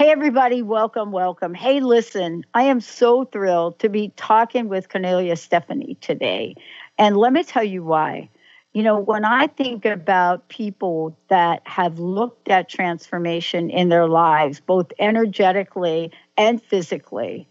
Hey, 0.00 0.08
everybody, 0.08 0.62
welcome, 0.62 1.12
welcome. 1.12 1.52
Hey, 1.52 1.80
listen, 1.80 2.42
I 2.54 2.62
am 2.62 2.80
so 2.80 3.26
thrilled 3.26 3.80
to 3.80 3.90
be 3.90 4.14
talking 4.16 4.66
with 4.66 4.88
Kornelia 4.88 5.36
Stephanie 5.36 5.98
today. 6.00 6.54
And 6.96 7.18
let 7.18 7.34
me 7.34 7.44
tell 7.44 7.64
you 7.64 7.84
why. 7.84 8.30
You 8.72 8.82
know, 8.82 8.98
when 8.98 9.26
I 9.26 9.48
think 9.48 9.84
about 9.84 10.48
people 10.48 11.18
that 11.28 11.60
have 11.66 11.98
looked 11.98 12.48
at 12.48 12.70
transformation 12.70 13.68
in 13.68 13.90
their 13.90 14.08
lives, 14.08 14.58
both 14.58 14.90
energetically 14.98 16.12
and 16.38 16.62
physically, 16.62 17.46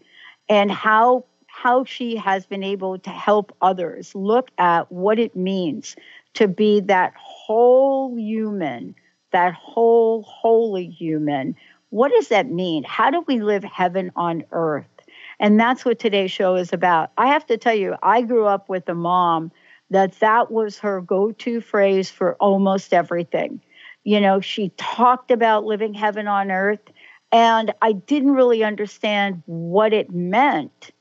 and 0.48 0.72
how 0.72 1.26
how 1.46 1.84
she 1.84 2.16
has 2.16 2.46
been 2.46 2.64
able 2.64 2.98
to 2.98 3.10
help 3.10 3.56
others 3.62 4.12
look 4.16 4.50
at 4.58 4.90
what 4.90 5.20
it 5.20 5.36
means 5.36 5.94
to 6.34 6.48
be 6.48 6.80
that 6.80 7.12
whole 7.16 8.18
human, 8.18 8.96
that 9.30 9.54
whole 9.54 10.22
holy 10.24 10.88
human 10.88 11.54
what 11.90 12.12
does 12.12 12.28
that 12.28 12.50
mean? 12.50 12.84
How 12.84 13.10
do 13.10 13.24
we 13.26 13.40
live 13.40 13.64
heaven 13.64 14.10
on 14.16 14.44
earth? 14.52 14.86
And 15.38 15.58
that's 15.58 15.84
what 15.84 15.98
today's 15.98 16.30
show 16.30 16.54
is 16.54 16.72
about. 16.72 17.10
I 17.18 17.26
have 17.28 17.46
to 17.46 17.56
tell 17.56 17.74
you, 17.74 17.96
I 18.02 18.22
grew 18.22 18.46
up 18.46 18.68
with 18.68 18.88
a 18.88 18.94
mom 18.94 19.50
that 19.90 20.18
that 20.20 20.52
was 20.52 20.78
her 20.78 21.00
go-to 21.00 21.60
phrase 21.60 22.08
for 22.08 22.34
almost 22.36 22.94
everything. 22.94 23.60
You 24.04 24.20
know, 24.20 24.40
she 24.40 24.70
talked 24.76 25.30
about 25.30 25.64
living 25.64 25.94
heaven 25.94 26.28
on 26.28 26.50
earth, 26.50 26.80
and 27.32 27.74
I 27.82 27.92
didn't 27.92 28.32
really 28.32 28.62
understand 28.62 29.42
what 29.46 29.92
it 29.92 30.10
meant 30.10 30.92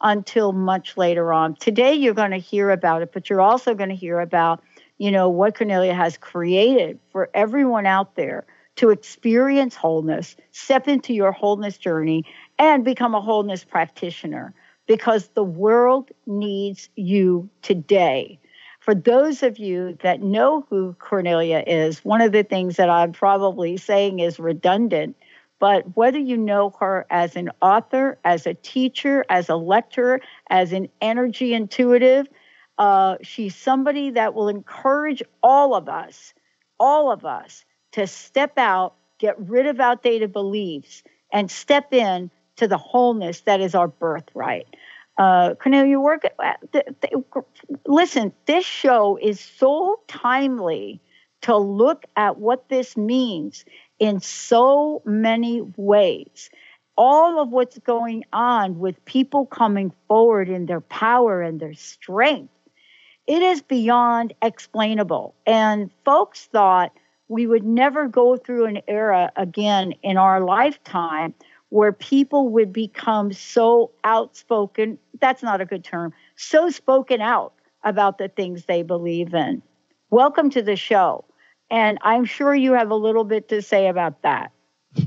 until 0.00 0.52
much 0.52 0.96
later 0.96 1.32
on. 1.32 1.56
Today 1.56 1.92
you're 1.92 2.14
going 2.14 2.30
to 2.30 2.38
hear 2.38 2.70
about 2.70 3.02
it, 3.02 3.12
but 3.12 3.28
you're 3.28 3.40
also 3.40 3.74
going 3.74 3.90
to 3.90 3.96
hear 3.96 4.20
about, 4.20 4.62
you 4.96 5.10
know, 5.10 5.28
what 5.28 5.56
Kornelia 5.56 5.94
has 5.94 6.16
created 6.16 7.00
for 7.10 7.30
everyone 7.34 7.84
out 7.84 8.14
there 8.14 8.46
to 8.78 8.90
experience 8.90 9.74
wholeness, 9.74 10.36
step 10.52 10.86
into 10.86 11.12
your 11.12 11.32
wholeness 11.32 11.78
journey, 11.78 12.24
and 12.60 12.84
become 12.84 13.12
a 13.12 13.20
wholeness 13.20 13.64
practitioner 13.64 14.54
because 14.86 15.28
the 15.34 15.42
world 15.42 16.12
needs 16.26 16.88
you 16.94 17.50
today. 17.62 18.38
For 18.78 18.94
those 18.94 19.42
of 19.42 19.58
you 19.58 19.98
that 20.02 20.22
know 20.22 20.64
who 20.70 20.94
Kornelia 21.00 21.64
is, 21.66 22.04
one 22.04 22.20
of 22.20 22.30
the 22.30 22.44
things 22.44 22.76
that 22.76 22.88
I'm 22.88 23.10
probably 23.10 23.76
saying 23.76 24.20
is 24.20 24.38
redundant, 24.38 25.16
but 25.58 25.96
whether 25.96 26.20
you 26.20 26.36
know 26.36 26.72
her 26.78 27.04
as 27.10 27.34
an 27.34 27.50
author, 27.60 28.16
as 28.24 28.46
a 28.46 28.54
teacher, 28.54 29.24
as 29.28 29.48
a 29.48 29.56
lecturer, 29.56 30.20
as 30.50 30.72
an 30.72 30.88
energy 31.00 31.52
intuitive, 31.52 32.28
uh, 32.78 33.16
she's 33.22 33.56
somebody 33.56 34.10
that 34.10 34.34
will 34.34 34.48
encourage 34.48 35.20
all 35.42 35.74
of 35.74 35.88
us, 35.88 36.32
all 36.78 37.10
of 37.10 37.24
us, 37.24 37.64
to 37.92 38.06
step 38.06 38.58
out, 38.58 38.94
get 39.18 39.38
rid 39.38 39.66
of 39.66 39.80
outdated 39.80 40.32
beliefs, 40.32 41.02
and 41.32 41.50
step 41.50 41.92
in 41.92 42.30
to 42.56 42.68
the 42.68 42.78
wholeness 42.78 43.42
that 43.42 43.60
is 43.60 43.74
our 43.74 43.88
birthright. 43.88 44.66
Uh, 45.16 45.54
Kornelia, 45.54 46.00
work. 46.00 46.22
Listen, 47.86 48.32
this 48.46 48.64
show 48.64 49.18
is 49.20 49.40
so 49.40 50.00
timely 50.06 51.00
to 51.40 51.56
look 51.56 52.04
at 52.16 52.38
what 52.38 52.68
this 52.68 52.96
means 52.96 53.64
in 53.98 54.20
so 54.20 55.02
many 55.04 55.62
ways. 55.76 56.50
All 56.96 57.40
of 57.40 57.50
what's 57.50 57.78
going 57.78 58.24
on 58.32 58.78
with 58.78 59.04
people 59.04 59.46
coming 59.46 59.92
forward 60.08 60.48
in 60.48 60.66
their 60.66 60.80
power 60.80 61.42
and 61.42 61.60
their 61.60 61.74
strength, 61.74 62.52
it 63.26 63.42
is 63.42 63.62
beyond 63.62 64.34
explainable. 64.42 65.34
And 65.46 65.90
folks 66.04 66.46
thought 66.46 66.92
we 67.28 67.46
would 67.46 67.64
never 67.64 68.08
go 68.08 68.36
through 68.36 68.66
an 68.66 68.80
era 68.88 69.30
again 69.36 69.92
in 70.02 70.16
our 70.16 70.40
lifetime 70.40 71.34
where 71.70 71.92
people 71.92 72.48
would 72.48 72.72
become 72.72 73.32
so 73.32 73.90
outspoken 74.04 74.98
that's 75.20 75.42
not 75.42 75.60
a 75.60 75.66
good 75.66 75.84
term 75.84 76.12
so 76.36 76.70
spoken 76.70 77.20
out 77.20 77.52
about 77.84 78.18
the 78.18 78.28
things 78.28 78.64
they 78.64 78.82
believe 78.82 79.34
in. 79.34 79.62
Welcome 80.10 80.50
to 80.50 80.62
the 80.62 80.76
show. 80.76 81.24
And 81.70 81.98
i'm 82.02 82.24
sure 82.24 82.54
you 82.54 82.72
have 82.72 82.90
a 82.90 82.94
little 82.96 83.24
bit 83.24 83.48
to 83.48 83.62
say 83.62 83.88
about 83.88 84.22
that. 84.22 84.52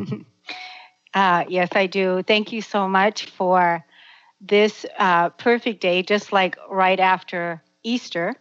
Uh, 1.14 1.44
yes 1.50 1.70
i 1.74 1.88
do. 1.88 2.24
Thank 2.24 2.54
you 2.54 2.62
so 2.62 2.88
much 2.88 3.26
for 3.26 3.84
this 4.40 4.86
uh, 4.98 5.30
perfect 5.30 5.82
day 5.82 6.04
just 6.04 6.32
like 6.32 6.56
right 6.70 7.00
after 7.00 7.62
easter. 7.84 8.34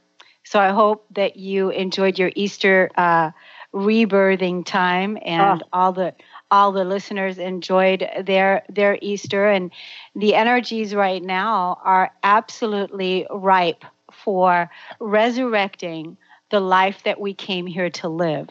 So 0.45 0.61
i 0.61 0.69
hope 0.71 1.07
that 1.15 1.37
you 1.37 1.71
enjoyed 1.71 2.19
your 2.19 2.31
easter 2.37 2.91
uh, 2.97 3.31
rebirthing 3.75 4.65
time 4.65 5.17
and 5.25 5.63
oh. 5.63 5.69
all 5.73 5.93
the 5.93 6.15
all 6.51 6.73
the 6.73 6.85
listeners 6.85 7.39
enjoyed 7.39 8.09
their 8.25 8.65
their 8.69 8.99
Easter 9.01 9.49
and 9.49 9.71
the 10.17 10.35
energies 10.35 10.95
right 10.95 11.23
now 11.23 11.79
are 11.85 12.11
absolutely 12.25 13.27
ripe 13.31 13.85
for 14.13 14.71
resurrecting 14.99 16.17
the 16.51 16.61
life 16.61 17.03
that 17.05 17.21
we 17.21 17.33
came 17.33 17.67
here 17.67 17.91
to 17.91 18.09
live. 18.09 18.49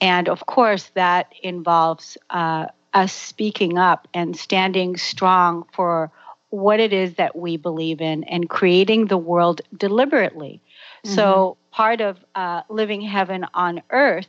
And 0.00 0.28
of 0.28 0.46
course, 0.46 0.90
that 0.94 1.32
involves 1.42 2.18
uh, 2.30 2.66
us 2.92 3.12
speaking 3.12 3.78
up 3.78 4.06
and 4.12 4.36
standing 4.36 4.96
strong 4.96 5.64
for 5.72 6.10
what 6.50 6.78
it 6.78 6.92
is 6.92 7.14
that 7.14 7.34
we 7.34 7.56
believe 7.56 8.00
in 8.00 8.22
and 8.24 8.48
creating 8.48 9.06
the 9.06 9.18
world 9.18 9.60
deliberately. 9.76 10.60
Mm-hmm. 11.04 11.14
So, 11.14 11.56
part 11.74 12.00
of 12.00 12.24
uh, 12.36 12.62
living 12.68 13.00
heaven 13.00 13.44
on 13.52 13.82
earth 13.90 14.28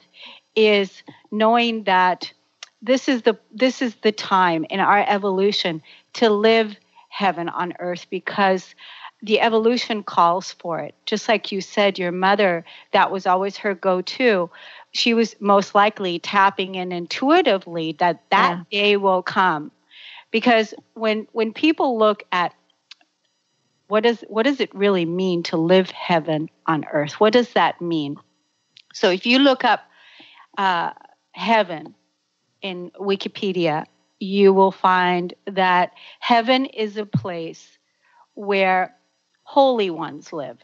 is 0.56 1.04
knowing 1.32 1.84
that 1.84 2.34
this 2.82 3.08
is 3.08 3.22
the 3.22 3.38
this 3.54 3.84
is 3.84 3.96
the 4.02 4.12
time 4.12 4.66
in 4.72 4.80
our 4.80 5.06
evolution 5.08 5.82
to 6.14 6.30
live 6.32 6.76
heaven 7.10 7.48
on 7.48 7.74
earth 7.80 8.08
because 8.10 8.74
the 9.22 9.40
evolution 9.40 10.02
calls 10.02 10.54
for 10.54 10.80
it. 10.80 10.96
Just 11.06 11.30
like 11.30 11.52
you 11.52 11.62
said 11.62 12.00
your 12.00 12.12
mother 12.12 12.66
that 12.94 13.12
was 13.12 13.28
always 13.28 13.58
her 13.58 13.76
go-to. 13.76 14.50
She 14.94 15.14
was 15.14 15.36
most 15.40 15.76
likely 15.76 16.18
tapping 16.18 16.74
in 16.74 16.92
intuitively 16.92 17.92
that 18.00 18.24
that 18.32 18.66
yeah. 18.72 18.82
day 18.82 18.98
will 18.98 19.22
come. 19.22 19.72
Because 20.32 20.74
when 20.96 21.28
when 21.32 21.54
people 21.54 22.00
look 22.00 22.24
at 22.32 22.56
what 23.88 24.03
does 24.03 24.23
what 24.28 24.44
does 24.44 24.59
it 24.59 24.73
really 24.73 25.06
mean 25.06 25.44
to 25.44 25.57
live 25.57 25.91
heaven 25.91 26.50
on 26.66 26.85
earth? 26.91 27.13
What 27.13 27.34
does 27.34 27.53
that 27.53 27.81
mean? 27.81 28.18
So 28.93 29.09
if 29.09 29.26
you 29.26 29.40
look 29.40 29.64
up 29.64 29.82
uh, 30.58 30.91
heaven 31.34 31.96
in 32.61 32.91
Wikipedia, 32.99 33.85
you 34.20 34.53
will 34.53 34.72
find 34.72 35.34
that 35.46 35.91
heaven 36.20 36.66
is 36.66 36.97
a 36.97 37.05
place 37.05 37.78
where 38.34 38.96
holy 39.43 39.90
ones 39.90 40.34
live. 40.34 40.58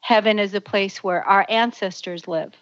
Heaven 0.00 0.38
is 0.38 0.52
a 0.54 0.60
place 0.60 1.02
where 1.02 1.26
our 1.26 1.46
ancestors 1.48 2.28
live. 2.28 2.52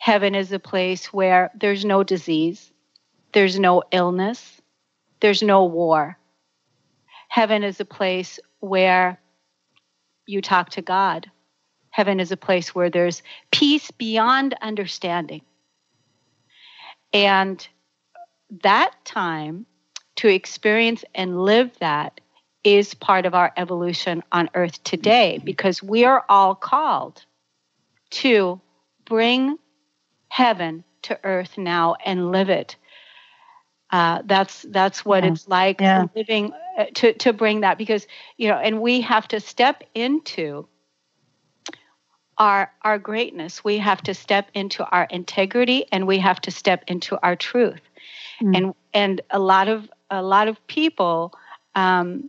Heaven 0.00 0.34
is 0.34 0.50
a 0.50 0.58
place 0.58 1.12
where 1.12 1.50
there's 1.54 1.84
no 1.84 2.02
disease, 2.02 2.72
there's 3.32 3.58
no 3.58 3.82
illness, 3.92 4.60
there's 5.20 5.42
no 5.42 5.64
war. 5.64 6.18
Heaven 7.28 7.62
is 7.62 7.78
a 7.78 7.84
place 7.84 8.40
where 8.60 9.20
you 10.26 10.42
talk 10.42 10.70
to 10.70 10.82
God. 10.82 11.30
Heaven 11.90 12.20
is 12.20 12.32
a 12.32 12.36
place 12.36 12.74
where 12.74 12.90
there's 12.90 13.22
peace 13.50 13.90
beyond 13.90 14.54
understanding. 14.60 15.42
And 17.12 17.66
that 18.62 18.92
time 19.04 19.66
to 20.16 20.28
experience 20.28 21.04
and 21.14 21.42
live 21.42 21.70
that 21.78 22.20
is 22.64 22.94
part 22.94 23.24
of 23.24 23.34
our 23.34 23.52
evolution 23.56 24.22
on 24.32 24.50
earth 24.54 24.82
today 24.84 25.40
because 25.44 25.82
we 25.82 26.04
are 26.04 26.24
all 26.28 26.54
called 26.54 27.24
to 28.10 28.60
bring 29.04 29.56
heaven 30.28 30.84
to 31.02 31.18
earth 31.24 31.56
now 31.56 31.94
and 32.04 32.30
live 32.30 32.50
it. 32.50 32.76
Uh, 33.90 34.22
that's 34.26 34.62
that's 34.68 35.04
what 35.04 35.24
yeah. 35.24 35.30
it's 35.30 35.48
like 35.48 35.80
yeah. 35.80 36.06
living 36.14 36.52
uh, 36.78 36.84
to 36.94 37.12
to 37.14 37.32
bring 37.32 37.62
that 37.62 37.78
because 37.78 38.06
you 38.36 38.48
know, 38.48 38.56
and 38.56 38.80
we 38.80 39.00
have 39.00 39.26
to 39.28 39.40
step 39.40 39.82
into 39.94 40.68
our 42.36 42.70
our 42.82 42.98
greatness. 42.98 43.64
We 43.64 43.78
have 43.78 44.02
to 44.02 44.14
step 44.14 44.50
into 44.52 44.84
our 44.84 45.04
integrity, 45.10 45.86
and 45.90 46.06
we 46.06 46.18
have 46.18 46.40
to 46.42 46.50
step 46.50 46.84
into 46.86 47.18
our 47.22 47.34
truth. 47.34 47.80
Mm. 48.42 48.56
And 48.56 48.74
and 48.92 49.20
a 49.30 49.38
lot 49.38 49.68
of 49.68 49.90
a 50.10 50.22
lot 50.22 50.48
of 50.48 50.64
people 50.66 51.32
um, 51.74 52.28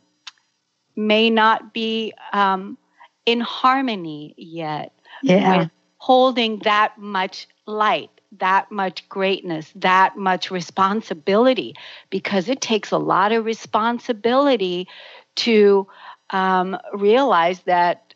may 0.95 1.29
not 1.29 1.73
be 1.73 2.13
um, 2.31 2.77
in 3.25 3.41
harmony 3.41 4.33
yet 4.37 4.93
yeah. 5.23 5.57
with 5.57 5.71
holding 5.97 6.59
that 6.59 6.97
much 6.97 7.47
light 7.65 8.09
that 8.37 8.71
much 8.71 9.07
greatness, 9.09 9.71
that 9.75 10.17
much 10.17 10.51
responsibility, 10.51 11.75
because 12.09 12.47
it 12.47 12.61
takes 12.61 12.91
a 12.91 12.97
lot 12.97 13.31
of 13.31 13.45
responsibility 13.45 14.87
to 15.35 15.87
um, 16.29 16.77
realize 16.93 17.61
that 17.61 18.13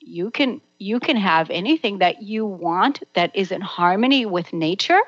you 0.00 0.30
can 0.30 0.60
you 0.78 0.98
can 0.98 1.16
have 1.16 1.50
anything 1.50 1.98
that 1.98 2.22
you 2.22 2.46
want 2.46 3.02
that 3.14 3.30
is 3.36 3.52
in 3.52 3.60
harmony 3.60 4.24
with 4.24 4.52
nature, 4.52 5.00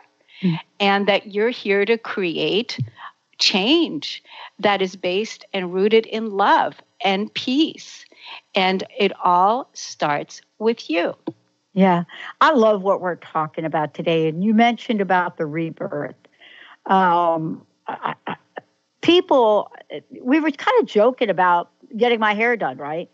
mm. 0.43 0.59
and 0.79 1.07
that 1.07 1.33
you're 1.33 1.51
here 1.51 1.85
to 1.87 1.97
create 1.97 2.79
change 3.39 4.23
that 4.59 4.83
is 4.83 4.95
based 4.95 5.45
and 5.53 5.73
rooted 5.73 6.07
in 6.07 6.31
love 6.31 6.81
and 7.03 7.33
peace, 7.35 8.05
and 8.55 8.85
it 8.99 9.13
all 9.25 9.69
starts 9.73 10.43
with 10.59 10.91
you. 10.91 11.15
Yeah, 11.75 12.05
I 12.41 12.53
love 12.53 12.83
what 12.83 13.01
we're 13.01 13.17
talking 13.17 13.65
about 13.65 13.95
today. 13.95 14.29
And 14.29 14.45
you 14.45 14.53
mentioned 14.53 15.01
about 15.01 15.39
the 15.39 15.47
rebirth. 15.47 16.17
Um, 16.87 17.67
I, 17.87 18.15
I, 18.27 18.37
people, 19.01 19.73
we 20.21 20.41
were 20.41 20.51
kind 20.51 20.81
of 20.81 20.87
joking 20.87 21.31
about 21.31 21.71
getting 21.97 22.21
my 22.21 22.35
hair 22.35 22.57
done, 22.57 22.77
right? 22.77 23.11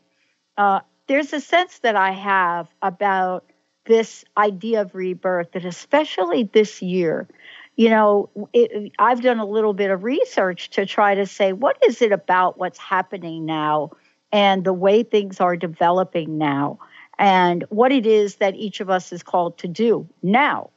Uh, 0.57 0.81
there's 1.07 1.33
a 1.33 1.41
sense 1.41 1.79
that 1.81 1.97
I 1.97 2.11
have 2.11 2.69
about 2.83 3.45
this 3.87 4.25
idea 4.37 4.83
of 4.83 4.95
rebirth, 4.95 5.53
that 5.53 5.65
especially 5.65 6.45
this 6.53 6.83
year, 6.83 7.29
you 7.77 7.89
know, 7.89 8.29
it, 8.53 8.93
I've 8.99 9.23
done 9.23 9.39
a 9.39 9.47
little 9.47 9.73
bit 9.73 9.91
of 9.91 10.03
research 10.03 10.71
to 10.71 10.85
try 10.85 11.15
to 11.15 11.27
say, 11.27 11.53
what 11.53 11.79
is 11.87 12.03
it 12.03 12.13
about 12.13 12.59
what's 12.59 12.79
happening 12.79 13.47
now 13.47 13.93
and 14.33 14.65
the 14.65 14.73
way 14.73 15.05
things 15.05 15.41
are 15.41 15.57
developing 15.57 16.39
now? 16.39 16.79
And 17.19 17.65
what 17.69 17.93
it 17.93 18.07
is 18.07 18.37
that 18.37 18.55
each 18.55 18.81
of 18.81 18.91
us 18.91 19.13
is 19.13 19.23
called 19.23 19.59
to 19.59 19.69
do 19.69 20.09
now, 20.23 20.71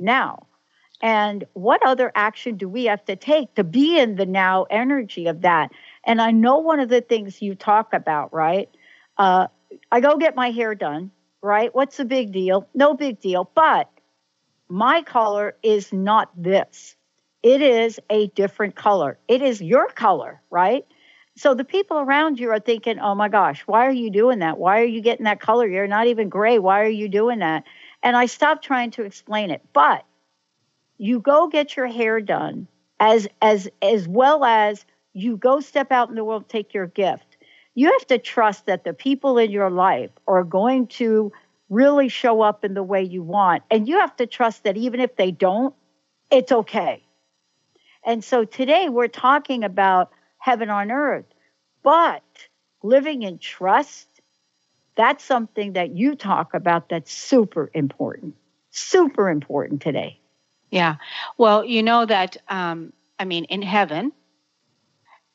now. 0.00 0.46
And 1.02 1.44
what 1.54 1.84
other 1.84 2.12
action 2.14 2.56
do 2.56 2.68
we 2.68 2.84
have 2.84 3.04
to 3.06 3.16
take 3.16 3.54
to 3.56 3.64
be 3.64 3.98
in 3.98 4.14
the 4.14 4.26
now 4.26 4.64
energy 4.70 5.26
of 5.26 5.40
that? 5.42 5.72
And 6.04 6.22
I 6.22 6.30
know 6.30 6.58
one 6.58 6.78
of 6.80 6.88
the 6.88 7.00
things 7.00 7.42
you 7.42 7.54
talk 7.56 7.92
about, 7.92 8.32
right? 8.32 8.68
Uh, 9.18 9.48
I 9.90 10.00
go 10.00 10.16
get 10.16 10.36
my 10.36 10.50
hair 10.50 10.74
done, 10.74 11.10
right? 11.42 11.74
What's 11.74 11.96
the 11.96 12.04
big 12.04 12.32
deal? 12.32 12.68
No 12.72 12.94
big 12.94 13.20
deal. 13.20 13.50
But 13.54 13.90
my 14.68 15.02
color 15.02 15.56
is 15.62 15.92
not 15.92 16.30
this. 16.40 16.94
It 17.42 17.60
is 17.60 17.98
a 18.08 18.28
different 18.28 18.76
color. 18.76 19.18
It 19.26 19.42
is 19.42 19.60
your 19.60 19.88
color, 19.88 20.40
right? 20.50 20.86
So 21.36 21.54
the 21.54 21.64
people 21.64 21.98
around 21.98 22.38
you 22.38 22.50
are 22.50 22.60
thinking, 22.60 22.98
oh 22.98 23.14
my 23.14 23.28
gosh, 23.28 23.62
why 23.66 23.86
are 23.86 23.92
you 23.92 24.10
doing 24.10 24.40
that? 24.40 24.58
Why 24.58 24.80
are 24.80 24.86
you 24.86 25.00
getting 25.00 25.24
that 25.24 25.40
color? 25.40 25.66
You're 25.66 25.86
not 25.86 26.06
even 26.06 26.28
gray. 26.28 26.58
Why 26.58 26.82
are 26.82 26.88
you 26.88 27.08
doing 27.08 27.38
that? 27.38 27.64
And 28.02 28.16
I 28.16 28.26
stopped 28.26 28.64
trying 28.64 28.90
to 28.92 29.04
explain 29.04 29.50
it. 29.50 29.62
But 29.72 30.04
you 30.98 31.20
go 31.20 31.48
get 31.48 31.76
your 31.76 31.86
hair 31.86 32.20
done 32.20 32.68
as 33.00 33.26
as 33.40 33.68
as 33.80 34.06
well 34.06 34.44
as 34.44 34.84
you 35.14 35.36
go 35.36 35.60
step 35.60 35.90
out 35.90 36.08
in 36.08 36.14
the 36.14 36.24
world, 36.24 36.48
take 36.48 36.74
your 36.74 36.86
gift. 36.86 37.36
You 37.74 37.90
have 37.92 38.06
to 38.08 38.18
trust 38.18 38.66
that 38.66 38.84
the 38.84 38.92
people 38.92 39.38
in 39.38 39.50
your 39.50 39.70
life 39.70 40.10
are 40.26 40.44
going 40.44 40.86
to 40.88 41.32
really 41.70 42.08
show 42.08 42.42
up 42.42 42.64
in 42.64 42.74
the 42.74 42.82
way 42.82 43.02
you 43.02 43.22
want. 43.22 43.62
And 43.70 43.88
you 43.88 43.98
have 43.98 44.14
to 44.16 44.26
trust 44.26 44.64
that 44.64 44.76
even 44.76 45.00
if 45.00 45.16
they 45.16 45.30
don't, 45.30 45.74
it's 46.30 46.52
okay. 46.52 47.02
And 48.04 48.22
so 48.22 48.44
today 48.44 48.88
we're 48.90 49.08
talking 49.08 49.64
about 49.64 50.10
heaven 50.42 50.68
on 50.70 50.90
earth. 50.90 51.24
But 51.84 52.24
living 52.82 53.22
in 53.22 53.38
trust, 53.38 54.08
that's 54.96 55.22
something 55.22 55.74
that 55.74 55.94
you 55.96 56.16
talk 56.16 56.52
about 56.52 56.88
that's 56.88 57.12
super 57.12 57.70
important, 57.74 58.34
super 58.70 59.30
important 59.30 59.82
today. 59.82 60.18
Yeah. 60.70 60.96
Well, 61.38 61.64
you 61.64 61.84
know 61.84 62.06
that, 62.06 62.38
um, 62.48 62.92
I 63.20 63.24
mean, 63.24 63.44
in 63.44 63.62
heaven, 63.62 64.10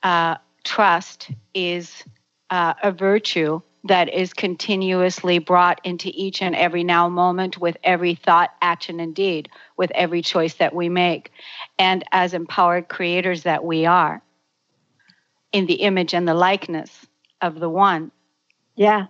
uh, 0.03 0.35
trust 0.65 1.31
is 1.53 2.03
uh, 2.49 2.73
a 2.83 2.91
virtue 2.91 3.61
that 3.85 4.13
is 4.13 4.33
continuously 4.33 5.39
brought 5.39 5.79
into 5.85 6.09
each 6.13 6.41
and 6.41 6.53
every 6.53 6.83
now 6.83 7.07
moment 7.07 7.57
with 7.57 7.77
every 7.81 8.15
thought, 8.15 8.49
action, 8.61 8.99
and 8.99 9.15
deed, 9.15 9.47
with 9.77 9.89
every 9.91 10.21
choice 10.21 10.55
that 10.55 10.75
we 10.75 10.89
make. 10.89 11.31
And 11.79 12.03
as 12.11 12.33
empowered 12.33 12.89
creators 12.89 13.43
that 13.43 13.63
we 13.63 13.85
are, 13.85 14.21
in 15.57 15.65
the 15.65 15.81
image 15.81 16.13
and 16.13 16.27
the 16.27 16.35
likeness 16.35 17.07
of 17.41 17.59
the 17.59 17.67
one. 17.67 18.11
Yeah. 18.75 19.07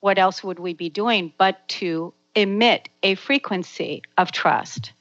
What 0.00 0.18
else 0.18 0.42
would 0.42 0.58
we 0.58 0.72
be 0.72 0.88
doing 0.88 1.30
but 1.36 1.68
to 1.80 2.14
emit 2.34 2.88
a 3.02 3.16
frequency 3.16 4.02
of 4.16 4.32
trust? 4.32 4.92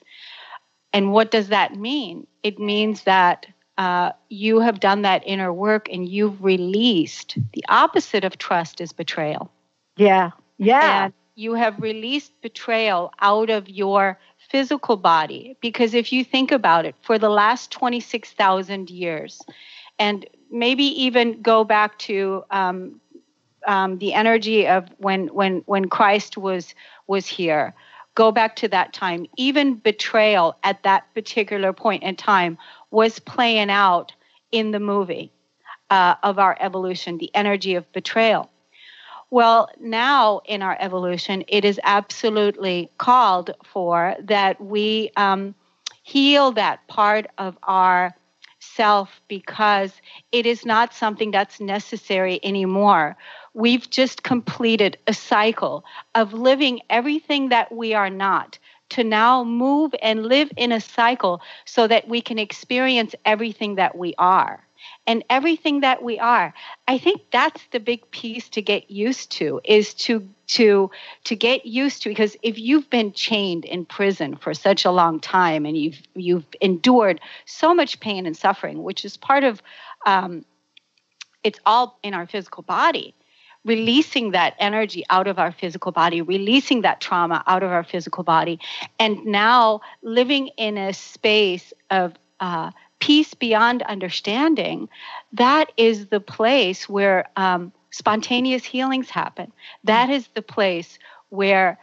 And 0.91 1.13
what 1.13 1.31
does 1.31 1.47
that 1.47 1.75
mean? 1.75 2.27
It 2.43 2.59
means 2.59 3.03
that 3.03 3.45
uh, 3.77 4.11
you 4.27 4.59
have 4.59 4.81
done 4.81 5.03
that 5.03 5.23
inner 5.25 5.53
work 5.53 5.87
and 5.89 6.05
you've 6.05 6.43
released. 6.43 7.37
The 7.53 7.63
opposite 7.69 8.25
of 8.25 8.37
trust 8.37 8.81
is 8.81 8.91
betrayal. 8.91 9.49
Yeah. 9.95 10.31
Yeah. 10.57 11.05
And 11.05 11.13
you 11.35 11.53
have 11.53 11.79
released 11.79 12.33
betrayal 12.41 13.13
out 13.21 13.49
of 13.49 13.69
your 13.69 14.19
physical 14.49 14.97
body. 14.97 15.55
Because 15.61 15.93
if 15.93 16.11
you 16.11 16.25
think 16.25 16.51
about 16.51 16.85
it, 16.85 16.95
for 17.01 17.17
the 17.17 17.29
last 17.29 17.71
26,000 17.71 18.89
years, 18.89 19.41
and 19.97 20.25
maybe 20.49 20.83
even 20.83 21.41
go 21.41 21.63
back 21.63 21.97
to 21.99 22.43
um, 22.51 22.99
um, 23.67 23.97
the 23.97 24.13
energy 24.13 24.67
of 24.67 24.87
when 24.97 25.27
when 25.27 25.63
when 25.65 25.89
Christ 25.89 26.37
was 26.37 26.73
was 27.07 27.27
here. 27.27 27.73
Go 28.15 28.31
back 28.31 28.55
to 28.57 28.67
that 28.69 28.91
time. 28.91 29.27
Even 29.37 29.75
betrayal 29.75 30.57
at 30.63 30.83
that 30.83 31.05
particular 31.13 31.71
point 31.71 32.03
in 32.03 32.15
time 32.15 32.57
was 32.91 33.19
playing 33.19 33.69
out 33.69 34.11
in 34.51 34.71
the 34.71 34.79
movie 34.79 35.31
uh, 35.89 36.15
of 36.23 36.39
our 36.39 36.57
evolution. 36.59 37.17
The 37.17 37.33
energy 37.33 37.75
of 37.75 37.89
betrayal. 37.93 38.49
Well, 39.31 39.69
now 39.79 40.41
in 40.45 40.63
our 40.63 40.75
evolution, 40.79 41.43
it 41.47 41.63
is 41.63 41.79
absolutely 41.83 42.89
called 42.97 43.51
for 43.63 44.15
that 44.21 44.59
we 44.59 45.11
um, 45.17 45.53
heal 46.01 46.51
that 46.53 46.87
part 46.87 47.27
of 47.37 47.55
our 47.63 48.15
self 48.59 49.21
because 49.27 49.93
it 50.31 50.45
is 50.45 50.65
not 50.65 50.93
something 50.93 51.31
that's 51.31 51.59
necessary 51.59 52.39
anymore. 52.43 53.17
We've 53.53 53.89
just 53.89 54.23
completed 54.23 54.97
a 55.07 55.13
cycle 55.13 55.83
of 56.15 56.33
living 56.33 56.81
everything 56.89 57.49
that 57.49 57.71
we 57.71 57.93
are 57.93 58.09
not 58.09 58.59
to 58.89 59.03
now 59.03 59.43
move 59.43 59.93
and 60.01 60.25
live 60.25 60.51
in 60.57 60.71
a 60.71 60.81
cycle 60.81 61.41
so 61.65 61.87
that 61.87 62.07
we 62.07 62.21
can 62.21 62.39
experience 62.39 63.15
everything 63.25 63.75
that 63.75 63.95
we 63.95 64.13
are 64.17 64.65
and 65.07 65.23
everything 65.29 65.81
that 65.81 66.03
we 66.03 66.19
are. 66.19 66.53
I 66.87 66.97
think 66.97 67.21
that's 67.31 67.61
the 67.71 67.79
big 67.79 68.09
piece 68.11 68.49
to 68.49 68.61
get 68.61 68.89
used 68.89 69.31
to 69.33 69.61
is 69.63 69.93
to 69.95 70.27
to 70.47 70.91
to 71.25 71.35
get 71.35 71.65
used 71.65 72.03
to 72.03 72.09
because 72.09 72.35
if 72.41 72.57
you've 72.57 72.89
been 72.89 73.13
chained 73.13 73.65
in 73.65 73.85
prison 73.85 74.35
for 74.35 74.53
such 74.53 74.85
a 74.85 74.91
long 74.91 75.19
time 75.19 75.65
and 75.65 75.77
you've 75.77 76.01
you've 76.15 76.45
endured 76.61 77.21
so 77.45 77.73
much 77.73 77.99
pain 77.99 78.25
and 78.25 78.35
suffering 78.35 78.83
which 78.83 79.05
is 79.05 79.17
part 79.17 79.43
of 79.43 79.61
um, 80.05 80.43
it's 81.43 81.59
all 81.65 81.99
in 82.03 82.13
our 82.13 82.25
physical 82.25 82.63
body 82.63 83.15
releasing 83.65 84.31
that 84.31 84.55
energy 84.59 85.03
out 85.09 85.27
of 85.27 85.37
our 85.37 85.51
physical 85.51 85.91
body, 85.91 86.21
releasing 86.21 86.81
that 86.81 87.01
trauma 87.01 87.43
out 87.45 87.63
of 87.63 87.71
our 87.71 87.83
physical 87.83 88.23
body, 88.23 88.59
and 88.99 89.25
now 89.25 89.81
living 90.01 90.47
in 90.57 90.77
a 90.77 90.93
space 90.93 91.73
of 91.89 92.13
uh, 92.39 92.71
peace 92.99 93.33
beyond 93.33 93.81
understanding, 93.83 94.89
that 95.33 95.71
is 95.77 96.07
the 96.07 96.19
place 96.19 96.87
where 96.87 97.29
um, 97.35 97.71
spontaneous 97.91 98.63
healings 98.63 99.09
happen. 99.09 99.51
That 99.83 100.09
is 100.09 100.27
the 100.35 100.41
place 100.41 100.99
where 101.29 101.79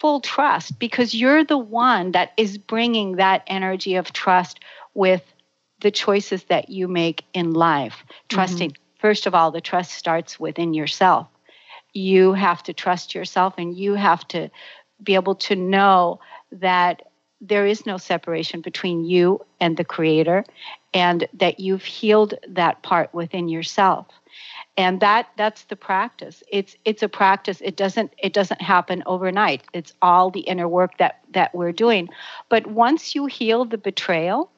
full 0.00 0.20
trust, 0.20 0.78
because 0.78 1.14
you're 1.14 1.44
the 1.44 1.58
one 1.58 2.12
that 2.12 2.32
is 2.36 2.58
bringing 2.58 3.16
that 3.16 3.42
energy 3.46 3.94
of 3.94 4.12
trust 4.12 4.60
with 4.92 5.22
the 5.80 5.90
choices 5.90 6.44
that 6.44 6.68
you 6.68 6.88
make 6.88 7.24
in 7.32 7.52
life. 7.52 8.04
Trusting, 8.28 8.70
mm-hmm. 8.70 8.98
first 9.00 9.26
of 9.26 9.34
all, 9.34 9.50
the 9.50 9.60
trust 9.60 9.92
starts 9.92 10.38
within 10.38 10.74
yourself. 10.74 11.28
You 11.92 12.32
have 12.32 12.62
to 12.64 12.72
trust 12.72 13.14
yourself 13.14 13.54
and 13.56 13.76
you 13.76 13.94
have 13.94 14.26
to 14.28 14.50
be 15.02 15.14
able 15.14 15.36
to 15.36 15.56
know 15.56 16.20
that 16.52 17.02
there 17.40 17.66
is 17.66 17.86
no 17.86 17.96
separation 17.96 18.60
between 18.60 19.04
you 19.04 19.44
and 19.60 19.76
the 19.76 19.84
creator 19.84 20.44
and 20.92 21.26
that 21.34 21.60
you've 21.60 21.84
healed 21.84 22.34
that 22.48 22.82
part 22.82 23.12
within 23.12 23.48
yourself 23.48 24.06
and 24.76 25.00
that 25.00 25.28
that's 25.36 25.64
the 25.64 25.76
practice 25.76 26.42
it's 26.50 26.76
it's 26.84 27.02
a 27.02 27.08
practice 27.08 27.60
it 27.60 27.76
doesn't 27.76 28.12
it 28.18 28.32
doesn't 28.32 28.62
happen 28.62 29.02
overnight 29.06 29.62
it's 29.72 29.92
all 30.00 30.30
the 30.30 30.40
inner 30.40 30.68
work 30.68 30.96
that 30.98 31.20
that 31.32 31.54
we're 31.54 31.72
doing 31.72 32.08
but 32.48 32.66
once 32.66 33.14
you 33.14 33.26
heal 33.26 33.64
the 33.64 33.78
betrayal 33.78 34.50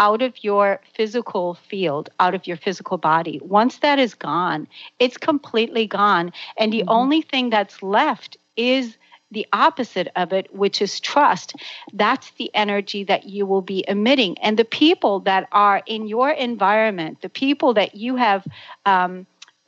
out 0.00 0.22
of 0.22 0.42
your 0.42 0.80
physical 0.94 1.54
field, 1.54 2.08
out 2.18 2.34
of 2.34 2.46
your 2.46 2.56
physical 2.56 2.96
body. 2.96 3.38
Once 3.44 3.80
that 3.80 3.98
is 3.98 4.14
gone, 4.14 4.66
it's 4.98 5.18
completely 5.18 5.86
gone. 5.86 6.32
And 6.58 6.72
the 6.72 6.80
mm-hmm. 6.80 6.88
only 6.88 7.20
thing 7.20 7.50
that's 7.50 7.82
left 7.82 8.38
is 8.56 8.96
the 9.30 9.46
opposite 9.52 10.08
of 10.16 10.32
it, 10.32 10.54
which 10.54 10.82
is 10.82 11.00
trust. 11.00 11.54
That's 11.92 12.30
the 12.32 12.50
energy 12.54 13.04
that 13.04 13.24
you 13.24 13.46
will 13.46 13.62
be 13.62 13.84
emitting. 13.86 14.38
And 14.38 14.58
the 14.58 14.64
people 14.64 15.20
that 15.20 15.48
are 15.52 15.82
in 15.86 16.08
your 16.08 16.30
environment, 16.30 17.22
the 17.22 17.28
people 17.28 17.74
that 17.74 17.94
you 17.94 18.16
have. 18.16 18.46
Um, 18.86 19.26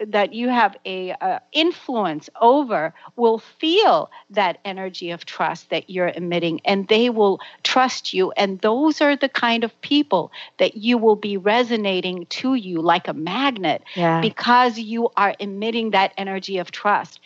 that 0.09 0.33
you 0.33 0.49
have 0.49 0.77
a 0.85 1.13
uh, 1.13 1.39
influence 1.53 2.29
over 2.41 2.95
will 3.17 3.39
feel 3.39 4.11
that 4.31 4.59
energy 4.65 5.11
of 5.11 5.25
trust 5.25 5.71
that 5.71 5.89
you're 5.89 6.09
emitting 6.09 6.61
and 6.65 6.89
they 6.89 7.11
will 7.11 7.41
trust 7.63 8.13
you 8.13 8.33
and 8.33 8.61
those 8.61 9.01
are 9.01 9.17
the 9.17 9.29
kind 9.29 9.65
of 9.65 9.81
people 9.81 10.33
that 10.59 10.77
you 10.77 10.99
will 10.99 11.17
be 11.17 11.37
resonating 11.37 12.27
to 12.27 12.55
you 12.55 12.81
like 12.81 13.07
a 13.09 13.13
magnet 13.13 13.83
yeah. 13.95 14.21
because 14.21 14.79
you 14.79 15.09
are 15.17 15.35
emitting 15.39 15.91
that 15.91 16.13
energy 16.17 16.59
of 16.59 16.71
trust 16.71 17.21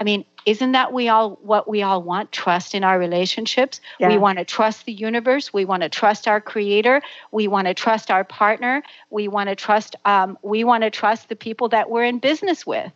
I 0.00 0.04
mean, 0.04 0.24
isn't 0.46 0.72
that 0.72 0.92
we 0.92 1.08
all 1.08 1.38
what 1.42 1.68
we 1.68 1.82
all 1.82 2.02
want? 2.02 2.30
Trust 2.30 2.74
in 2.74 2.84
our 2.84 2.98
relationships. 2.98 3.80
Yeah. 3.98 4.08
We 4.08 4.18
want 4.18 4.38
to 4.38 4.44
trust 4.44 4.86
the 4.86 4.92
universe. 4.92 5.52
We 5.52 5.64
want 5.64 5.82
to 5.82 5.88
trust 5.88 6.28
our 6.28 6.40
creator. 6.40 7.02
We 7.32 7.48
want 7.48 7.66
to 7.66 7.74
trust 7.74 8.12
our 8.12 8.22
partner. 8.22 8.84
We 9.10 9.26
want 9.26 9.48
to 9.48 9.56
trust 9.56 9.96
um, 10.04 10.38
we 10.42 10.62
want 10.62 10.84
to 10.84 10.90
trust 10.90 11.28
the 11.28 11.36
people 11.36 11.68
that 11.70 11.90
we're 11.90 12.04
in 12.04 12.20
business 12.20 12.64
with. 12.64 12.92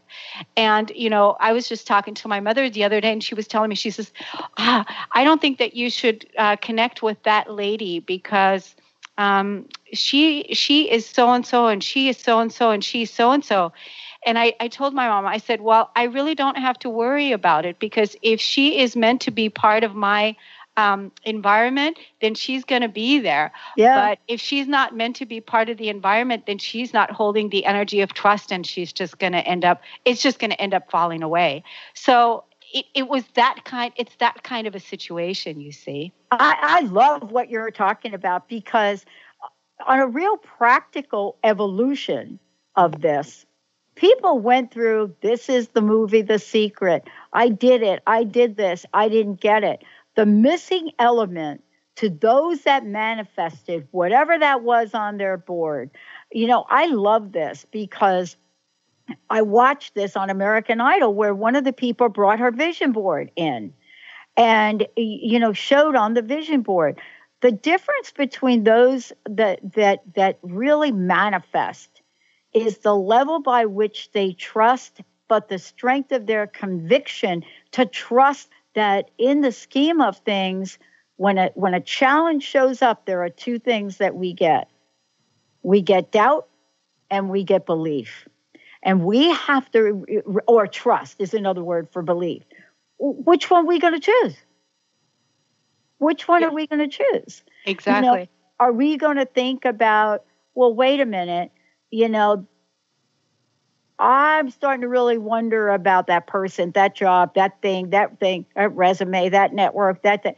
And 0.57 0.93
you 0.95 1.11
know, 1.11 1.37
I 1.41 1.53
was 1.53 1.69
just 1.69 1.89
talking 1.89 2.15
to 2.15 2.29
my 2.29 2.39
mother 2.39 2.71
the 2.71 2.85
other 2.85 3.01
day, 3.01 3.13
and 3.13 3.23
she 3.23 3.35
was 3.35 3.49
telling 3.49 3.69
me, 3.69 3.75
she 3.75 3.91
says, 3.91 4.13
ah, 4.57 4.85
"I 5.13 5.25
don't 5.25 5.41
think 5.41 5.59
that 5.59 5.75
you 5.75 5.91
should 5.91 6.27
uh, 6.39 6.57
connect 6.57 7.03
with 7.03 7.23
that 7.25 7.51
lady 7.51 7.99
because." 8.01 8.77
Um, 9.21 9.67
she 9.93 10.47
she 10.55 10.91
is 10.91 11.05
so 11.05 11.31
and 11.31 11.45
so 11.45 11.67
and 11.67 11.85
she 11.85 12.09
is 12.09 12.17
so 12.17 12.41
and 12.41 12.51
so 12.51 12.71
and 12.71 12.83
she's 12.83 13.11
so 13.13 13.33
and 13.33 13.45
so 13.45 13.73
and 14.25 14.39
I, 14.39 14.55
I 14.61 14.69
told 14.69 14.95
my 14.95 15.09
mom, 15.09 15.27
I 15.27 15.39
said, 15.39 15.61
well, 15.61 15.91
I 15.97 16.05
really 16.05 16.35
don't 16.35 16.59
have 16.59 16.79
to 16.81 16.91
worry 16.91 17.33
about 17.33 17.65
it 17.65 17.79
because 17.79 18.17
if 18.23 18.41
she 18.41 18.79
is 18.79 18.95
meant 18.95 19.23
to 19.23 19.31
be 19.31 19.49
part 19.49 19.83
of 19.83 19.95
my 19.95 20.37
um, 20.77 21.11
environment, 21.25 21.99
then 22.21 22.35
she's 22.35 22.65
going 22.65 22.83
to 22.83 22.89
be 22.89 23.19
there. 23.19 23.53
Yeah. 23.77 24.11
But 24.11 24.19
if 24.29 24.41
she's 24.41 24.69
not 24.69 24.95
meant 24.95 25.17
to 25.17 25.27
be 25.27 25.41
part 25.41 25.69
of 25.69 25.79
the 25.79 25.89
environment, 25.89 26.47
then 26.47 26.59
she's 26.59 26.93
not 26.93 27.11
holding 27.11 27.49
the 27.49 27.65
energy 27.65 28.01
of 28.03 28.13
trust 28.13 28.53
and 28.53 28.67
she's 28.67 28.93
just 28.93 29.19
going 29.19 29.33
to 29.33 29.47
end 29.47 29.65
up, 29.65 29.81
it's 30.05 30.23
just 30.23 30.39
going 30.39 30.51
to 30.51 30.61
end 30.61 30.75
up 30.75 30.91
falling 30.91 31.23
away. 31.23 31.65
So 31.95 32.45
it, 32.73 32.87
it 32.95 33.09
was 33.09 33.25
that 33.35 33.65
kind, 33.65 33.93
it's 33.97 34.15
that 34.17 34.43
kind 34.43 34.67
of 34.67 34.75
a 34.75 34.81
situation, 34.81 35.61
you 35.61 35.73
see. 35.73 36.13
I, 36.31 36.57
I 36.61 36.81
love 36.87 37.31
what 37.31 37.51
you're 37.51 37.71
talking 37.71 38.15
about 38.15 38.49
because 38.49 39.05
on 39.87 39.99
a 39.99 40.07
real 40.07 40.37
practical 40.37 41.37
evolution 41.43 42.39
of 42.77 43.01
this, 43.01 43.47
people 43.95 44.39
went 44.39 44.73
through 44.73 45.15
this 45.21 45.49
is 45.49 45.69
the 45.69 45.83
movie 45.83 46.23
The 46.23 46.39
Secret. 46.39 47.05
I 47.33 47.49
did 47.49 47.83
it. 47.83 48.03
I 48.07 48.25
did 48.25 48.57
this. 48.57 48.87
I 48.95 49.09
didn't 49.09 49.41
get 49.41 49.65
it. 49.65 49.83
The 50.17 50.27
missing 50.27 50.93
element 50.99 51.63
to 51.97 52.09
those 52.09 52.63
that 52.63 52.87
manifested 52.87 53.87
whatever 53.91 54.39
that 54.39 54.63
was 54.63 54.95
on 54.95 55.19
their 55.19 55.37
board. 55.37 55.91
You 56.33 56.47
know, 56.47 56.65
I 56.69 56.87
love 56.87 57.33
this 57.33 57.67
because 57.71 58.37
I 59.29 59.43
watched 59.43 59.95
this 59.95 60.17
on 60.17 60.31
American 60.31 60.81
Idol 60.81 61.15
where 61.15 61.35
one 61.35 61.57
of 61.57 61.65
the 61.65 61.73
people 61.73 62.09
brought 62.09 62.39
her 62.39 62.51
vision 62.51 62.93
board 62.93 63.31
in 63.37 63.73
and 64.37 64.87
you 64.97 65.39
know 65.39 65.53
showed 65.53 65.97
on 65.97 66.15
the 66.15 66.23
vision 66.23 66.63
board 66.63 67.01
the 67.41 67.53
difference 67.53 68.13
between 68.13 68.65
those 68.65 69.13
that 69.29 69.61
that 69.75 70.01
that 70.15 70.39
really 70.43 70.93
manifest 70.93 72.03
is 72.53 72.79
the 72.79 72.95
level 72.95 73.41
by 73.41 73.65
which 73.65 74.11
they 74.13 74.33
trust, 74.33 75.01
but 75.29 75.49
the 75.49 75.59
strength 75.59 76.13
of 76.13 76.27
their 76.27 76.47
conviction 76.47 77.45
to 77.73 77.87
trust 77.87 78.51
that 78.75 79.11
in 79.19 79.41
the 79.41 79.53
scheme 79.53 80.01
of 80.01 80.17
things, 80.19 80.79
when 81.17 81.39
a, 81.39 81.51
when 81.55 81.75
a 81.75 81.81
challenge 81.81 82.43
shows 82.43 82.83
up, 82.83 83.07
there 83.07 83.23
are 83.23 83.31
two 83.31 83.59
things 83.59 83.99
that 83.99 84.15
we 84.15 84.33
get 84.33 84.69
we 85.63 85.83
get 85.83 86.11
doubt 86.11 86.49
and 87.11 87.29
we 87.29 87.45
get 87.45 87.67
belief. 87.67 88.27
And 88.83 89.05
we 89.05 89.31
have 89.31 89.71
to, 89.73 90.05
or 90.47 90.67
trust 90.67 91.17
is 91.21 91.35
another 91.35 91.63
word 91.63 91.89
for 91.93 92.03
belief. 92.03 92.43
Which 92.99 93.51
one 93.51 93.65
are 93.65 93.69
we 93.69 93.79
going 93.79 93.93
to 93.93 94.01
choose? 94.01 94.37
Which 95.99 96.27
one 96.27 96.41
yeah. 96.41 96.49
are 96.49 96.55
we 96.55 96.67
going 96.67 96.89
to 96.89 96.89
choose? 96.89 97.43
Exactly. 97.67 98.09
You 98.09 98.15
know, 98.15 98.27
are 98.59 98.73
we 98.73 98.97
going 98.97 99.17
to 99.17 99.27
think 99.27 99.65
about, 99.65 100.25
well, 100.55 100.75
wait 100.75 101.01
a 101.01 101.07
minute, 101.07 101.51
you 101.91 102.09
know, 102.09 102.47
I'm 103.99 104.49
starting 104.49 104.81
to 104.81 104.89
really 104.89 105.19
wonder 105.19 105.69
about 105.69 106.07
that 106.07 106.27
person, 106.27 106.71
that 106.71 106.95
job, 106.95 107.35
that 107.35 107.61
thing, 107.61 107.91
that 107.91 108.19
thing, 108.19 108.47
that 108.57 108.75
resume, 108.75 109.29
that 109.29 109.53
network, 109.53 110.03
that 110.03 110.23
thing. 110.23 110.35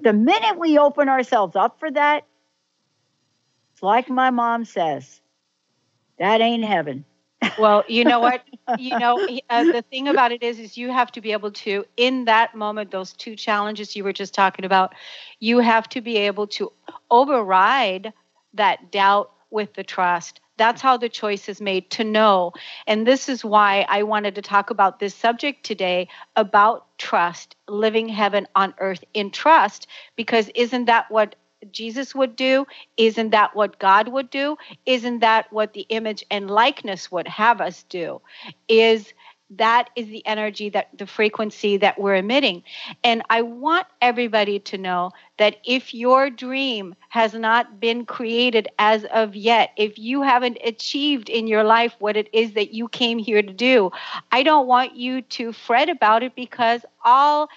The 0.00 0.12
minute 0.12 0.60
we 0.60 0.78
open 0.78 1.08
ourselves 1.08 1.56
up 1.56 1.80
for 1.80 1.90
that, 1.90 2.24
it's 3.72 3.82
like 3.82 4.08
my 4.08 4.30
mom 4.30 4.64
says, 4.64 5.20
that 6.20 6.40
ain't 6.40 6.64
heaven. 6.64 7.04
Well, 7.56 7.84
you 7.88 8.04
know 8.04 8.20
what? 8.20 8.42
You 8.76 8.96
know, 8.96 9.22
uh, 9.50 9.64
the 9.64 9.82
thing 9.82 10.08
about 10.08 10.32
it 10.32 10.42
is, 10.42 10.58
is 10.58 10.76
you 10.76 10.90
have 10.90 11.12
to 11.12 11.20
be 11.20 11.32
able 11.32 11.52
to, 11.52 11.84
in 11.96 12.24
that 12.24 12.54
moment, 12.54 12.90
those 12.90 13.12
two 13.12 13.36
challenges 13.36 13.94
you 13.94 14.04
were 14.04 14.12
just 14.12 14.34
talking 14.34 14.64
about, 14.64 14.94
you 15.40 15.58
have 15.58 15.88
to 15.90 16.00
be 16.00 16.16
able 16.16 16.46
to 16.48 16.72
override 17.10 18.12
that 18.54 18.90
doubt 18.90 19.30
with 19.50 19.74
the 19.74 19.84
trust 19.84 20.40
that's 20.56 20.80
how 20.80 20.96
the 20.96 21.08
choice 21.08 21.48
is 21.48 21.60
made 21.60 21.90
to 21.90 22.04
know. 22.04 22.52
And 22.86 23.06
this 23.06 23.28
is 23.28 23.44
why 23.44 23.86
I 23.88 24.02
wanted 24.04 24.36
to 24.36 24.42
talk 24.42 24.70
about 24.70 25.00
this 25.00 25.14
subject 25.14 25.64
today 25.64 26.08
about 26.36 26.86
trust, 26.98 27.56
living 27.68 28.08
heaven 28.08 28.46
on 28.54 28.74
earth 28.78 29.04
in 29.14 29.30
trust, 29.30 29.86
because 30.16 30.50
isn't 30.54 30.84
that 30.84 31.10
what 31.10 31.34
Jesus 31.72 32.14
would 32.14 32.36
do? 32.36 32.66
Isn't 32.96 33.30
that 33.30 33.54
what 33.54 33.78
God 33.78 34.08
would 34.08 34.30
do? 34.30 34.56
Isn't 34.86 35.20
that 35.20 35.52
what 35.52 35.72
the 35.72 35.86
image 35.88 36.24
and 36.30 36.50
likeness 36.50 37.10
would 37.10 37.28
have 37.28 37.60
us 37.60 37.84
do? 37.84 38.20
Is 38.68 39.12
that 39.50 39.90
is 39.94 40.06
the 40.08 40.26
energy 40.26 40.70
that 40.70 40.88
the 40.96 41.06
frequency 41.06 41.76
that 41.76 41.98
we're 41.98 42.14
emitting 42.14 42.62
and 43.02 43.22
i 43.28 43.42
want 43.42 43.86
everybody 44.00 44.58
to 44.58 44.78
know 44.78 45.10
that 45.36 45.56
if 45.64 45.92
your 45.92 46.30
dream 46.30 46.94
has 47.10 47.34
not 47.34 47.78
been 47.78 48.06
created 48.06 48.68
as 48.78 49.04
of 49.12 49.36
yet 49.36 49.70
if 49.76 49.98
you 49.98 50.22
haven't 50.22 50.58
achieved 50.64 51.28
in 51.28 51.46
your 51.46 51.62
life 51.62 51.94
what 51.98 52.16
it 52.16 52.28
is 52.32 52.52
that 52.54 52.72
you 52.72 52.88
came 52.88 53.18
here 53.18 53.42
to 53.42 53.52
do 53.52 53.90
i 54.32 54.42
don't 54.42 54.66
want 54.66 54.96
you 54.96 55.20
to 55.20 55.52
fret 55.52 55.90
about 55.90 56.22
it 56.22 56.34
because 56.34 56.84
all 57.04 57.48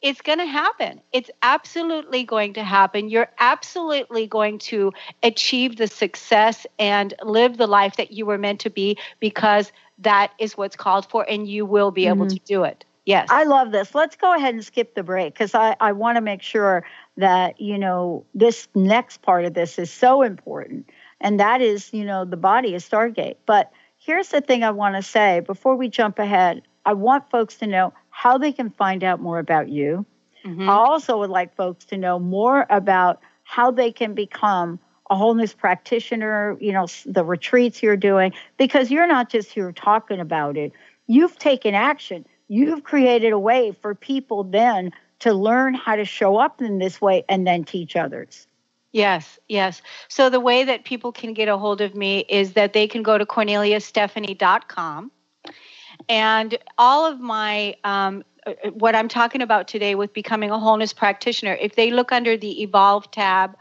it's 0.00 0.20
going 0.20 0.38
to 0.38 0.46
happen. 0.46 1.00
It's 1.12 1.30
absolutely 1.42 2.24
going 2.24 2.54
to 2.54 2.62
happen. 2.62 3.08
You're 3.08 3.30
absolutely 3.38 4.26
going 4.26 4.58
to 4.60 4.92
achieve 5.22 5.76
the 5.76 5.88
success 5.88 6.66
and 6.78 7.14
live 7.22 7.56
the 7.56 7.66
life 7.66 7.96
that 7.96 8.12
you 8.12 8.24
were 8.24 8.38
meant 8.38 8.60
to 8.60 8.70
be 8.70 8.96
because 9.18 9.72
that 9.98 10.30
is 10.38 10.56
what's 10.56 10.76
called 10.76 11.10
for, 11.10 11.28
and 11.28 11.48
you 11.48 11.66
will 11.66 11.90
be 11.90 12.06
able 12.06 12.26
mm-hmm. 12.26 12.36
to 12.36 12.44
do 12.44 12.64
it. 12.64 12.84
Yes. 13.04 13.28
I 13.30 13.44
love 13.44 13.72
this. 13.72 13.94
Let's 13.94 14.16
go 14.16 14.34
ahead 14.34 14.54
and 14.54 14.64
skip 14.64 14.94
the 14.94 15.02
break 15.02 15.32
because 15.32 15.54
I, 15.54 15.74
I 15.80 15.92
want 15.92 16.16
to 16.16 16.20
make 16.20 16.42
sure 16.42 16.84
that, 17.16 17.60
you 17.60 17.78
know, 17.78 18.26
this 18.34 18.68
next 18.74 19.22
part 19.22 19.46
of 19.46 19.54
this 19.54 19.78
is 19.78 19.90
so 19.90 20.22
important. 20.22 20.90
And 21.20 21.40
that 21.40 21.62
is, 21.62 21.92
you 21.92 22.04
know, 22.04 22.26
the 22.26 22.36
body 22.36 22.74
is 22.74 22.86
Stargate. 22.86 23.36
But 23.46 23.72
here's 23.96 24.28
the 24.28 24.42
thing 24.42 24.62
I 24.62 24.70
want 24.72 24.94
to 24.94 25.02
say 25.02 25.40
before 25.40 25.74
we 25.74 25.88
jump 25.88 26.18
ahead 26.18 26.62
I 26.88 26.94
want 26.94 27.28
folks 27.28 27.56
to 27.58 27.66
know 27.66 27.92
how 28.18 28.36
they 28.36 28.50
can 28.50 28.68
find 28.70 29.04
out 29.04 29.20
more 29.20 29.38
about 29.38 29.68
you. 29.68 30.04
Mm-hmm. 30.44 30.68
I 30.68 30.72
also 30.72 31.18
would 31.18 31.30
like 31.30 31.54
folks 31.54 31.84
to 31.84 31.96
know 31.96 32.18
more 32.18 32.66
about 32.68 33.20
how 33.44 33.70
they 33.70 33.92
can 33.92 34.12
become 34.12 34.80
a 35.08 35.14
wholeness 35.14 35.54
practitioner, 35.54 36.56
you 36.58 36.72
know, 36.72 36.88
the 37.06 37.24
retreats 37.24 37.80
you're 37.80 37.96
doing, 37.96 38.32
because 38.56 38.90
you're 38.90 39.06
not 39.06 39.30
just 39.30 39.52
here 39.52 39.70
talking 39.70 40.18
about 40.18 40.56
it. 40.56 40.72
You've 41.06 41.38
taken 41.38 41.76
action. 41.76 42.26
You've 42.48 42.82
created 42.82 43.32
a 43.32 43.38
way 43.38 43.70
for 43.80 43.94
people 43.94 44.42
then 44.42 44.90
to 45.20 45.32
learn 45.32 45.74
how 45.74 45.94
to 45.94 46.04
show 46.04 46.38
up 46.38 46.60
in 46.60 46.78
this 46.80 47.00
way 47.00 47.24
and 47.28 47.46
then 47.46 47.62
teach 47.62 47.94
others. 47.94 48.48
Yes, 48.90 49.38
yes. 49.48 49.80
So 50.08 50.28
the 50.28 50.40
way 50.40 50.64
that 50.64 50.84
people 50.84 51.12
can 51.12 51.34
get 51.34 51.46
a 51.46 51.56
hold 51.56 51.80
of 51.80 51.94
me 51.94 52.24
is 52.28 52.54
that 52.54 52.72
they 52.72 52.88
can 52.88 53.04
go 53.04 53.16
to 53.16 53.24
korneliastephanie.com 53.24 55.12
and 56.08 56.56
all 56.76 57.06
of 57.06 57.20
my 57.20 57.76
um, 57.84 58.24
uh, 58.46 58.70
what 58.70 58.94
I'm 58.94 59.08
talking 59.08 59.42
about 59.42 59.68
today 59.68 59.94
with 59.94 60.12
becoming 60.12 60.50
a 60.50 60.58
wholeness 60.58 60.92
practitioner, 60.92 61.54
if 61.60 61.74
they 61.74 61.90
look 61.90 62.12
under 62.12 62.36
the 62.36 62.62
Evolve 62.62 63.10
tab, 63.10 63.56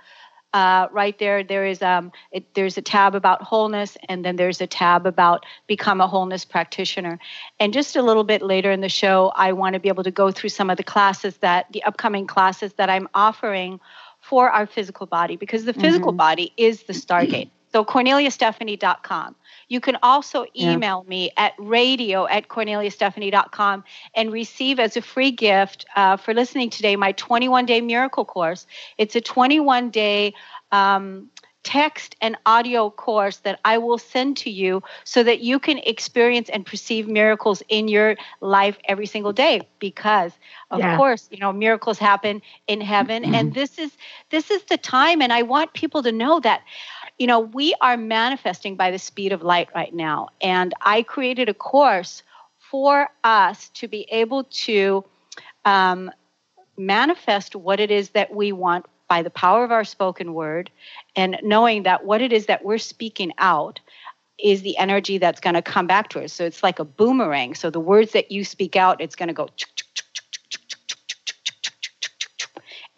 uh, 0.53 0.87
right 0.91 1.19
there, 1.19 1.43
there 1.43 1.65
is 1.65 1.81
um, 1.81 2.11
it, 2.31 2.53
there's 2.55 2.77
a 2.77 2.81
tab 2.81 3.15
about 3.15 3.41
wholeness, 3.41 3.97
and 4.07 4.23
then 4.23 4.37
there's 4.37 4.61
a 4.61 4.67
tab 4.67 5.05
about 5.05 5.45
become 5.67 5.99
a 5.99 6.07
wholeness 6.07 6.45
practitioner. 6.45 7.19
And 7.59 7.73
just 7.73 7.95
a 7.95 8.01
little 8.01 8.23
bit 8.23 8.41
later 8.41 8.71
in 8.71 8.81
the 8.81 8.89
show, 8.89 9.31
I 9.35 9.51
want 9.51 9.73
to 9.73 9.79
be 9.79 9.89
able 9.89 10.03
to 10.03 10.11
go 10.11 10.31
through 10.31 10.49
some 10.49 10.69
of 10.69 10.77
the 10.77 10.83
classes 10.83 11.37
that 11.37 11.71
the 11.73 11.83
upcoming 11.83 12.27
classes 12.27 12.73
that 12.73 12.89
I'm 12.89 13.09
offering 13.13 13.79
for 14.21 14.49
our 14.49 14.65
physical 14.65 15.05
body, 15.05 15.35
because 15.35 15.65
the 15.65 15.73
physical 15.73 16.11
mm-hmm. 16.11 16.17
body 16.17 16.53
is 16.57 16.83
the 16.83 16.93
stargate. 17.05 17.49
So 17.71 17.83
korneliastephanie.com. 17.83 19.35
You 19.67 19.81
can 19.81 19.97
also 20.01 20.45
email 20.55 21.03
yeah. 21.05 21.09
me 21.09 21.31
at 21.37 21.53
radio 21.57 22.27
at 22.27 22.47
korneliastephanie.com 22.47 23.83
and 24.15 24.31
receive 24.31 24.79
as 24.79 24.97
a 24.97 25.01
free 25.01 25.31
gift 25.31 25.85
uh, 25.95 26.17
for 26.17 26.33
listening 26.33 26.69
today 26.69 26.95
my 26.95 27.11
21 27.13 27.65
day 27.65 27.81
miracle 27.81 28.25
course. 28.25 28.65
It's 28.97 29.15
a 29.15 29.21
21 29.21 29.89
day 29.89 30.33
um, 30.71 31.29
text 31.67 32.15
and 32.21 32.37
audio 32.45 32.89
course 32.89 33.37
that 33.39 33.59
I 33.65 33.77
will 33.77 33.97
send 33.97 34.37
to 34.37 34.49
you 34.49 34.83
so 35.03 35.21
that 35.21 35.41
you 35.41 35.59
can 35.59 35.79
experience 35.79 36.47
and 36.47 36.65
perceive 36.65 37.09
miracles 37.09 37.61
in 37.67 37.89
your 37.89 38.15
life 38.39 38.77
every 38.85 39.05
single 39.05 39.33
day 39.33 39.67
because 39.77 40.31
of 40.71 40.79
yeah. 40.79 40.95
course 40.95 41.27
you 41.29 41.39
know 41.39 41.51
miracles 41.51 41.97
happen 41.97 42.41
in 42.67 42.79
heaven 42.79 43.25
and 43.35 43.53
this 43.53 43.77
is 43.77 43.91
this 44.29 44.49
is 44.49 44.63
the 44.63 44.77
time 44.77 45.21
and 45.21 45.33
I 45.33 45.41
want 45.41 45.73
people 45.73 46.03
to 46.03 46.11
know 46.13 46.39
that 46.39 46.61
you 47.17 47.25
know, 47.25 47.39
we 47.39 47.73
are 47.81 47.97
manifesting 47.97 48.75
by 48.75 48.91
the 48.91 48.99
speed 48.99 49.31
of 49.31 49.41
light 49.41 49.69
right 49.73 49.93
now. 49.93 50.29
And 50.41 50.73
I 50.81 51.01
created 51.03 51.49
a 51.49 51.53
course 51.53 52.23
for 52.59 53.09
us 53.23 53.69
to 53.69 53.87
be 53.87 54.07
able 54.11 54.43
to 54.43 55.03
um, 55.65 56.11
manifest 56.77 57.55
what 57.55 57.79
it 57.79 57.89
is 57.89 58.09
that 58.11 58.33
we 58.33 58.51
want 58.51 58.85
by 59.07 59.23
the 59.23 59.29
power 59.29 59.63
of 59.63 59.71
our 59.71 59.85
spoken 59.85 60.33
word 60.33 60.69
and 61.15 61.37
knowing 61.41 61.83
that 61.83 62.05
what 62.05 62.21
it 62.21 62.33
is 62.33 62.47
that 62.47 62.63
we're 62.63 62.77
speaking 62.77 63.31
out 63.37 63.79
is 64.37 64.61
the 64.61 64.77
energy 64.77 65.17
that's 65.17 65.39
going 65.39 65.55
to 65.55 65.61
come 65.61 65.87
back 65.87 66.09
to 66.09 66.23
us. 66.23 66.33
So 66.33 66.45
it's 66.45 66.61
like 66.61 66.77
a 66.77 66.85
boomerang. 66.85 67.55
So 67.55 67.69
the 67.71 67.79
words 67.79 68.11
that 68.11 68.31
you 68.31 68.43
speak 68.43 68.75
out, 68.75 69.01
it's 69.01 69.15
going 69.15 69.27
to 69.27 69.33
go 69.33 69.49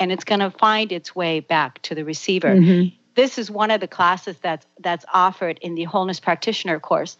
and 0.01 0.11
it's 0.11 0.23
going 0.23 0.39
to 0.39 0.49
find 0.49 0.91
its 0.91 1.15
way 1.15 1.39
back 1.39 1.81
to 1.83 1.95
the 1.95 2.03
receiver. 2.03 2.55
Mm-hmm 2.55 2.98
this 3.19 3.37
is 3.37 3.51
one 3.51 3.69
of 3.69 3.81
the 3.81 3.87
classes 3.87 4.37
that's 4.41 4.65
that's 4.79 5.05
offered 5.13 5.59
in 5.61 5.75
the 5.75 5.83
wholeness 5.83 6.21
practitioner 6.21 6.79
course. 6.79 7.17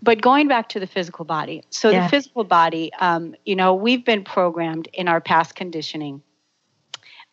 But 0.00 0.20
going 0.20 0.48
back 0.48 0.68
to 0.70 0.80
the 0.80 0.86
physical 0.86 1.24
body 1.24 1.62
so 1.70 1.90
yeah. 1.90 2.02
the 2.02 2.08
physical 2.08 2.44
body 2.44 2.92
um, 3.00 3.36
you 3.44 3.54
know 3.54 3.74
we've 3.74 4.04
been 4.04 4.24
programmed 4.24 4.88
in 4.92 5.06
our 5.06 5.20
past 5.20 5.54
conditioning 5.54 6.22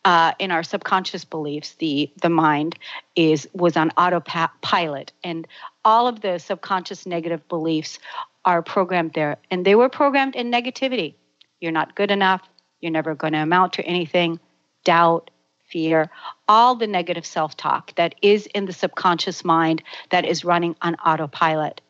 uh, 0.04 0.32
in 0.38 0.50
our 0.50 0.62
subconscious 0.62 1.24
beliefs 1.24 1.74
the 1.74 2.10
the 2.22 2.28
mind 2.28 2.78
is 3.16 3.48
was 3.54 3.76
on 3.76 3.90
autopilot 3.96 5.12
and 5.24 5.48
all 5.84 6.06
of 6.06 6.20
the 6.20 6.38
subconscious 6.38 7.06
negative 7.06 7.46
beliefs 7.48 7.98
are 8.44 8.62
programmed 8.62 9.14
there 9.14 9.36
and 9.50 9.64
they 9.64 9.74
were 9.74 9.88
programmed 9.88 10.36
in 10.36 10.50
negativity. 10.50 11.14
You're 11.60 11.72
not 11.72 11.94
good 11.94 12.10
enough. 12.10 12.42
You're 12.80 12.92
never 12.92 13.14
going 13.14 13.32
to 13.32 13.40
amount 13.40 13.74
to 13.74 13.82
anything. 13.82 14.38
Doubt 14.84 15.30
fear, 15.70 16.10
all 16.48 16.74
the 16.74 16.86
negative 16.86 17.26
self 17.26 17.56
talk 17.56 17.94
that 17.96 18.14
is 18.22 18.46
in 18.46 18.66
the 18.66 18.72
subconscious 18.72 19.44
mind 19.44 19.82
that 20.10 20.24
is 20.24 20.44
running 20.44 20.76
on 20.82 20.94
autopilot. 20.96 21.80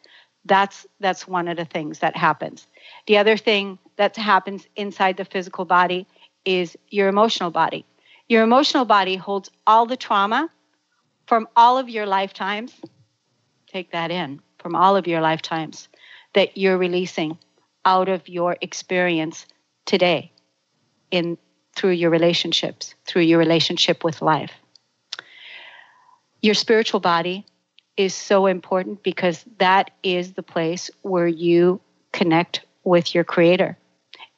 That's, 0.45 0.87
that's 1.01 1.29
one 1.29 1.49
of 1.49 1.57
the 1.57 1.65
things 1.65 1.99
that 1.99 2.17
happens. 2.17 2.67
The 3.07 3.19
other 3.19 3.37
thing 3.37 3.79
that 3.97 4.17
happens 4.17 4.67
inside 4.77 5.17
the 5.17 5.25
physical 5.25 5.65
body 5.65 6.07
is 6.45 6.77
your 6.89 7.09
emotional 7.09 7.51
body. 7.51 7.85
Your 8.29 8.43
emotional 8.43 8.85
body 8.85 9.17
holds 9.17 9.51
all 9.67 9.87
the 9.87 9.97
trauma 9.97 10.49
from 11.27 11.49
all 11.57 11.79
of 11.79 11.89
your 11.89 12.07
lifetimes. 12.07 12.75
Take 13.67 13.93
that 13.93 14.11
in 14.11 14.41
from 14.59 14.75
all 14.75 14.97
of 14.97 15.07
your 15.07 15.21
lifetimes 15.21 15.89
that 16.35 16.57
you're 16.57 16.79
releasing 16.79 17.39
out 17.85 18.09
of 18.09 18.29
your 18.29 18.57
experience 18.61 19.47
today 19.85 20.33
in 21.11 21.39
through 21.75 21.93
your 21.93 22.11
relationships, 22.11 22.95
through 23.07 23.23
your 23.23 23.39
relationship 23.39 24.05
with 24.05 24.23
life. 24.23 24.53
Your 26.43 26.55
spiritual 26.55 27.01
body 27.01 27.47
is 27.97 28.15
so 28.15 28.47
important 28.47 29.03
because 29.03 29.45
that 29.59 29.91
is 30.03 30.33
the 30.33 30.43
place 30.43 30.91
where 31.03 31.27
you 31.27 31.81
connect 32.13 32.63
with 32.85 33.15
your 33.15 33.25
creator 33.25 33.77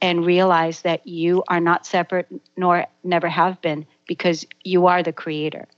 and 0.01 0.27
realize 0.27 0.83
that 0.83 1.07
you 1.07 1.45
are 1.49 1.61
not 1.61 1.87
separate 1.87 2.27
nor 2.57 2.87
never 3.05 3.29
have 3.29 3.63
been 3.63 3.87
because 4.07 4.45
you 4.65 4.87
are 4.87 5.03
the 5.03 5.13
creator. 5.13 5.69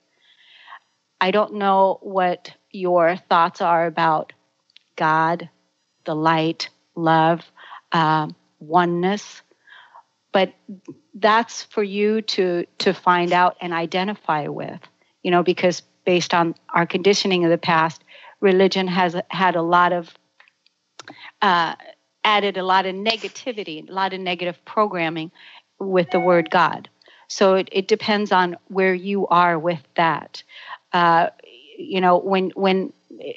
I 1.20 1.30
don't 1.30 1.54
know 1.54 1.98
what 2.00 2.52
your 2.70 3.16
thoughts 3.16 3.60
are 3.60 3.86
about 3.86 4.32
God, 4.96 5.48
the 6.04 6.14
light, 6.14 6.70
love, 6.94 7.44
uh, 7.92 8.28
oneness, 8.58 9.42
but 10.34 10.52
that's 11.14 11.62
for 11.62 11.82
you 11.82 12.20
to 12.20 12.66
to 12.78 12.92
find 12.92 13.32
out 13.32 13.56
and 13.62 13.72
identify 13.72 14.48
with 14.48 14.80
you 15.22 15.30
know 15.30 15.42
because 15.42 15.80
based 16.04 16.34
on 16.34 16.54
our 16.74 16.84
conditioning 16.84 17.44
of 17.44 17.50
the 17.50 17.56
past 17.56 18.04
religion 18.40 18.86
has 18.86 19.16
had 19.28 19.56
a 19.56 19.62
lot 19.62 19.94
of 19.94 20.12
uh, 21.40 21.74
added 22.24 22.58
a 22.58 22.62
lot 22.62 22.84
of 22.84 22.94
negativity 22.94 23.88
a 23.88 23.92
lot 23.92 24.12
of 24.12 24.20
negative 24.20 24.62
programming 24.66 25.30
with 25.78 26.10
the 26.10 26.20
word 26.20 26.50
god. 26.50 26.90
So 27.28 27.54
it, 27.54 27.68
it 27.72 27.88
depends 27.88 28.32
on 28.32 28.56
where 28.68 28.94
you 28.94 29.26
are 29.28 29.58
with 29.58 29.82
that. 29.96 30.42
Uh, 30.92 31.30
you 31.78 32.00
know 32.00 32.18
when 32.18 32.50
when 32.50 32.92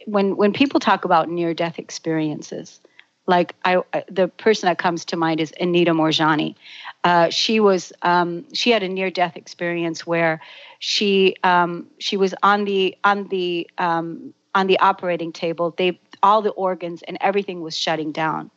when 0.06 0.36
when 0.36 0.52
people 0.52 0.80
talk 0.80 1.06
about 1.06 1.30
near 1.30 1.54
death 1.54 1.80
experiences 1.80 2.80
like 3.28 3.54
I, 3.66 3.82
the 4.10 4.30
person 4.30 4.68
that 4.68 4.78
comes 4.78 5.06
to 5.06 5.18
mind 5.18 5.40
is 5.40 5.54
Anita 5.60 5.92
Moorjani. 5.92 6.56
Uh, 7.04 7.30
she 7.30 7.60
was 7.60 7.94
um, 8.02 8.46
she 8.54 8.72
had 8.72 8.84
a 8.84 8.90
near 8.90 9.12
death 9.12 9.36
experience 9.36 10.08
where 10.08 10.42
she 10.80 11.36
um, 11.44 11.88
she 12.00 12.18
was 12.18 12.34
on 12.42 12.66
the 12.66 12.98
on 13.04 13.28
the 13.28 13.70
um, 13.78 14.34
on 14.56 14.68
the 14.68 14.80
operating 14.80 15.32
table. 15.32 15.76
They 15.78 16.00
all 16.24 16.42
the 16.42 16.52
organs 16.52 17.04
and 17.04 17.18
everything 17.22 17.62
was 17.62 17.78
shutting 17.78 18.12
down, 18.12 18.50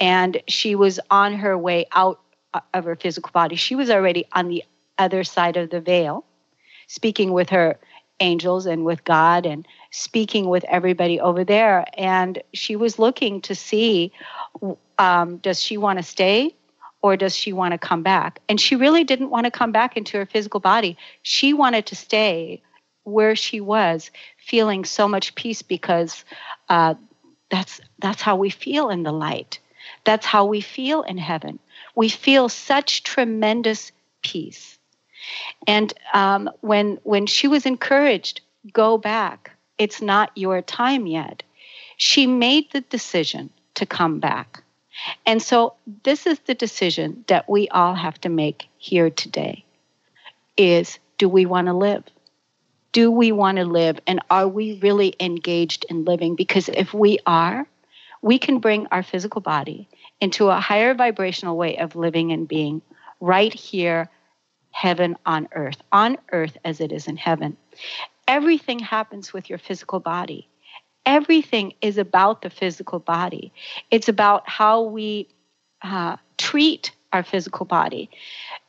and 0.00 0.42
she 0.48 0.74
was 0.74 1.00
on 1.10 1.34
her 1.34 1.56
way 1.56 1.86
out 1.92 2.20
uh, 2.54 2.60
of 2.74 2.84
her 2.84 2.96
physical 2.96 3.30
body. 3.32 3.56
She 3.56 3.76
was 3.76 3.88
already 3.88 4.26
on 4.32 4.48
the 4.48 4.64
other 4.98 5.22
side 5.24 5.56
of 5.56 5.70
the 5.70 5.80
veil, 5.80 6.24
speaking 6.88 7.32
with 7.32 7.50
her 7.50 7.78
angels 8.20 8.66
and 8.66 8.84
with 8.84 9.04
God 9.04 9.46
and 9.46 9.66
speaking 9.90 10.48
with 10.48 10.64
everybody 10.64 11.20
over 11.20 11.44
there. 11.44 11.84
And 11.96 12.42
she 12.52 12.76
was 12.76 12.98
looking 12.98 13.40
to 13.42 13.54
see 13.54 14.12
um, 14.98 15.38
does 15.38 15.60
she 15.60 15.76
want 15.76 15.98
to 15.98 16.02
stay 16.02 16.54
or 17.02 17.16
does 17.16 17.34
she 17.34 17.52
want 17.52 17.72
to 17.72 17.78
come 17.78 18.02
back? 18.02 18.40
And 18.48 18.60
she 18.60 18.76
really 18.76 19.04
didn't 19.04 19.30
want 19.30 19.44
to 19.44 19.50
come 19.50 19.72
back 19.72 19.96
into 19.96 20.16
her 20.18 20.26
physical 20.26 20.60
body. 20.60 20.96
She 21.22 21.52
wanted 21.52 21.86
to 21.86 21.96
stay 21.96 22.62
where 23.04 23.36
she 23.36 23.60
was, 23.60 24.10
feeling 24.36 24.84
so 24.84 25.08
much 25.08 25.34
peace 25.34 25.62
because 25.62 26.24
uh, 26.68 26.94
that's 27.50 27.80
that's 27.98 28.20
how 28.20 28.36
we 28.36 28.50
feel 28.50 28.90
in 28.90 29.02
the 29.02 29.12
light. 29.12 29.58
That's 30.04 30.26
how 30.26 30.44
we 30.44 30.60
feel 30.60 31.02
in 31.02 31.16
heaven. 31.16 31.58
We 31.94 32.08
feel 32.08 32.48
such 32.48 33.02
tremendous 33.02 33.92
peace. 34.22 34.78
And 35.66 35.92
um, 36.12 36.50
when 36.60 36.98
when 37.02 37.26
she 37.26 37.48
was 37.48 37.66
encouraged, 37.66 38.40
go 38.72 38.98
back. 38.98 39.52
It's 39.78 40.02
not 40.02 40.30
your 40.34 40.60
time 40.62 41.06
yet. 41.06 41.42
She 41.96 42.26
made 42.26 42.70
the 42.72 42.80
decision 42.82 43.50
to 43.74 43.86
come 43.86 44.20
back. 44.20 44.62
And 45.26 45.40
so 45.40 45.74
this 46.04 46.26
is 46.26 46.38
the 46.40 46.54
decision 46.54 47.24
that 47.28 47.48
we 47.48 47.68
all 47.68 47.94
have 47.94 48.20
to 48.22 48.28
make 48.28 48.68
here 48.78 49.10
today 49.10 49.64
is 50.56 50.98
do 51.18 51.28
we 51.28 51.46
want 51.46 51.66
to 51.68 51.72
live? 51.72 52.04
Do 52.92 53.10
we 53.10 53.32
want 53.32 53.58
to 53.58 53.64
live 53.64 54.00
and 54.06 54.20
are 54.30 54.48
we 54.48 54.78
really 54.80 55.14
engaged 55.20 55.84
in 55.88 56.04
living 56.04 56.34
because 56.34 56.68
if 56.68 56.92
we 56.92 57.18
are, 57.26 57.66
we 58.22 58.38
can 58.38 58.58
bring 58.58 58.86
our 58.88 59.02
physical 59.02 59.40
body 59.40 59.88
into 60.20 60.48
a 60.48 60.58
higher 60.58 60.94
vibrational 60.94 61.56
way 61.56 61.76
of 61.78 61.94
living 61.94 62.32
and 62.32 62.48
being 62.48 62.82
right 63.20 63.52
here 63.52 64.08
heaven 64.70 65.16
on 65.26 65.48
earth, 65.52 65.80
on 65.92 66.16
earth 66.32 66.56
as 66.64 66.80
it 66.80 66.92
is 66.92 67.06
in 67.06 67.16
heaven. 67.16 67.56
Everything 68.28 68.78
happens 68.78 69.32
with 69.32 69.48
your 69.50 69.58
physical 69.58 70.00
body. 70.00 70.48
Everything 71.06 71.72
is 71.80 71.98
about 71.98 72.42
the 72.42 72.50
physical 72.50 73.00
body. 73.00 73.52
It's 73.90 74.08
about 74.08 74.48
how 74.48 74.82
we 74.82 75.28
uh, 75.82 76.16
treat 76.36 76.92
our 77.12 77.24
physical 77.24 77.66
body. 77.66 78.10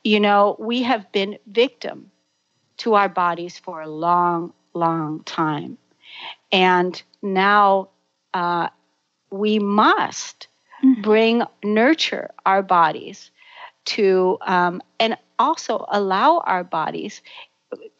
You 0.02 0.20
know, 0.20 0.56
we 0.58 0.82
have 0.84 1.12
been 1.12 1.38
victim 1.46 2.10
to 2.78 2.94
our 2.94 3.10
bodies 3.10 3.58
for 3.58 3.82
a 3.82 3.88
long, 3.88 4.54
long 4.74 5.22
time. 5.24 5.76
And 6.50 7.00
now 7.22 7.90
uh, 8.32 8.70
we 9.30 9.58
must 9.58 10.48
bring 11.02 11.42
nurture 11.62 12.30
our 12.46 12.62
bodies 12.62 13.30
to 13.86 14.38
um, 14.42 14.82
and 14.98 15.16
also 15.38 15.84
allow 15.90 16.38
our 16.46 16.64
bodies 16.64 17.22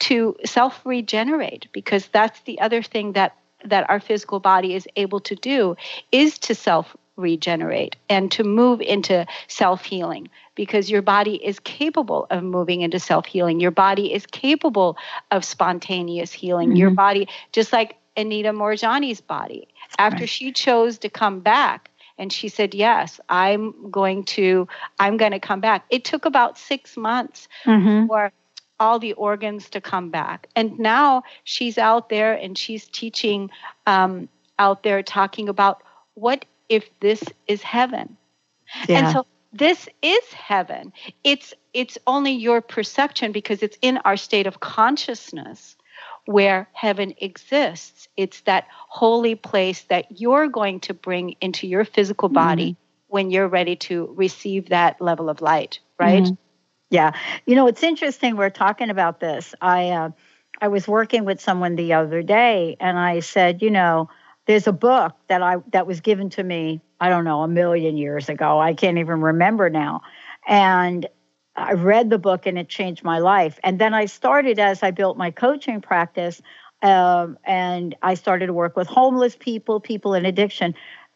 to 0.01 0.37
self 0.45 0.85
regenerate 0.85 1.69
because 1.73 2.09
that's 2.09 2.41
the 2.43 2.61
other 2.61 2.83
thing 2.83 3.13
that 3.13 3.37
that 3.65 3.89
our 3.91 4.01
physical 4.01 4.41
body 4.41 4.75
is 4.75 4.89
able 4.97 5.21
to 5.21 5.35
do 5.35 5.77
is 6.11 6.39
to 6.39 6.55
self 6.55 6.97
regenerate 7.17 7.97
and 8.09 8.33
to 8.33 8.45
move 8.45 8.81
into 8.81 9.27
self 9.49 9.85
healing 9.85 10.29
because 10.55 10.91
your 10.91 11.03
body 11.03 11.37
is 11.45 11.61
capable 11.61 12.27
of 12.31 12.43
moving 12.43 12.81
into 12.81 12.99
self 12.99 13.27
healing. 13.27 13.61
Your 13.61 13.71
body 13.71 14.13
is 14.13 14.27
capable 14.27 14.97
of 15.31 15.45
spontaneous 15.45 16.33
healing. 16.33 16.71
Mm-hmm. 16.71 16.77
Your 16.77 16.91
body, 16.91 17.29
just 17.53 17.73
like 17.73 17.97
Anita 18.17 18.53
Moorjani's 18.53 19.21
body, 19.21 19.69
after 19.99 20.21
right. 20.21 20.29
she 20.29 20.53
chose 20.53 20.99
to 20.99 21.09
come 21.09 21.41
back 21.41 21.91
and 22.19 22.33
she 22.33 22.49
said 22.49 22.75
yes 22.75 23.19
i'm 23.29 23.91
going 23.91 24.23
to 24.23 24.69
i'm 25.01 25.17
going 25.17 25.33
to 25.33 25.41
come 25.41 25.61
back 25.61 25.85
it 25.91 26.05
took 26.05 26.27
about 26.27 26.59
six 26.59 26.97
months 26.97 27.49
mm-hmm. 27.65 28.07
for 28.07 28.31
all 28.81 28.99
the 28.99 29.13
organs 29.13 29.71
to 29.71 29.81
come 29.81 30.11
back. 30.11 30.49
And 30.57 30.79
now 30.79 31.23
she's 31.45 31.79
out 31.79 32.09
there 32.09 32.33
and 32.33 32.59
she's 32.59 32.89
teaching 32.89 33.51
um, 33.87 34.29
out 34.59 34.83
there 34.83 35.03
talking 35.03 35.49
about 35.49 35.83
what 36.15 36.45
if 36.69 36.89
this 37.01 37.23
is 37.47 37.63
heaven. 37.63 38.17
Yeah. 38.89 38.99
And 38.99 39.13
so 39.13 39.27
this 39.53 39.89
is 40.03 40.33
heaven. 40.33 40.93
It's 41.23 41.53
it's 41.75 41.99
only 42.07 42.33
your 42.33 42.61
perception 42.61 43.33
because 43.33 43.63
it's 43.63 43.79
in 43.83 43.99
our 43.99 44.17
state 44.17 44.47
of 44.47 44.61
consciousness 44.61 45.77
where 46.27 46.69
heaven 46.73 47.15
exists. 47.19 48.09
It's 48.17 48.41
that 48.43 48.67
holy 48.89 49.35
place 49.35 49.83
that 49.85 50.21
you're 50.21 50.49
going 50.49 50.81
to 50.81 50.95
bring 50.95 51.35
into 51.41 51.67
your 51.67 51.85
physical 51.85 52.29
body 52.29 52.73
mm-hmm. 52.73 53.15
when 53.15 53.31
you're 53.31 53.49
ready 53.49 53.77
to 53.77 54.13
receive 54.17 54.69
that 54.69 55.01
level 55.01 55.29
of 55.29 55.41
light, 55.41 55.81
right? 55.99 56.25
Mm-hmm. 56.25 56.35
Yeah. 56.91 57.13
You 57.47 57.55
know, 57.55 57.67
it's 57.69 57.83
interesting 57.83 58.37
we're 58.37 58.51
talking 58.51 58.91
about 58.91 59.21
this. 59.21 59.55
I 59.61 59.91
uh, 59.91 60.11
I 60.61 60.69
was 60.69 60.89
working 60.89 61.25
with 61.25 61.41
someone 61.41 61.77
the 61.77 61.93
other 61.95 62.23
day 62.23 62.77
and 62.81 62.99
I 62.99 63.21
said, 63.21 63.63
you 63.63 63.71
know, 63.71 64.11
there's 64.47 64.67
a 64.67 64.73
book 64.73 65.13
that 65.29 65.43
I 65.43 65.57
that 65.73 65.87
was 65.87 66.01
given 66.01 66.31
to 66.31 66.43
me, 66.43 66.81
I 67.01 67.09
don't 67.09 67.25
know, 67.25 67.43
a 67.43 67.49
million 67.49 67.97
years 67.97 68.29
ago. 68.29 68.59
I 68.61 68.75
can't 68.75 68.99
even 68.99 69.21
remember 69.21 69.71
now. 69.71 70.03
And 70.49 71.07
I 71.57 71.73
read 71.75 72.11
the 72.11 72.19
book 72.19 72.47
and 72.47 72.59
it 72.59 72.69
changed 72.69 73.05
my 73.05 73.19
life. 73.19 73.59
And 73.63 73.79
then 73.79 73.95
I 73.95 74.07
started 74.07 74.59
as 74.59 74.83
I 74.83 74.91
built 74.91 75.17
my 75.17 75.31
coaching 75.31 75.81
practice 75.81 76.43
um, 76.83 77.39
and 77.45 77.95
I 78.03 78.15
started 78.15 78.47
to 78.47 78.53
work 78.53 78.77
with 78.77 78.89
homeless 78.89 79.37
people, 79.39 79.81
people 79.81 80.15
in 80.15 80.25
addiction. 80.27 80.75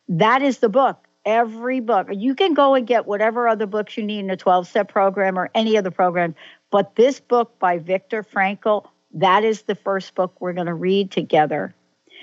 That 0.09 0.43
is 0.43 0.59
the 0.59 0.69
book 0.69 1.04
every 1.25 1.81
book. 1.81 2.09
You 2.11 2.35
can 2.35 2.55
go 2.55 2.75
and 2.75 2.87
get 2.87 3.07
whatever 3.07 3.49
other 3.49 3.67
books 3.67 3.97
you 3.97 4.05
need 4.05 4.21
in 4.21 4.31
a 4.31 4.37
12 4.37 4.69
step 4.69 4.89
program 4.89 5.39
or 5.39 5.51
any 5.55 5.77
other 5.77 5.91
program, 5.91 6.35
but 6.71 6.97
this 6.97 7.21
book 7.21 7.59
by 7.59 7.79
Viktor 7.79 8.23
Frankl, 8.23 8.89
that 9.15 9.45
is 9.45 9.63
the 9.63 9.75
first 9.75 10.15
book 10.15 10.41
we're 10.41 10.53
going 10.53 10.67
to 10.67 10.75
read 10.75 11.11
together 11.11 11.75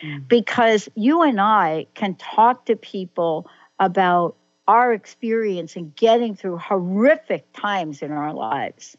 mm. 0.04 0.28
because 0.28 0.90
you 0.96 1.22
and 1.24 1.40
I 1.40 1.88
can 1.94 2.16
talk 2.16 2.66
to 2.66 2.76
people 2.76 3.48
about 3.80 4.36
our 4.68 4.94
experience 4.94 5.76
in 5.76 5.92
getting 5.96 6.36
through 6.36 6.58
horrific 6.58 7.52
times 7.54 8.02
in 8.02 8.12
our 8.12 8.34
lives. 8.34 8.96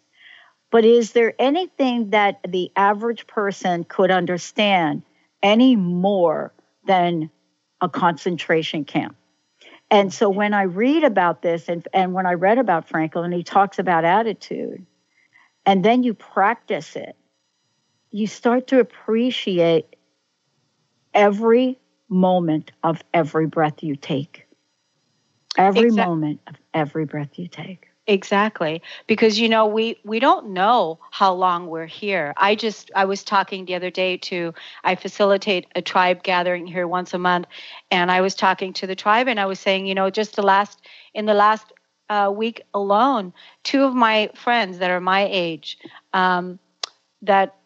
But 0.70 0.84
is 0.84 1.12
there 1.12 1.34
anything 1.38 2.10
that 2.10 2.40
the 2.48 2.72
average 2.76 3.26
person 3.26 3.84
could 3.84 4.10
understand 4.10 5.02
any 5.42 5.76
more 5.76 6.52
than 6.86 7.30
a 7.80 7.88
concentration 7.88 8.84
camp? 8.84 9.16
And 9.92 10.10
so 10.10 10.30
when 10.30 10.54
I 10.54 10.62
read 10.62 11.04
about 11.04 11.42
this 11.42 11.68
and, 11.68 11.86
and 11.92 12.14
when 12.14 12.24
I 12.24 12.32
read 12.32 12.56
about 12.56 12.88
Franklin, 12.88 13.26
and 13.26 13.34
he 13.34 13.42
talks 13.42 13.78
about 13.78 14.06
attitude, 14.06 14.86
and 15.66 15.84
then 15.84 16.02
you 16.02 16.14
practice 16.14 16.96
it, 16.96 17.14
you 18.10 18.26
start 18.26 18.68
to 18.68 18.80
appreciate 18.80 19.96
every 21.12 21.78
moment 22.08 22.72
of 22.82 23.04
every 23.12 23.44
breath 23.44 23.82
you 23.82 23.94
take. 23.94 24.46
Every 25.58 25.88
exactly. 25.88 26.10
moment 26.10 26.40
of 26.46 26.54
every 26.72 27.04
breath 27.04 27.38
you 27.38 27.46
take. 27.46 27.91
Exactly. 28.08 28.82
Because 29.06 29.38
you 29.38 29.48
know, 29.48 29.66
we 29.66 29.96
we 30.04 30.18
don't 30.18 30.48
know 30.48 30.98
how 31.12 31.32
long 31.32 31.68
we're 31.68 31.86
here. 31.86 32.34
I 32.36 32.56
just 32.56 32.90
I 32.96 33.04
was 33.04 33.22
talking 33.22 33.64
the 33.64 33.76
other 33.76 33.90
day 33.90 34.16
to 34.18 34.52
I 34.82 34.96
facilitate 34.96 35.68
a 35.76 35.82
tribe 35.82 36.24
gathering 36.24 36.66
here 36.66 36.88
once 36.88 37.14
a 37.14 37.18
month 37.18 37.46
and 37.92 38.10
I 38.10 38.20
was 38.20 38.34
talking 38.34 38.72
to 38.74 38.88
the 38.88 38.96
tribe 38.96 39.28
and 39.28 39.38
I 39.38 39.46
was 39.46 39.60
saying, 39.60 39.86
you 39.86 39.94
know, 39.94 40.10
just 40.10 40.34
the 40.34 40.42
last 40.42 40.80
in 41.14 41.26
the 41.26 41.34
last 41.34 41.72
uh, 42.08 42.32
week 42.34 42.62
alone, 42.74 43.32
two 43.62 43.84
of 43.84 43.94
my 43.94 44.30
friends 44.34 44.78
that 44.78 44.90
are 44.90 45.00
my 45.00 45.28
age 45.30 45.78
um, 46.12 46.58
that 47.22 47.56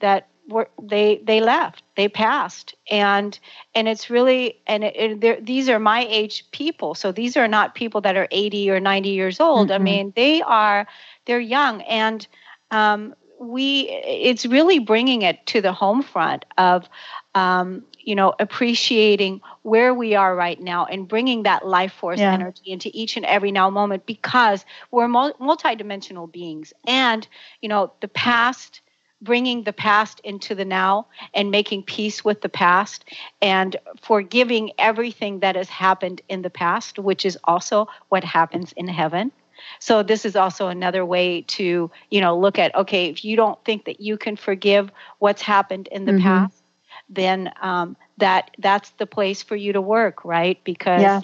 that 0.00 0.28
were 0.48 0.68
they 0.82 1.20
they 1.24 1.40
left 1.40 1.82
they 1.96 2.08
passed. 2.08 2.74
And 2.90 3.38
and 3.74 3.88
it's 3.88 4.08
really 4.08 4.60
and 4.66 4.84
it, 4.84 5.22
it, 5.22 5.44
these 5.44 5.68
are 5.68 5.78
my 5.78 6.06
age 6.08 6.44
people. 6.52 6.94
So 6.94 7.12
these 7.12 7.36
are 7.36 7.48
not 7.48 7.74
people 7.74 8.00
that 8.02 8.16
are 8.16 8.28
80 8.30 8.70
or 8.70 8.80
90 8.80 9.10
years 9.10 9.40
old. 9.40 9.68
Mm-hmm. 9.68 9.74
i 9.74 9.78
mean 9.78 10.12
they 10.16 10.40
are 10.42 10.86
they're 11.26 11.40
young. 11.40 11.82
And 11.82 12.26
um, 12.70 13.14
we 13.40 13.88
it's 14.04 14.46
really 14.46 14.78
bringing 14.78 15.22
it 15.22 15.44
to 15.46 15.60
the 15.60 15.72
home 15.72 16.02
front 16.02 16.44
of 16.56 16.88
um, 17.34 17.84
you 17.98 18.14
know 18.14 18.32
appreciating 18.38 19.40
where 19.62 19.92
we 19.92 20.14
are 20.14 20.34
right 20.34 20.60
now 20.60 20.86
and 20.86 21.08
bringing 21.08 21.42
that 21.42 21.66
life 21.66 21.92
force 21.92 22.20
yeah. 22.20 22.32
energy 22.32 22.72
into 22.72 22.90
each 22.94 23.16
and 23.16 23.26
every 23.26 23.52
now 23.52 23.70
moment 23.70 24.06
because 24.06 24.64
we're 24.90 25.08
multidimensional 25.08 26.30
beings. 26.30 26.72
And 26.86 27.26
you 27.60 27.68
know 27.68 27.92
the 28.00 28.08
past 28.08 28.80
bringing 29.20 29.64
the 29.64 29.72
past 29.72 30.20
into 30.20 30.54
the 30.54 30.64
now 30.64 31.06
and 31.34 31.50
making 31.50 31.82
peace 31.82 32.24
with 32.24 32.40
the 32.40 32.48
past 32.48 33.04
and 33.42 33.76
forgiving 34.00 34.70
everything 34.78 35.40
that 35.40 35.56
has 35.56 35.68
happened 35.68 36.20
in 36.28 36.42
the 36.42 36.50
past, 36.50 36.98
which 36.98 37.26
is 37.26 37.38
also 37.44 37.88
what 38.08 38.24
happens 38.24 38.72
in 38.72 38.88
heaven. 38.88 39.32
So 39.80 40.02
this 40.02 40.24
is 40.24 40.36
also 40.36 40.68
another 40.68 41.04
way 41.04 41.42
to, 41.42 41.90
you 42.10 42.20
know, 42.20 42.38
look 42.38 42.58
at 42.58 42.74
okay, 42.76 43.06
if 43.06 43.24
you 43.24 43.36
don't 43.36 43.62
think 43.64 43.86
that 43.86 44.00
you 44.00 44.16
can 44.16 44.36
forgive 44.36 44.90
what's 45.18 45.42
happened 45.42 45.88
in 45.88 46.04
the 46.04 46.12
mm-hmm. 46.12 46.22
past, 46.22 46.62
then 47.08 47.50
um, 47.60 47.96
that 48.18 48.50
that's 48.58 48.90
the 48.90 49.06
place 49.06 49.42
for 49.42 49.56
you 49.56 49.72
to 49.72 49.80
work, 49.80 50.24
right? 50.24 50.62
Because 50.64 51.02
yeah. 51.02 51.20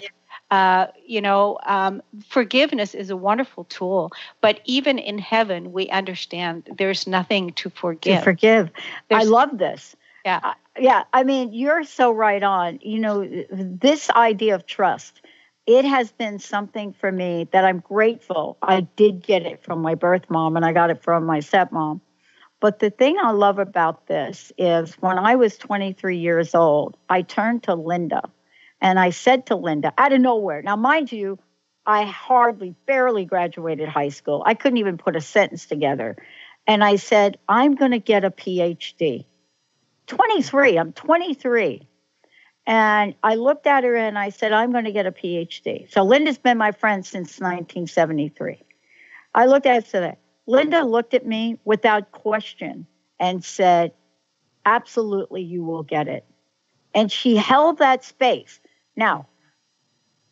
Uh, 0.51 0.87
you 1.05 1.21
know, 1.21 1.57
um, 1.65 2.01
forgiveness 2.27 2.93
is 2.93 3.09
a 3.09 3.17
wonderful 3.17 3.63
tool, 3.63 4.11
but 4.41 4.61
even 4.65 4.99
in 4.99 5.17
heaven, 5.17 5.73
we 5.73 5.89
understand 5.89 6.69
there's 6.77 7.07
nothing 7.07 7.51
to 7.53 7.69
forgive. 7.69 8.19
To 8.19 8.23
forgive. 8.23 8.69
There's, 9.09 9.25
I 9.25 9.27
love 9.27 9.57
this. 9.57 9.95
Yeah. 10.23 10.41
Uh, 10.43 10.53
yeah. 10.79 11.03
I 11.11 11.23
mean, 11.23 11.51
you're 11.53 11.83
so 11.83 12.11
right 12.11 12.43
on. 12.43 12.79
You 12.83 12.99
know, 12.99 13.45
this 13.49 14.09
idea 14.11 14.53
of 14.53 14.67
trust, 14.67 15.19
it 15.65 15.83
has 15.83 16.11
been 16.11 16.37
something 16.37 16.93
for 16.93 17.11
me 17.11 17.47
that 17.51 17.65
I'm 17.65 17.79
grateful. 17.79 18.57
I 18.61 18.81
did 18.81 19.23
get 19.23 19.43
it 19.47 19.63
from 19.63 19.81
my 19.81 19.95
birth 19.95 20.29
mom 20.29 20.57
and 20.57 20.65
I 20.65 20.73
got 20.73 20.91
it 20.91 21.01
from 21.01 21.25
my 21.25 21.39
stepmom. 21.39 22.01
But 22.59 22.79
the 22.79 22.89
thing 22.89 23.17
I 23.21 23.31
love 23.31 23.59
about 23.59 24.07
this 24.07 24.51
is 24.57 24.93
when 24.95 25.17
I 25.17 25.35
was 25.35 25.57
23 25.57 26.17
years 26.17 26.55
old, 26.55 26.97
I 27.09 27.23
turned 27.23 27.63
to 27.63 27.73
Linda 27.73 28.29
and 28.85 28.99
I 28.99 29.09
said 29.09 29.47
to 29.47 29.55
Linda, 29.55 29.91
out 29.97 30.13
of 30.13 30.21
nowhere, 30.21 30.61
now, 30.61 30.75
mind 30.75 31.11
you, 31.11 31.39
I 31.87 32.03
hardly, 32.03 32.75
barely 32.85 33.25
graduated 33.25 33.89
high 33.89 34.09
school. 34.09 34.43
I 34.45 34.53
couldn't 34.53 34.77
even 34.77 34.99
put 34.99 35.15
a 35.15 35.21
sentence 35.21 35.65
together. 35.65 36.15
And 36.67 36.83
I 36.83 36.97
said, 36.97 37.39
I'm 37.49 37.73
going 37.73 37.91
to 37.91 37.99
get 37.99 38.23
a 38.23 38.29
PhD. 38.29 39.25
23, 40.05 40.77
I'm 40.77 40.93
23. 40.93 41.87
And 42.67 43.15
I 43.23 43.33
looked 43.35 43.65
at 43.65 43.83
her 43.83 43.95
and 43.95 44.19
I 44.19 44.29
said, 44.29 44.51
I'm 44.51 44.71
going 44.71 44.85
to 44.85 44.91
get 44.91 45.07
a 45.07 45.11
PhD. 45.11 45.91
So 45.91 46.03
Linda's 46.03 46.37
been 46.37 46.59
my 46.59 46.71
friend 46.71 47.03
since 47.03 47.39
1973. 47.39 48.61
I 49.33 49.47
looked 49.47 49.65
at 49.65 49.71
her 49.71 49.75
and 49.77 49.85
said, 49.87 50.17
Linda 50.45 50.83
looked 50.83 51.15
at 51.15 51.25
me 51.25 51.59
without 51.65 52.11
question 52.11 52.85
and 53.19 53.43
said, 53.43 53.93
Absolutely, 54.63 55.41
you 55.41 55.63
will 55.63 55.83
get 55.83 56.07
it. 56.07 56.23
And 56.93 57.11
she 57.11 57.35
held 57.35 57.79
that 57.79 58.03
space. 58.03 58.59
Now, 58.95 59.27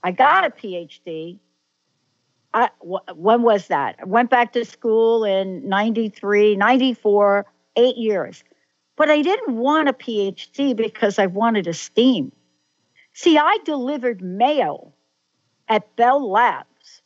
I 0.04 0.12
got 0.12 0.46
a 0.46 0.50
PhD. 0.50 1.40
I, 2.54 2.70
when 2.82 3.42
was 3.42 3.68
that? 3.68 3.96
I 4.02 4.06
went 4.06 4.30
back 4.30 4.54
to 4.54 4.66
school 4.66 5.24
in 5.24 5.68
93, 5.68 6.56
94, 6.56 7.46
eight 7.78 7.98
years. 7.98 8.44
But 8.96 9.10
I 9.10 9.22
didn't 9.22 9.58
want 9.58 9.90
a 9.90 9.94
PhD 9.94 10.76
because 10.76 11.18
I 11.18 11.26
wanted 11.26 11.68
a 11.68 11.74
STEAM. 11.74 12.32
See, 13.14 13.38
I 13.38 13.58
delivered 13.66 14.22
mail 14.22 14.94
at 15.68 15.96
Bell 15.96 16.30
Labs 16.30 17.02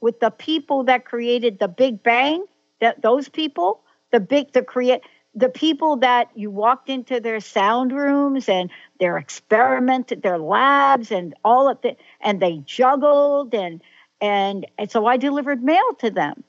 with 0.00 0.20
the 0.20 0.30
people 0.30 0.84
that 0.84 1.06
created 1.06 1.58
the 1.58 1.68
Big 1.68 2.02
Bang, 2.02 2.44
that 2.80 3.00
those 3.00 3.28
people, 3.28 3.80
the 4.12 4.20
big, 4.20 4.52
the 4.52 4.62
create, 4.62 5.00
the 5.34 5.48
people 5.48 5.96
that 5.96 6.30
you 6.34 6.50
walked 6.50 6.88
into 6.88 7.20
their 7.20 7.40
sound 7.40 7.92
rooms 7.92 8.48
and 8.48 8.70
their 9.00 9.18
experiment, 9.18 10.12
their 10.22 10.38
labs, 10.38 11.10
and 11.10 11.34
all 11.44 11.68
of 11.68 11.80
the, 11.82 11.96
and 12.20 12.40
they 12.40 12.58
juggled 12.58 13.54
and 13.54 13.82
and 14.20 14.66
and 14.78 14.90
so 14.90 15.06
I 15.06 15.16
delivered 15.16 15.62
mail 15.62 15.94
to 15.98 16.10
them. 16.10 16.44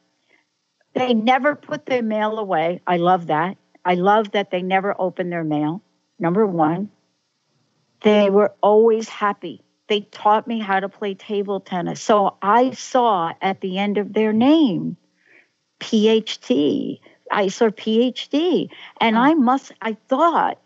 They 0.94 1.14
never 1.14 1.56
put 1.56 1.86
their 1.86 2.04
mail 2.04 2.40
away. 2.40 2.82
I 2.88 2.98
love 2.98 3.28
that. 3.28 3.58
I 3.84 3.96
love 3.96 4.32
that 4.32 4.50
they 4.50 4.62
never 4.62 4.96
opened 4.98 5.32
their 5.32 5.44
mail. 5.44 5.82
Number 6.18 6.46
one, 6.46 6.90
they 8.02 8.30
were 8.30 8.54
always 8.62 9.10
happy. 9.10 9.62
They 9.88 10.02
taught 10.02 10.48
me 10.48 10.60
how 10.60 10.80
to 10.80 10.90
play 10.90 11.14
table 11.16 11.60
tennis. 11.60 12.02
So 12.02 12.38
I 12.42 12.72
saw 12.72 13.34
at 13.42 13.62
the 13.62 13.78
end 13.78 13.98
of 13.98 14.14
their 14.14 14.32
name, 14.32 14.98
PhD. 15.80 17.00
I 17.32 17.48
saw 17.48 17.70
PhD. 17.70 18.70
And 19.02 19.18
I 19.18 19.34
must, 19.34 19.72
I 19.82 19.98
thought, 20.08 20.60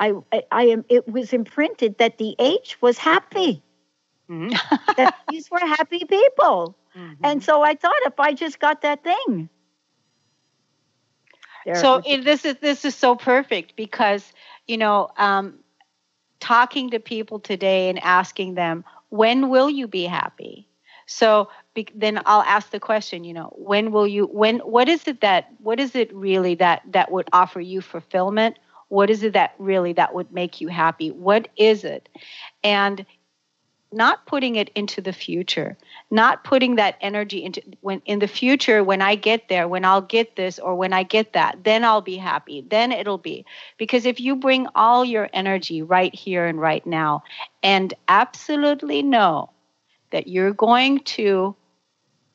I, 0.00 0.12
I, 0.32 0.42
I 0.50 0.62
am, 0.64 0.84
it 0.88 1.08
was 1.08 1.32
imprinted 1.32 1.98
that 1.98 2.18
the 2.18 2.34
H 2.38 2.80
was 2.80 2.98
happy. 2.98 3.62
Mm-hmm. 4.30 4.50
that 4.96 5.14
these 5.28 5.50
were 5.50 5.58
happy 5.60 6.04
people. 6.04 6.76
Mm-hmm. 6.96 7.24
And 7.24 7.42
so 7.42 7.62
I 7.62 7.74
thought 7.74 8.00
if 8.04 8.18
I 8.20 8.34
just 8.34 8.60
got 8.60 8.82
that 8.82 9.02
thing. 9.02 9.48
So 11.74 12.02
it, 12.04 12.24
this 12.24 12.44
is 12.44 12.56
this 12.60 12.84
is 12.84 12.94
so 12.94 13.14
perfect 13.14 13.76
because 13.76 14.32
you 14.66 14.78
know 14.78 15.10
um, 15.18 15.58
talking 16.40 16.90
to 16.90 17.00
people 17.00 17.40
today 17.40 17.90
and 17.90 17.98
asking 18.02 18.54
them 18.54 18.84
when 19.10 19.48
will 19.50 19.68
you 19.68 19.86
be 19.86 20.04
happy 20.04 20.68
so 21.06 21.48
then 21.94 22.20
i'll 22.26 22.42
ask 22.42 22.70
the 22.70 22.80
question 22.80 23.24
you 23.24 23.34
know 23.34 23.52
when 23.56 23.92
will 23.92 24.06
you 24.06 24.26
when 24.26 24.58
what 24.58 24.88
is 24.88 25.06
it 25.06 25.20
that 25.20 25.48
what 25.58 25.80
is 25.80 25.94
it 25.94 26.12
really 26.14 26.54
that 26.54 26.82
that 26.92 27.10
would 27.10 27.28
offer 27.32 27.60
you 27.60 27.80
fulfillment? 27.80 28.58
What 28.88 29.10
is 29.10 29.22
it 29.22 29.34
that 29.34 29.54
really 29.58 29.92
that 29.94 30.14
would 30.14 30.32
make 30.32 30.60
you 30.60 30.68
happy? 30.68 31.10
What 31.10 31.48
is 31.56 31.84
it? 31.84 32.08
And 32.64 33.04
not 33.92 34.26
putting 34.26 34.56
it 34.56 34.68
into 34.74 35.00
the 35.00 35.14
future 35.14 35.74
not 36.10 36.44
putting 36.44 36.76
that 36.76 36.96
energy 37.00 37.42
into 37.42 37.62
when 37.80 38.02
in 38.04 38.18
the 38.18 38.28
future 38.28 38.84
when 38.84 39.00
i 39.00 39.14
get 39.14 39.48
there 39.48 39.66
when 39.66 39.82
i'll 39.82 40.02
get 40.02 40.36
this 40.36 40.58
or 40.58 40.74
when 40.74 40.92
i 40.92 41.02
get 41.02 41.32
that 41.32 41.56
then 41.64 41.82
i'll 41.84 42.02
be 42.02 42.18
happy 42.18 42.62
then 42.68 42.92
it'll 42.92 43.16
be. 43.16 43.46
Because 43.78 44.04
if 44.04 44.20
you 44.20 44.36
bring 44.36 44.66
all 44.74 45.06
your 45.06 45.30
energy 45.32 45.80
right 45.80 46.14
here 46.14 46.44
and 46.44 46.60
right 46.60 46.86
now 46.86 47.22
and 47.62 47.94
absolutely 48.08 49.02
know 49.02 49.48
that 50.10 50.28
you're 50.28 50.52
going 50.52 51.00
to 51.00 51.56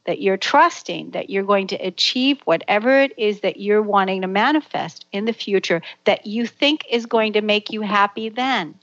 that 0.05 0.21
you're 0.21 0.37
trusting 0.37 1.11
that 1.11 1.29
you're 1.29 1.43
going 1.43 1.67
to 1.67 1.75
achieve 1.75 2.41
whatever 2.45 2.99
it 2.99 3.17
is 3.17 3.41
that 3.41 3.57
you're 3.57 3.81
wanting 3.81 4.21
to 4.21 4.27
manifest 4.27 5.05
in 5.11 5.25
the 5.25 5.33
future 5.33 5.81
that 6.05 6.25
you 6.25 6.45
think 6.45 6.85
is 6.89 7.05
going 7.05 7.33
to 7.33 7.41
make 7.41 7.71
you 7.71 7.81
happy 7.81 8.29
then 8.29 8.75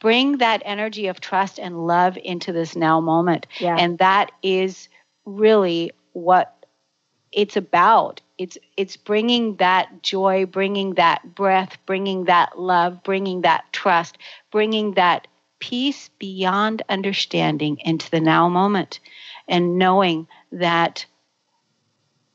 bring 0.00 0.38
that 0.38 0.62
energy 0.64 1.06
of 1.08 1.20
trust 1.20 1.58
and 1.58 1.86
love 1.86 2.16
into 2.22 2.52
this 2.52 2.76
now 2.76 3.00
moment. 3.00 3.46
Yeah. 3.58 3.76
And 3.76 3.98
that 3.98 4.30
is 4.42 4.88
really 5.24 5.92
what 6.12 6.54
it's 7.32 7.56
about. 7.56 8.20
It's 8.38 8.56
it's 8.76 8.96
bringing 8.96 9.56
that 9.56 10.02
joy, 10.02 10.46
bringing 10.46 10.94
that 10.94 11.34
breath, 11.34 11.76
bringing 11.86 12.24
that 12.24 12.58
love, 12.58 13.02
bringing 13.02 13.42
that 13.42 13.64
trust, 13.72 14.16
bringing 14.50 14.94
that 14.94 15.26
peace 15.58 16.08
beyond 16.20 16.82
understanding 16.88 17.78
into 17.80 18.08
the 18.10 18.20
now 18.20 18.48
moment 18.48 19.00
and 19.48 19.78
knowing 19.78 20.26
that 20.52 21.06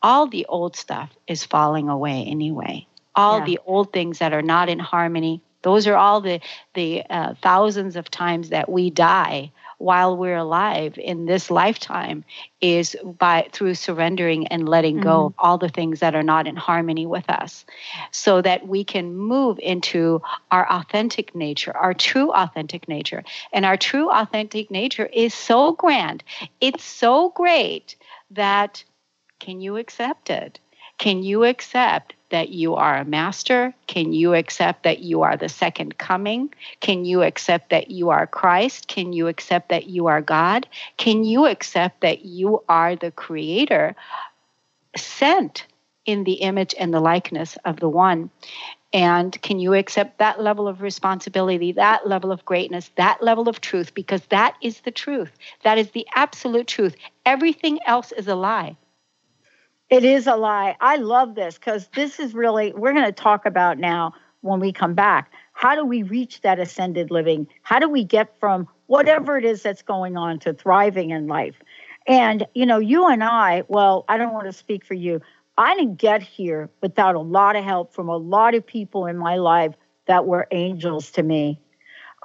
all 0.02 0.28
the 0.28 0.45
old 0.47 0.76
stuff 0.76 1.10
is 1.28 1.45
falling 1.45 1.89
away 1.89 2.26
anyway. 2.26 2.88
All 3.15 3.39
yeah. 3.39 3.45
the 3.45 3.60
old 3.65 3.93
things 3.93 4.19
that 4.19 4.34
are 4.34 4.41
not 4.41 4.69
in 4.69 4.80
harmony 4.80 5.41
those 5.63 5.88
are 5.88 5.95
all 5.95 6.21
the 6.21 6.39
the 6.76 7.04
uh, 7.10 7.34
thousands 7.41 7.95
of 7.95 8.12
times 8.12 8.49
that 8.49 8.69
we 8.69 8.91
die 8.91 9.52
while 9.83 10.15
we're 10.15 10.37
alive 10.37 10.97
in 10.97 11.25
this 11.25 11.51
lifetime 11.51 12.23
is 12.61 12.95
by 13.03 13.47
through 13.51 13.75
surrendering 13.75 14.47
and 14.47 14.67
letting 14.67 15.01
go 15.01 15.17
mm-hmm. 15.17 15.25
of 15.25 15.33
all 15.37 15.57
the 15.57 15.67
things 15.67 15.99
that 15.99 16.15
are 16.15 16.23
not 16.23 16.47
in 16.47 16.55
harmony 16.55 17.05
with 17.05 17.29
us. 17.29 17.65
So 18.11 18.41
that 18.41 18.65
we 18.65 18.85
can 18.85 19.15
move 19.15 19.59
into 19.59 20.21
our 20.49 20.65
authentic 20.71 21.35
nature 21.35 21.73
our 21.75 21.93
true 21.93 22.31
authentic 22.31 22.87
nature. 22.87 23.23
And 23.51 23.65
our 23.65 23.77
true 23.77 24.09
authentic 24.09 24.71
nature 24.71 25.05
is 25.05 25.33
so 25.33 25.73
grand. 25.73 26.23
It's 26.61 26.83
so 26.83 27.29
great 27.29 27.95
that 28.31 28.83
can 29.39 29.59
you 29.59 29.77
accept 29.77 30.29
it? 30.29 30.59
Can 30.97 31.23
you 31.23 31.43
accept 31.43 32.13
that 32.33 32.49
you 32.49 32.73
are 32.73 32.97
a 32.97 33.05
master? 33.05 33.75
Can 33.85 34.11
you 34.11 34.33
accept 34.33 34.81
that 34.83 34.99
you 34.99 35.21
are 35.21 35.37
the 35.37 35.49
second 35.49 35.99
coming? 35.99 36.51
Can 36.79 37.05
you 37.05 37.21
accept 37.21 37.69
that 37.69 37.91
you 37.91 38.09
are 38.09 38.25
Christ? 38.25 38.87
Can 38.87 39.13
you 39.13 39.27
accept 39.27 39.69
that 39.69 39.85
you 39.85 40.07
are 40.07 40.19
God? 40.19 40.67
Can 40.97 41.23
you 41.23 41.45
accept 41.45 42.01
that 42.01 42.25
you 42.25 42.63
are 42.67 42.95
the 42.95 43.11
creator 43.11 43.95
sent 44.97 45.67
in 46.07 46.23
the 46.23 46.33
image 46.33 46.73
and 46.77 46.91
the 46.91 46.99
likeness 46.99 47.55
of 47.65 47.79
the 47.79 47.87
one? 47.87 48.31
And 48.91 49.39
can 49.43 49.59
you 49.59 49.75
accept 49.75 50.17
that 50.17 50.41
level 50.41 50.67
of 50.67 50.81
responsibility, 50.81 51.71
that 51.73 52.07
level 52.07 52.31
of 52.31 52.43
greatness, 52.45 52.89
that 52.95 53.21
level 53.21 53.47
of 53.47 53.61
truth? 53.61 53.93
Because 53.93 54.25
that 54.29 54.55
is 54.59 54.81
the 54.81 54.91
truth. 54.91 55.31
That 55.63 55.77
is 55.77 55.91
the 55.91 56.07
absolute 56.15 56.67
truth. 56.67 56.95
Everything 57.27 57.79
else 57.85 58.11
is 58.11 58.27
a 58.27 58.35
lie. 58.35 58.75
It 59.93 60.03
is 60.03 60.25
a 60.25 60.36
lie. 60.36 60.75
I 60.82 60.95
love 60.95 61.36
this 61.36 61.60
because 61.60 61.88
this 61.93 62.19
is 62.19 62.34
really, 62.34 62.73
we're 62.73 62.93
going 62.93 63.06
to 63.06 63.12
talk 63.12 63.45
about 63.45 63.77
now 63.77 64.15
when 64.41 64.60
we 64.60 64.73
come 64.73 64.95
back. 64.95 65.32
How 65.53 65.75
do 65.75 65.86
we 65.86 66.01
reach 66.01 66.41
that 66.41 66.58
ascended 66.58 67.12
living? 67.12 67.45
How 67.62 67.77
do 67.77 67.88
we 67.88 68.03
get 68.03 68.36
from 68.39 68.67
whatever 68.88 69.38
it 69.38 69.45
is 69.45 69.62
that's 69.62 69.84
going 69.84 70.17
on 70.17 70.39
to 70.39 70.53
thriving 70.53 71.12
in 71.12 71.27
life? 71.27 71.53
And, 72.08 72.47
you 72.56 72.65
know, 72.65 72.79
you 72.79 73.08
and 73.08 73.23
I, 73.23 73.65
well, 73.67 74.03
I 74.10 74.17
don't 74.17 74.34
want 74.34 74.47
to 74.47 74.53
speak 74.53 74.84
for 74.84 74.95
you. 74.95 75.21
I 75.60 75.75
didn't 75.75 75.97
get 75.97 76.23
here 76.23 76.71
without 76.82 77.13
a 77.13 77.19
lot 77.19 77.56
of 77.56 77.63
help 77.63 77.93
from 77.93 78.10
a 78.10 78.17
lot 78.17 78.56
of 78.56 78.65
people 78.65 79.06
in 79.06 79.15
my 79.15 79.36
life 79.36 79.75
that 80.08 80.25
were 80.25 80.47
angels 80.49 81.12
to 81.12 81.21
me 81.21 81.60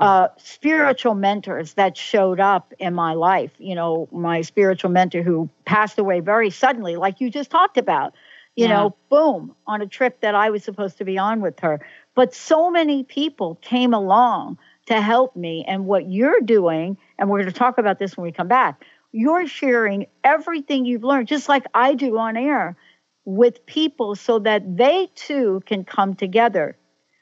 uh, 0.01 0.29
spiritual 0.37 1.15
mentors 1.15 1.75
that 1.75 1.97
showed 1.97 2.41
up 2.41 2.73
in 2.79 2.95
my 2.95 3.15
life. 3.15 3.51
You 3.59 3.75
know, 3.75 4.09
my 4.13 4.43
spiritual 4.43 4.91
mentor 4.91 5.23
who 5.23 5.49
passed 5.65 5.99
away 5.99 6.21
very 6.21 6.51
suddenly, 6.51 6.97
like 6.97 7.21
you 7.21 7.31
just 7.31 7.51
talked 7.51 7.79
about, 7.79 8.15
you 8.55 8.67
yeah. 8.67 8.75
know, 8.75 8.97
boom, 9.09 9.55
on 9.67 9.83
a 9.83 9.87
trip 9.87 10.21
that 10.21 10.35
I 10.35 10.51
was 10.51 10.63
supposed 10.65 10.99
to 10.99 11.05
be 11.05 11.19
on 11.19 11.41
with 11.41 11.61
her. 11.61 11.81
But 12.15 12.35
so 12.35 12.71
many 12.71 13.05
people 13.05 13.57
came 13.57 13.95
along 13.95 14.59
to 14.87 15.01
help 15.01 15.37
me. 15.37 15.65
And 15.67 15.87
what 15.87 16.11
you're 16.11 16.41
doing, 16.41 16.97
and 17.19 17.29
we're 17.29 17.41
going 17.41 17.53
to 17.53 17.59
talk 17.59 17.79
about 17.79 17.99
this 17.99 18.17
when 18.17 18.25
we 18.25 18.33
come 18.33 18.49
back, 18.49 18.85
you're 19.13 19.47
sharing 19.47 20.07
everything 20.25 20.85
you've 20.85 21.05
learned, 21.05 21.29
just 21.29 21.49
like 21.49 21.65
I 21.75 21.95
do 21.95 22.19
on 22.19 22.37
air, 22.37 22.77
with 23.25 23.65
people 23.67 24.15
so 24.15 24.39
that 24.39 24.77
they 24.77 25.09
too 25.15 25.63
can 25.67 25.85
come 25.85 26.15
together 26.15 26.77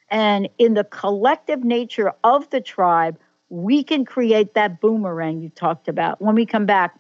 and 0.09 0.49
in 0.59 0.75
the 0.75 0.85
collective 0.85 1.65
nature 1.65 2.13
of 2.23 2.49
the 2.51 2.61
tribe, 2.61 3.19
we 3.49 3.83
can 3.83 4.05
create 4.05 4.55
that 4.55 4.81
boomerang 4.81 5.41
you 5.41 5.51
talked 5.51 5.89
about. 5.89 6.21
When 6.21 6.35
we 6.35 6.47
come 6.47 6.67
back, 6.67 6.99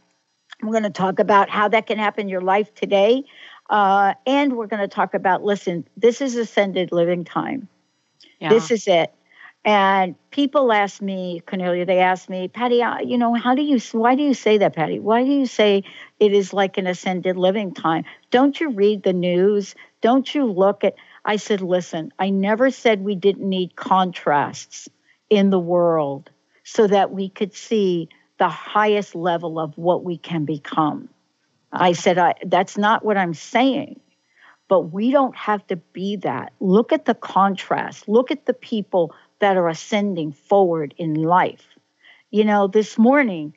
we're 0.63 0.73
going 0.73 0.85
to 0.85 0.91
talk 0.91 1.19
about 1.19 1.51
how 1.51 1.69
that 1.69 1.87
can 1.87 1.99
happen 1.99 2.23
in 2.23 2.29
your 2.29 2.41
life 2.41 2.75
today. 2.75 3.25
Uh, 3.69 4.15
and 4.27 4.57
we're 4.57 4.69
going 4.69 4.83
to 4.83 4.89
talk 4.89 5.15
about 5.15 5.43
listen, 5.43 5.87
this 5.97 6.21
is 6.21 6.37
ascended 6.37 6.93
living 6.93 7.25
time. 7.25 7.69
Yeah. 8.41 8.51
This 8.51 8.71
is 8.71 8.87
it. 8.87 9.13
And 9.65 10.15
people 10.31 10.73
ask 10.73 11.03
me, 11.03 11.43
Kornelia, 11.45 11.85
they 11.85 11.99
ask 11.99 12.29
me, 12.29 12.47
Patty, 12.47 12.85
uh, 12.85 13.01
you 13.01 13.19
know, 13.19 13.35
how 13.35 13.57
do 13.57 13.63
you, 13.63 13.81
why 13.91 14.15
do 14.15 14.23
you 14.23 14.33
say 14.33 14.59
that, 14.59 14.77
Patty? 14.77 15.01
Why 15.01 15.25
do 15.25 15.31
you 15.31 15.47
say 15.47 15.83
it 16.21 16.33
is 16.33 16.53
like 16.53 16.79
an 16.79 16.87
ascended 16.87 17.37
living 17.37 17.75
time? 17.75 18.05
Don't 18.31 18.61
you 18.61 18.71
read 18.71 19.03
the 19.03 19.13
news? 19.13 19.75
Don't 20.03 20.33
you 20.33 20.45
look 20.45 20.85
at, 20.85 20.95
I 21.27 21.37
said, 21.37 21.61
listen, 21.61 22.13
I 22.21 22.31
never 22.31 22.71
said 22.71 23.03
we 23.03 23.17
didn't 23.17 23.49
need 23.49 23.75
contrasts 23.75 24.89
in 25.29 25.51
the 25.51 25.59
world 25.59 26.31
so 26.63 26.87
that 26.87 27.11
we 27.11 27.29
could 27.29 27.53
see 27.53 28.09
the 28.39 28.49
highest 28.49 29.17
level 29.17 29.59
of 29.59 29.77
what 29.77 30.05
we 30.05 30.19
can 30.19 30.45
become. 30.45 31.09
I 31.73 31.93
said, 31.93 32.17
I, 32.17 32.35
that's 32.45 32.79
not 32.79 33.05
what 33.05 33.17
I'm 33.17 33.35
saying, 33.35 33.99
but 34.69 34.93
we 34.93 35.11
don't 35.11 35.35
have 35.37 35.67
to 35.67 35.77
be 35.77 36.17
that. 36.19 36.53
Look 36.61 36.93
at 36.93 37.07
the 37.07 37.15
contrast, 37.15 38.09
look 38.09 38.31
at 38.31 38.47
the 38.47 38.55
people 38.55 39.13
that 39.41 39.57
are 39.57 39.69
ascending 39.69 40.31
forward 40.31 40.95
in 40.97 41.15
life. 41.15 41.67
You 42.31 42.45
know, 42.45 42.69
this 42.69 42.97
morning, 42.97 43.53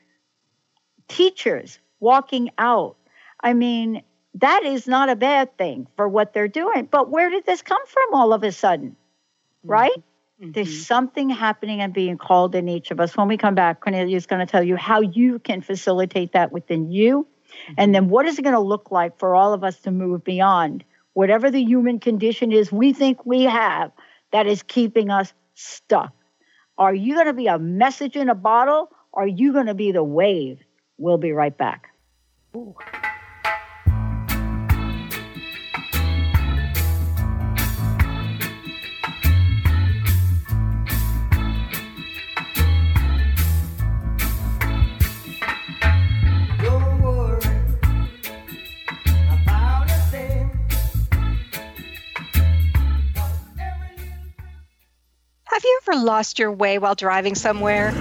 teachers 1.08 1.80
walking 2.00 2.50
out. 2.58 2.96
I 3.42 3.54
mean, 3.54 4.02
that 4.36 4.64
is 4.64 4.88
not 4.88 5.10
a 5.10 5.16
bad 5.16 5.58
thing 5.58 5.88
for 5.96 6.08
what 6.08 6.34
they're 6.34 6.48
doing. 6.48 6.88
But 6.90 7.10
where 7.10 7.30
did 7.30 7.46
this 7.46 7.62
come 7.62 7.86
from 7.88 8.14
all 8.14 8.34
of 8.34 8.44
a 8.44 8.52
sudden? 8.52 8.92
Mm-hmm. 8.92 9.70
Right? 9.70 10.04
Mm-hmm. 10.42 10.52
There's 10.52 10.86
something 10.86 11.30
happening 11.30 11.82
and 11.82 11.94
being 11.94 12.18
called 12.18 12.56
in 12.56 12.70
each 12.70 12.92
of 12.92 13.00
us. 13.00 13.18
When 13.18 13.28
we 13.28 13.38
come 13.38 13.56
back, 13.56 13.82
Kornelia 13.82 14.16
is 14.16 14.26
going 14.26 14.46
to 14.46 14.50
tell 14.50 14.64
you 14.64 14.76
how 14.76 15.02
you 15.02 15.40
can 15.40 15.62
facilitate 15.62 16.34
that 16.34 16.52
within 16.52 16.92
you. 16.92 17.28
Mm-hmm. 17.28 17.74
And 17.78 17.96
then 17.96 18.10
what 18.10 18.26
is 18.26 18.40
it 18.40 18.44
going 18.44 18.54
to 18.54 18.62
look 18.62 18.92
like 18.92 19.18
for 19.20 19.36
all 19.36 19.54
of 19.54 19.64
us 19.64 19.80
to 19.82 19.92
move 19.92 20.24
beyond 20.24 20.84
whatever 21.14 21.52
the 21.52 21.62
human 21.62 22.00
condition 22.00 22.52
is 22.52 22.72
we 22.72 22.94
think 22.94 23.26
we 23.26 23.44
have 23.44 23.92
that 24.32 24.48
is 24.48 24.64
keeping 24.64 25.10
us 25.10 25.34
stuck. 25.56 26.14
Are 26.78 26.94
you 26.94 27.16
going 27.16 27.26
to 27.26 27.34
be 27.34 27.48
a 27.48 27.60
message 27.60 28.16
in 28.16 28.30
a 28.30 28.36
bottle? 28.36 28.90
Or 29.12 29.24
are 29.24 29.28
you 29.28 29.52
going 29.52 29.66
to 29.66 29.74
be 29.74 29.92
the 29.92 30.04
wave? 30.04 30.60
We'll 30.98 31.18
be 31.18 31.32
right 31.32 31.58
back. 31.58 31.90
Ooh. 32.56 32.76
Ever 55.92 56.00
lost 56.00 56.38
your 56.38 56.52
way 56.52 56.78
while 56.78 56.94
driving 56.94 57.34
somewhere? 57.34 57.92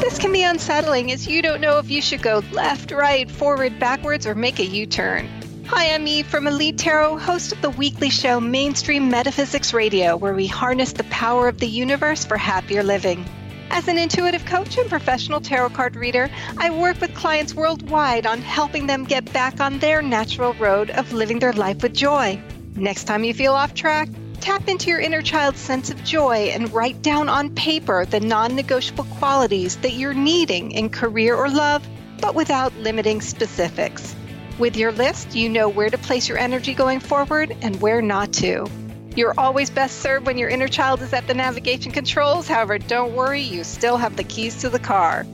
This 0.00 0.18
can 0.18 0.32
be 0.32 0.42
unsettling 0.42 1.12
as 1.12 1.26
you 1.26 1.42
don't 1.42 1.60
know 1.60 1.78
if 1.78 1.90
you 1.90 2.00
should 2.00 2.22
go 2.22 2.42
left, 2.52 2.92
right, 2.92 3.30
forward, 3.30 3.78
backwards, 3.78 4.26
or 4.26 4.34
make 4.34 4.58
a 4.58 4.64
U 4.64 4.86
turn. 4.86 5.28
Hi, 5.66 5.92
I'm 5.92 6.06
Eve 6.06 6.26
from 6.26 6.46
Elite 6.46 6.78
Tarot, 6.78 7.18
host 7.18 7.52
of 7.52 7.60
the 7.60 7.70
weekly 7.70 8.08
show 8.08 8.40
Mainstream 8.40 9.10
Metaphysics 9.10 9.74
Radio, 9.74 10.16
where 10.16 10.32
we 10.32 10.46
harness 10.46 10.92
the 10.92 11.04
power 11.04 11.46
of 11.46 11.58
the 11.58 11.68
universe 11.68 12.24
for 12.24 12.38
happier 12.38 12.82
living. 12.82 13.24
As 13.70 13.88
an 13.88 13.98
intuitive 13.98 14.46
coach 14.46 14.78
and 14.78 14.88
professional 14.88 15.42
tarot 15.42 15.70
card 15.70 15.94
reader, 15.94 16.30
I 16.56 16.70
work 16.70 17.00
with 17.02 17.14
clients 17.14 17.54
worldwide 17.54 18.26
on 18.26 18.40
helping 18.40 18.86
them 18.86 19.04
get 19.04 19.30
back 19.32 19.60
on 19.60 19.78
their 19.78 20.00
natural 20.00 20.54
road 20.54 20.90
of 20.90 21.12
living 21.12 21.38
their 21.38 21.52
life 21.52 21.82
with 21.82 21.92
joy. 21.92 22.40
Next 22.76 23.04
time 23.04 23.24
you 23.24 23.34
feel 23.34 23.52
off 23.52 23.74
track, 23.74 24.08
Tap 24.40 24.68
into 24.68 24.88
your 24.88 25.00
inner 25.00 25.22
child's 25.22 25.60
sense 25.60 25.90
of 25.90 26.04
joy 26.04 26.50
and 26.52 26.72
write 26.72 27.02
down 27.02 27.28
on 27.28 27.54
paper 27.54 28.04
the 28.04 28.20
non 28.20 28.54
negotiable 28.54 29.04
qualities 29.04 29.76
that 29.78 29.92
you're 29.92 30.14
needing 30.14 30.72
in 30.72 30.90
career 30.90 31.34
or 31.34 31.48
love, 31.48 31.86
but 32.20 32.34
without 32.34 32.76
limiting 32.78 33.20
specifics. 33.20 34.14
With 34.58 34.76
your 34.76 34.92
list, 34.92 35.34
you 35.34 35.48
know 35.48 35.68
where 35.68 35.90
to 35.90 35.98
place 35.98 36.28
your 36.28 36.38
energy 36.38 36.74
going 36.74 37.00
forward 37.00 37.56
and 37.62 37.80
where 37.80 38.02
not 38.02 38.32
to. 38.34 38.68
You're 39.16 39.34
always 39.38 39.70
best 39.70 40.00
served 40.00 40.26
when 40.26 40.38
your 40.38 40.48
inner 40.48 40.68
child 40.68 41.02
is 41.02 41.12
at 41.12 41.26
the 41.26 41.34
navigation 41.34 41.92
controls. 41.92 42.48
However, 42.48 42.78
don't 42.78 43.14
worry, 43.14 43.42
you 43.42 43.64
still 43.64 43.96
have 43.96 44.16
the 44.16 44.24
keys 44.24 44.60
to 44.60 44.68
the 44.68 44.78
car. 44.78 45.24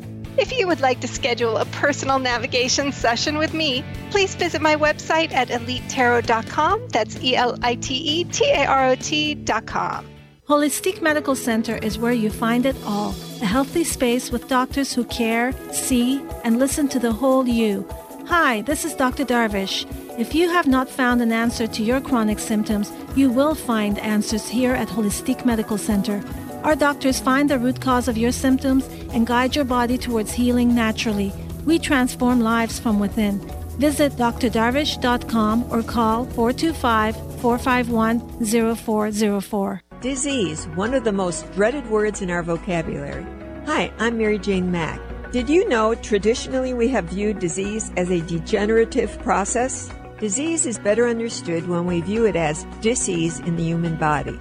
If 0.40 0.58
you 0.58 0.66
would 0.68 0.80
like 0.80 1.00
to 1.00 1.06
schedule 1.08 1.58
a 1.58 1.66
personal 1.66 2.18
navigation 2.18 2.92
session 2.92 3.36
with 3.36 3.52
me, 3.52 3.84
please 4.10 4.34
visit 4.34 4.62
my 4.62 4.74
website 4.74 5.32
at 5.32 5.48
elitetarot.com. 5.48 6.88
That's 6.88 7.22
E 7.22 7.36
L 7.36 7.58
I 7.62 7.74
T 7.74 7.94
E 7.94 8.24
T 8.24 8.46
A 8.46 8.64
R 8.64 8.88
O 8.88 8.94
T.com. 8.94 10.06
Holistic 10.48 11.02
Medical 11.02 11.36
Center 11.36 11.76
is 11.76 11.98
where 11.98 12.14
you 12.14 12.30
find 12.30 12.64
it 12.64 12.74
all 12.86 13.14
a 13.42 13.44
healthy 13.44 13.84
space 13.84 14.30
with 14.32 14.48
doctors 14.48 14.94
who 14.94 15.04
care, 15.04 15.52
see, 15.72 16.22
and 16.42 16.58
listen 16.58 16.88
to 16.88 16.98
the 16.98 17.12
whole 17.12 17.46
you. 17.46 17.86
Hi, 18.26 18.62
this 18.62 18.86
is 18.86 18.94
Dr. 18.94 19.26
Darvish. 19.26 19.84
If 20.18 20.34
you 20.34 20.48
have 20.48 20.66
not 20.66 20.88
found 20.88 21.20
an 21.20 21.32
answer 21.32 21.66
to 21.66 21.82
your 21.82 22.00
chronic 22.00 22.38
symptoms, 22.38 22.90
you 23.14 23.30
will 23.30 23.54
find 23.54 23.98
answers 23.98 24.48
here 24.48 24.72
at 24.72 24.88
Holistic 24.88 25.44
Medical 25.44 25.76
Center. 25.76 26.22
Our 26.62 26.76
doctors 26.76 27.18
find 27.18 27.48
the 27.48 27.58
root 27.58 27.80
cause 27.80 28.06
of 28.06 28.18
your 28.18 28.32
symptoms 28.32 28.86
and 29.12 29.26
guide 29.26 29.56
your 29.56 29.64
body 29.64 29.96
towards 29.96 30.32
healing 30.32 30.74
naturally. 30.74 31.32
We 31.64 31.78
transform 31.78 32.40
lives 32.40 32.78
from 32.78 33.00
within. 33.00 33.38
Visit 33.78 34.12
drdarvish.com 34.12 35.66
or 35.70 35.82
call 35.82 36.26
425 36.26 37.16
451 37.40 38.76
0404. 38.76 39.82
Disease, 40.02 40.66
one 40.74 40.92
of 40.92 41.04
the 41.04 41.12
most 41.12 41.50
dreaded 41.52 41.88
words 41.90 42.20
in 42.20 42.30
our 42.30 42.42
vocabulary. 42.42 43.24
Hi, 43.64 43.90
I'm 43.98 44.18
Mary 44.18 44.38
Jane 44.38 44.70
Mack. 44.70 45.00
Did 45.32 45.48
you 45.48 45.66
know 45.68 45.94
traditionally 45.94 46.74
we 46.74 46.88
have 46.88 47.04
viewed 47.04 47.38
disease 47.38 47.90
as 47.96 48.10
a 48.10 48.20
degenerative 48.20 49.18
process? 49.20 49.90
Disease 50.18 50.66
is 50.66 50.78
better 50.78 51.08
understood 51.08 51.66
when 51.68 51.86
we 51.86 52.02
view 52.02 52.26
it 52.26 52.36
as 52.36 52.64
disease 52.82 53.40
in 53.40 53.56
the 53.56 53.62
human 53.62 53.96
body. 53.96 54.38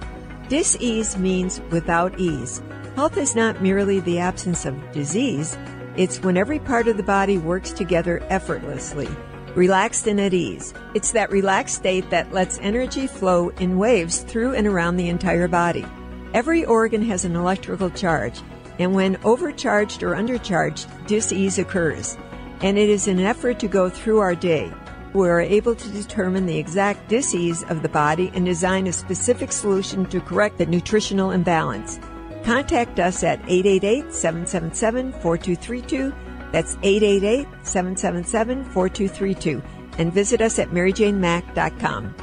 Disease 0.50 1.16
means 1.16 1.60
without 1.70 2.18
ease. 2.18 2.60
Health 2.96 3.16
is 3.16 3.36
not 3.36 3.62
merely 3.62 4.00
the 4.00 4.18
absence 4.18 4.66
of 4.66 4.74
disease, 4.90 5.56
it's 5.96 6.20
when 6.24 6.36
every 6.36 6.58
part 6.58 6.88
of 6.88 6.96
the 6.96 7.04
body 7.04 7.38
works 7.38 7.70
together 7.70 8.20
effortlessly, 8.28 9.08
relaxed 9.54 10.08
and 10.08 10.20
at 10.20 10.34
ease. 10.34 10.74
It's 10.92 11.12
that 11.12 11.30
relaxed 11.30 11.76
state 11.76 12.10
that 12.10 12.32
lets 12.32 12.58
energy 12.58 13.06
flow 13.06 13.50
in 13.60 13.78
waves 13.78 14.24
through 14.24 14.54
and 14.54 14.66
around 14.66 14.96
the 14.96 15.08
entire 15.08 15.46
body. 15.46 15.86
Every 16.34 16.64
organ 16.64 17.02
has 17.02 17.24
an 17.24 17.36
electrical 17.36 17.88
charge, 17.88 18.40
and 18.80 18.92
when 18.92 19.20
overcharged 19.22 20.02
or 20.02 20.16
undercharged, 20.16 21.06
disease 21.06 21.60
occurs. 21.60 22.18
And 22.60 22.76
it 22.76 22.88
is 22.88 23.06
an 23.06 23.20
effort 23.20 23.60
to 23.60 23.68
go 23.68 23.88
through 23.88 24.18
our 24.18 24.34
day 24.34 24.72
we 25.14 25.28
are 25.28 25.40
able 25.40 25.74
to 25.74 25.88
determine 25.90 26.46
the 26.46 26.58
exact 26.58 27.08
disease 27.08 27.64
of 27.64 27.82
the 27.82 27.88
body 27.88 28.30
and 28.34 28.44
design 28.44 28.86
a 28.86 28.92
specific 28.92 29.52
solution 29.52 30.06
to 30.06 30.20
correct 30.20 30.58
the 30.58 30.66
nutritional 30.66 31.32
imbalance. 31.32 31.98
Contact 32.44 32.98
us 33.00 33.22
at 33.22 33.40
888 33.48 34.12
777 34.12 35.12
4232. 35.20 36.12
That's 36.52 36.76
888 36.82 37.46
777 37.62 38.64
4232. 38.64 39.62
And 39.98 40.12
visit 40.12 40.40
us 40.40 40.58
at 40.58 40.70
maryjanemack.com. 40.70 42.14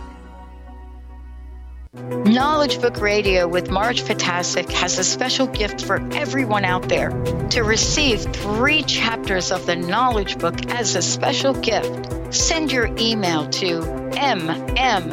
Knowledge 1.98 2.80
Book 2.80 3.02
Radio 3.02 3.48
with 3.48 3.72
Marge 3.72 4.04
Fatasic 4.04 4.72
has 4.72 5.00
a 5.00 5.04
special 5.04 5.48
gift 5.48 5.84
for 5.84 5.96
everyone 6.14 6.64
out 6.64 6.88
there. 6.88 7.10
To 7.50 7.64
receive 7.64 8.22
three 8.22 8.84
chapters 8.84 9.52
of 9.52 9.66
the 9.66 9.76
Knowledge 9.76 10.38
Book 10.38 10.70
as 10.70 10.96
a 10.96 11.02
special 11.02 11.54
gift, 11.54 12.34
send 12.34 12.72
your 12.72 12.86
email 12.98 13.50
to 13.50 13.82
mmjp99 13.82 15.10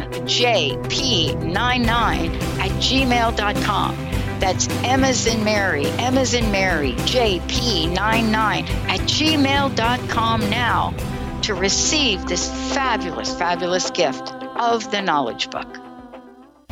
at 2.58 2.70
gmail.com. 2.70 3.96
That's 4.40 4.68
as 4.84 5.26
in 5.26 5.42
Mary, 5.42 5.86
as 5.86 6.34
in 6.34 6.52
Mary, 6.52 6.92
JP99 6.92 8.68
at 8.88 9.00
gmail.com 9.00 10.50
now 10.50 10.94
to 11.42 11.54
receive 11.54 12.26
this 12.26 12.48
fabulous, 12.74 13.34
fabulous 13.38 13.90
gift 13.90 14.32
of 14.56 14.90
the 14.90 15.00
Knowledge 15.00 15.50
Book. 15.50 15.78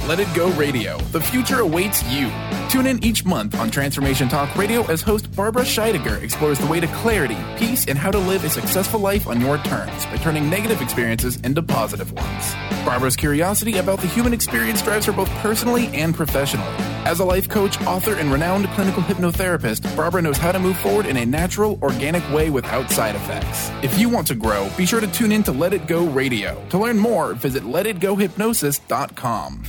Let 0.09 0.19
It 0.19 0.27
Go 0.35 0.51
Radio. 0.55 0.99
The 1.13 1.21
future 1.21 1.61
awaits 1.61 2.03
you. 2.11 2.29
Tune 2.69 2.89
in 2.89 3.05
each 3.05 3.25
month 3.25 3.55
on 3.55 3.71
Transformation 3.71 4.29
Talk 4.29 4.57
Radio 4.57 4.83
as 4.87 5.01
host 5.01 5.31
Barbara 5.37 5.63
Scheidegger 5.63 6.21
explores 6.21 6.59
the 6.59 6.67
way 6.67 6.81
to 6.81 6.89
clarity, 6.89 7.37
peace, 7.57 7.87
and 7.87 7.97
how 7.97 8.11
to 8.11 8.19
live 8.19 8.45
a 8.45 8.51
successful 8.51 8.99
life 8.99 9.29
on 9.29 9.41
your 9.41 9.59
terms 9.59 10.05
by 10.07 10.17
turning 10.17 10.51
negative 10.51 10.83
experiences 10.83 11.37
into 11.43 11.63
positive 11.63 12.13
ones. 12.15 12.53
Barbara's 12.85 13.15
curiosity 13.15 13.79
about 13.79 14.01
the 14.01 14.09
human 14.09 14.33
experience 14.33 14.83
drives 14.83 15.07
her 15.07 15.13
both 15.13 15.31
personally 15.37 15.87
and 15.95 16.17
professionally. 16.17 16.75
As 17.05 17.21
a 17.21 17.25
life 17.25 17.49
coach, 17.49 17.81
author, 17.83 18.15
and 18.15 18.33
renowned 18.33 18.67
clinical 18.71 19.05
hypnotherapist, 19.05 19.97
Barbara 19.97 20.23
knows 20.23 20.37
how 20.37 20.51
to 20.51 20.59
move 20.59 20.77
forward 20.79 21.07
in 21.07 21.17
a 21.17 21.25
natural, 21.25 21.79
organic 21.81 22.29
way 22.33 22.51
without 22.51 22.91
side 22.91 23.15
effects. 23.15 23.71
If 23.85 23.97
you 24.01 24.09
want 24.09 24.27
to 24.27 24.35
grow, 24.35 24.69
be 24.77 24.85
sure 24.85 25.01
to 25.01 25.07
tune 25.07 25.31
in 25.31 25.45
to 25.45 25.53
Let 25.53 25.73
It 25.73 25.87
Go 25.87 26.07
Radio. 26.07 26.61
To 26.71 26.79
learn 26.79 26.99
more, 26.99 27.35
visit 27.35 27.63
letitgohypnosis.com. 27.63 29.63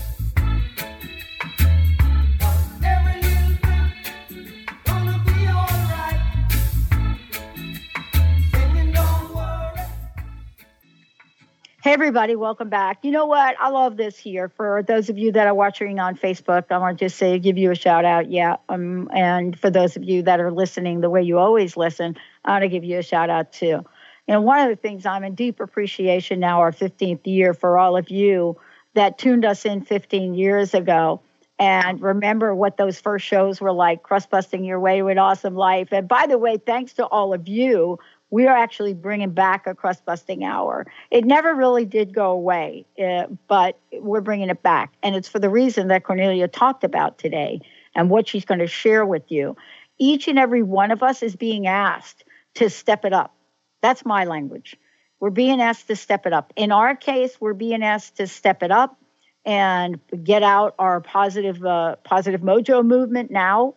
Everybody, 11.94 12.36
welcome 12.36 12.70
back. 12.70 13.06
You 13.06 13.12
know 13.12 13.28
what? 13.28 13.56
I 13.60 13.70
love 13.70 13.98
this 13.98 14.18
here. 14.18 14.50
For 14.50 14.82
those 14.82 15.10
of 15.10 15.20
you 15.20 15.32
that 15.34 15.46
are 15.46 15.54
watching 15.54 16.00
on 16.00 16.18
Facebook, 16.18 16.64
I 16.72 16.80
want 16.80 16.98
to 16.98 17.06
just 17.06 17.20
say, 17.20 17.38
give 17.38 17.56
you 17.56 17.70
a 17.70 17.76
shout 17.76 18.04
out. 18.04 18.32
Yeah. 18.32 18.56
Um, 18.68 19.12
and 19.14 19.60
for 19.60 19.70
those 19.70 19.96
of 19.96 20.04
you 20.04 20.24
that 20.24 20.39
are 20.39 20.52
listening 20.52 21.02
the 21.02 21.10
way 21.12 21.22
you 21.22 21.38
always 21.38 21.78
listen, 21.78 22.18
I 22.44 22.54
want 22.54 22.64
to 22.64 22.68
give 22.68 22.84
you 22.84 22.98
a 22.98 23.04
shout 23.04 23.30
out 23.30 23.54
too. 23.54 23.86
And 24.28 24.44
one 24.44 24.62
of 24.62 24.70
the 24.70 24.76
things 24.76 25.06
I'm 25.06 25.24
in 25.24 25.36
deep 25.36 25.60
appreciation 25.60 26.39
now, 26.39 26.62
our 26.62 26.72
15th 26.72 27.28
year, 27.28 27.54
for 27.54 27.78
all 27.78 27.96
of 27.96 28.10
you 28.10 28.58
that 28.96 29.20
tuned 29.20 29.46
us 29.46 29.64
in 29.64 29.82
15 29.82 30.34
years 30.34 30.74
ago 30.74 31.22
and 31.60 32.02
remember 32.02 32.56
what 32.56 32.78
those 32.78 33.00
first 33.00 33.26
shows 33.26 33.62
were 33.62 33.72
like 33.72 34.02
crust 34.02 34.32
busting 34.32 34.66
your 34.66 34.80
way 34.80 35.04
with 35.04 35.20
awesome 35.20 35.54
life. 35.54 35.89
And 35.91 36.08
by 36.08 36.26
the 36.26 36.39
way, 36.39 36.58
thanks 36.58 36.94
to 36.94 37.06
all 37.06 37.36
of 37.36 37.48
you 37.48 38.00
we 38.34 38.48
are 38.48 38.58
actually 38.58 38.96
bringing 38.96 39.30
back 39.30 39.68
a 39.68 39.76
crust 39.76 40.04
busting 40.06 40.44
hour. 40.44 40.88
It 41.12 41.24
never 41.24 41.54
really 41.54 41.86
did 41.86 42.16
go 42.16 42.32
away, 42.32 42.84
uh, 43.00 43.28
but 43.48 43.78
we're 43.92 44.22
bringing 44.22 44.50
it 44.50 44.64
back. 44.64 44.92
And 45.04 45.16
it's 45.16 45.30
for 45.30 45.38
the 45.38 45.52
reason 45.52 45.90
that 45.90 46.04
Kornelia 46.04 46.52
talked 46.52 46.84
about 46.84 47.20
today 47.20 47.62
and 47.94 48.10
what 48.10 48.28
she's 48.28 48.44
going 48.44 48.60
to 48.60 48.66
share 48.66 49.06
with 49.06 49.32
you. 49.32 49.56
Each 50.00 50.28
and 50.28 50.40
every 50.40 50.64
one 50.64 50.90
of 50.90 51.04
us 51.04 51.22
is 51.22 51.36
being 51.36 51.68
asked 51.68 52.24
to 52.56 52.72
step 52.72 53.06
it 53.06 53.14
up. 53.14 53.36
That's 53.84 54.04
my 54.04 54.26
language. 54.26 54.78
We're 55.20 55.30
being 55.30 55.62
asked 55.62 55.86
to 55.90 55.96
step 55.96 56.26
it 56.26 56.34
up. 56.34 56.54
In 56.56 56.72
our 56.72 56.96
case, 56.96 57.40
we're 57.40 57.54
being 57.54 57.84
asked 57.84 58.18
to 58.18 58.26
step 58.26 58.64
it 58.64 58.72
up 58.72 58.98
and 59.46 60.00
get 60.24 60.42
out 60.42 60.74
our 60.80 61.02
positive 61.02 61.64
uh, 61.64 61.98
positive 61.98 62.42
mojo 62.42 62.84
movement 62.84 63.30
now. 63.30 63.76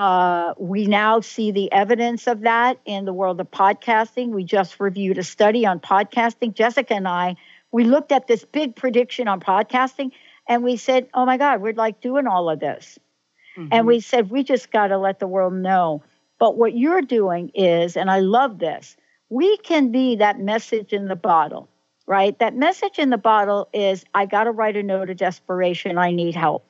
Uh, 0.00 0.54
we 0.56 0.86
now 0.86 1.20
see 1.20 1.50
the 1.50 1.70
evidence 1.72 2.26
of 2.26 2.40
that 2.40 2.78
in 2.86 3.04
the 3.04 3.12
world 3.12 3.38
of 3.38 3.50
podcasting. 3.50 4.30
We 4.30 4.44
just 4.44 4.80
reviewed 4.80 5.18
a 5.18 5.22
study 5.22 5.66
on 5.66 5.78
podcasting. 5.78 6.54
Jessica 6.54 6.94
and 6.94 7.06
I, 7.06 7.36
we 7.70 7.84
looked 7.84 8.10
at 8.10 8.26
this 8.26 8.42
big 8.42 8.74
prediction 8.74 9.28
on 9.28 9.40
podcasting 9.40 10.12
and 10.48 10.64
we 10.64 10.78
said, 10.78 11.10
oh 11.12 11.26
my 11.26 11.36
God, 11.36 11.60
we're 11.60 11.74
like 11.74 12.00
doing 12.00 12.26
all 12.26 12.48
of 12.48 12.60
this. 12.60 12.98
Mm-hmm. 13.58 13.68
And 13.72 13.86
we 13.86 14.00
said, 14.00 14.30
we 14.30 14.42
just 14.42 14.72
got 14.72 14.86
to 14.86 14.96
let 14.96 15.18
the 15.18 15.26
world 15.26 15.52
know. 15.52 16.02
But 16.38 16.56
what 16.56 16.74
you're 16.74 17.02
doing 17.02 17.50
is, 17.54 17.94
and 17.94 18.10
I 18.10 18.20
love 18.20 18.58
this, 18.58 18.96
we 19.28 19.58
can 19.58 19.92
be 19.92 20.16
that 20.16 20.40
message 20.40 20.94
in 20.94 21.08
the 21.08 21.14
bottle, 21.14 21.68
right? 22.06 22.38
That 22.38 22.56
message 22.56 22.98
in 22.98 23.10
the 23.10 23.18
bottle 23.18 23.68
is, 23.74 24.06
I 24.14 24.24
got 24.24 24.44
to 24.44 24.50
write 24.50 24.78
a 24.78 24.82
note 24.82 25.10
of 25.10 25.18
desperation. 25.18 25.98
I 25.98 26.10
need 26.10 26.34
help. 26.34 26.64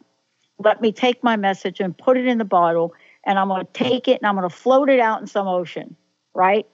Let 0.59 0.83
me 0.83 0.91
take 0.91 1.22
my 1.22 1.37
message 1.37 1.78
and 1.78 1.97
put 1.97 2.16
it 2.16 2.26
in 2.26 2.39
the 2.39 2.45
bottle 2.45 2.93
and 3.31 3.39
I'm 3.39 3.47
going 3.47 3.64
to 3.64 3.72
take 3.72 4.09
it 4.09 4.20
and 4.20 4.26
I'm 4.26 4.35
going 4.35 4.49
to 4.49 4.55
float 4.55 4.91
it 4.91 4.99
out 4.99 5.20
in 5.20 5.28
some 5.28 5.47
ocean, 5.47 5.95
right? 6.35 6.66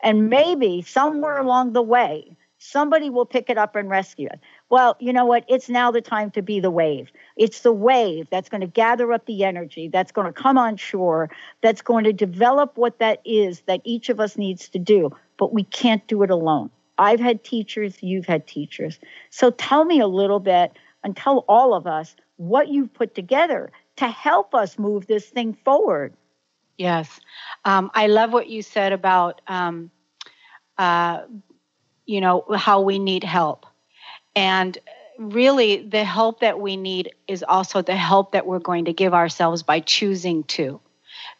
And 0.00 0.30
maybe 0.30 0.80
somewhere 0.80 1.38
along 1.38 1.72
the 1.72 1.82
way, 1.82 2.36
somebody 2.58 3.10
will 3.10 3.26
pick 3.26 3.50
it 3.50 3.58
up 3.58 3.74
and 3.74 3.90
rescue 3.90 4.28
it. 4.30 4.38
Well, 4.70 4.96
you 5.00 5.12
know 5.12 5.24
what? 5.24 5.44
It's 5.48 5.68
now 5.68 5.90
the 5.90 6.00
time 6.00 6.30
to 6.30 6.40
be 6.40 6.60
the 6.60 6.70
wave. 6.70 7.10
It's 7.36 7.62
the 7.62 7.72
wave 7.72 8.28
that's 8.30 8.48
going 8.48 8.60
to 8.60 8.68
gather 8.68 9.12
up 9.12 9.26
the 9.26 9.42
energy, 9.42 9.88
that's 9.88 10.12
going 10.12 10.32
to 10.32 10.32
come 10.32 10.56
on 10.56 10.76
shore, 10.76 11.30
that's 11.62 11.82
going 11.82 12.04
to 12.04 12.12
develop 12.12 12.76
what 12.76 13.00
that 13.00 13.20
is 13.24 13.62
that 13.62 13.80
each 13.82 14.08
of 14.08 14.20
us 14.20 14.38
needs 14.38 14.68
to 14.68 14.78
do. 14.78 15.10
But 15.36 15.52
we 15.52 15.64
can't 15.64 16.06
do 16.06 16.22
it 16.22 16.30
alone. 16.30 16.70
I've 16.96 17.18
had 17.18 17.42
teachers, 17.42 18.00
you've 18.04 18.26
had 18.26 18.46
teachers. 18.46 19.00
So 19.30 19.50
tell 19.50 19.84
me 19.84 19.98
a 19.98 20.06
little 20.06 20.38
bit 20.38 20.74
and 21.02 21.16
tell 21.16 21.44
all 21.48 21.74
of 21.74 21.88
us 21.88 22.14
what 22.36 22.68
you've 22.68 22.94
put 22.94 23.16
together 23.16 23.72
to 23.96 24.08
help 24.08 24.54
us 24.54 24.78
move 24.78 25.06
this 25.06 25.26
thing 25.26 25.54
forward. 25.64 26.14
Yes. 26.76 27.20
Um, 27.64 27.90
I 27.94 28.08
love 28.08 28.32
what 28.32 28.48
you 28.48 28.62
said 28.62 28.92
about, 28.92 29.40
um, 29.46 29.90
uh, 30.76 31.22
you 32.04 32.20
know, 32.20 32.44
how 32.56 32.80
we 32.80 32.98
need 32.98 33.24
help. 33.24 33.66
And 34.34 34.76
really, 35.18 35.76
the 35.86 36.04
help 36.04 36.40
that 36.40 36.60
we 36.60 36.76
need 36.76 37.12
is 37.28 37.44
also 37.46 37.82
the 37.82 37.94
help 37.94 38.32
that 38.32 38.46
we're 38.46 38.58
going 38.58 38.86
to 38.86 38.92
give 38.92 39.14
ourselves 39.14 39.62
by 39.62 39.80
choosing 39.80 40.42
to. 40.44 40.80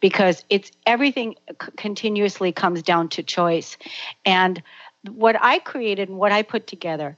Because 0.01 0.45
it's 0.49 0.71
everything 0.87 1.35
c- 1.51 1.73
continuously 1.77 2.53
comes 2.53 2.83
down 2.83 3.09
to 3.11 3.23
choice. 3.23 3.77
And 4.25 4.63
what 5.11 5.37
I 5.41 5.59
created 5.59 6.09
and 6.09 6.19
what 6.19 6.33
I 6.33 6.43
put 6.43 6.67
together 6.67 7.17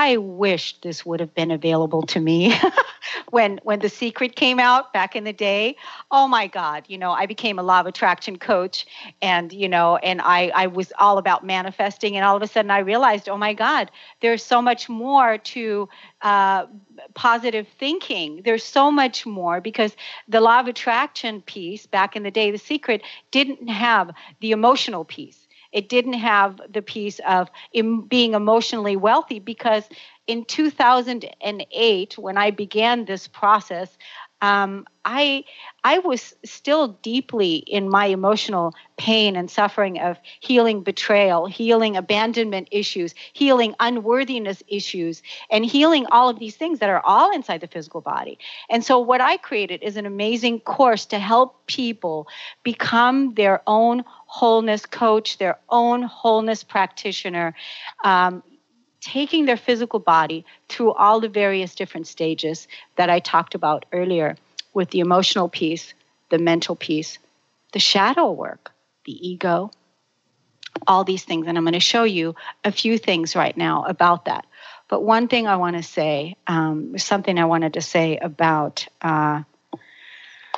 I 0.00 0.16
wish 0.16 0.80
this 0.80 1.04
would 1.04 1.18
have 1.18 1.34
been 1.34 1.50
available 1.50 2.02
to 2.02 2.20
me 2.20 2.54
when 3.30 3.58
when 3.64 3.80
the 3.80 3.88
secret 3.88 4.36
came 4.36 4.60
out 4.60 4.92
back 4.92 5.16
in 5.16 5.24
the 5.24 5.32
day. 5.32 5.74
Oh 6.12 6.28
my 6.28 6.46
God, 6.46 6.84
you 6.86 6.96
know, 6.96 7.10
I 7.10 7.26
became 7.26 7.58
a 7.58 7.64
law 7.64 7.80
of 7.80 7.86
attraction 7.86 8.38
coach 8.38 8.86
and 9.20 9.52
you 9.52 9.68
know, 9.68 9.96
and 9.96 10.20
I 10.22 10.52
I 10.54 10.68
was 10.68 10.92
all 11.00 11.18
about 11.18 11.44
manifesting 11.44 12.16
and 12.16 12.24
all 12.24 12.36
of 12.36 12.42
a 12.42 12.46
sudden 12.46 12.70
I 12.70 12.78
realized, 12.78 13.28
oh 13.28 13.36
my 13.36 13.54
God, 13.54 13.90
there's 14.20 14.44
so 14.44 14.62
much 14.62 14.88
more 14.88 15.36
to 15.36 15.88
uh, 16.22 16.66
positive 17.14 17.66
thinking. 17.80 18.42
There's 18.44 18.62
so 18.62 18.92
much 18.92 19.26
more 19.26 19.60
because 19.60 19.96
the 20.28 20.40
law 20.40 20.60
of 20.60 20.68
attraction 20.68 21.42
piece 21.42 21.86
back 21.86 22.14
in 22.14 22.22
the 22.22 22.30
day, 22.30 22.52
the 22.52 22.58
secret 22.58 23.02
didn't 23.32 23.66
have 23.66 24.12
the 24.38 24.52
emotional 24.52 25.04
piece 25.04 25.47
it 25.72 25.88
didn't 25.88 26.14
have 26.14 26.60
the 26.70 26.82
piece 26.82 27.20
of 27.20 27.50
being 28.08 28.34
emotionally 28.34 28.96
wealthy 28.96 29.38
because 29.38 29.88
in 30.26 30.44
2008, 30.44 32.18
when 32.18 32.36
I 32.36 32.50
began 32.50 33.04
this 33.04 33.28
process, 33.28 33.96
um, 34.40 34.86
I 35.04 35.44
I 35.84 35.98
was 36.00 36.34
still 36.44 36.88
deeply 37.02 37.56
in 37.56 37.88
my 37.88 38.06
emotional 38.06 38.74
pain 38.98 39.36
and 39.36 39.50
suffering 39.50 39.98
of 39.98 40.18
healing 40.40 40.82
betrayal, 40.82 41.46
healing 41.46 41.96
abandonment 41.96 42.68
issues, 42.70 43.14
healing 43.32 43.74
unworthiness 43.80 44.62
issues, 44.68 45.22
and 45.50 45.64
healing 45.64 46.06
all 46.10 46.28
of 46.28 46.38
these 46.38 46.56
things 46.56 46.78
that 46.80 46.90
are 46.90 47.02
all 47.04 47.32
inside 47.34 47.60
the 47.60 47.66
physical 47.66 48.00
body. 48.00 48.38
And 48.68 48.84
so, 48.84 48.98
what 48.98 49.20
I 49.20 49.38
created 49.38 49.82
is 49.82 49.96
an 49.96 50.06
amazing 50.06 50.60
course 50.60 51.06
to 51.06 51.18
help 51.18 51.66
people 51.66 52.28
become 52.62 53.34
their 53.34 53.62
own 53.66 54.04
wholeness 54.06 54.84
coach, 54.86 55.38
their 55.38 55.58
own 55.68 56.02
wholeness 56.02 56.62
practitioner. 56.62 57.54
Um, 58.04 58.42
taking 59.12 59.46
their 59.46 59.56
physical 59.56 59.98
body 59.98 60.44
through 60.68 60.92
all 60.92 61.18
the 61.20 61.30
various 61.30 61.74
different 61.74 62.06
stages 62.06 62.68
that 62.96 63.08
I 63.08 63.20
talked 63.20 63.54
about 63.54 63.86
earlier 63.90 64.36
with 64.74 64.90
the 64.90 65.00
emotional 65.00 65.48
piece, 65.48 65.94
the 66.28 66.38
mental 66.38 66.76
piece, 66.76 67.18
the 67.72 67.78
shadow 67.78 68.30
work, 68.30 68.70
the 69.06 69.28
ego, 69.28 69.70
all 70.86 71.04
these 71.04 71.24
things. 71.24 71.46
And 71.46 71.56
I'm 71.56 71.64
going 71.64 71.72
to 71.72 71.80
show 71.80 72.04
you 72.04 72.34
a 72.64 72.70
few 72.70 72.98
things 72.98 73.34
right 73.34 73.56
now 73.56 73.84
about 73.84 74.26
that. 74.26 74.44
But 74.88 75.02
one 75.02 75.26
thing 75.26 75.46
I 75.46 75.56
want 75.56 75.76
to 75.76 75.82
say, 75.82 76.36
um, 76.46 76.98
something 76.98 77.38
I 77.38 77.46
wanted 77.46 77.74
to 77.74 77.80
say 77.80 78.18
about. 78.18 78.86
Uh, 79.00 79.42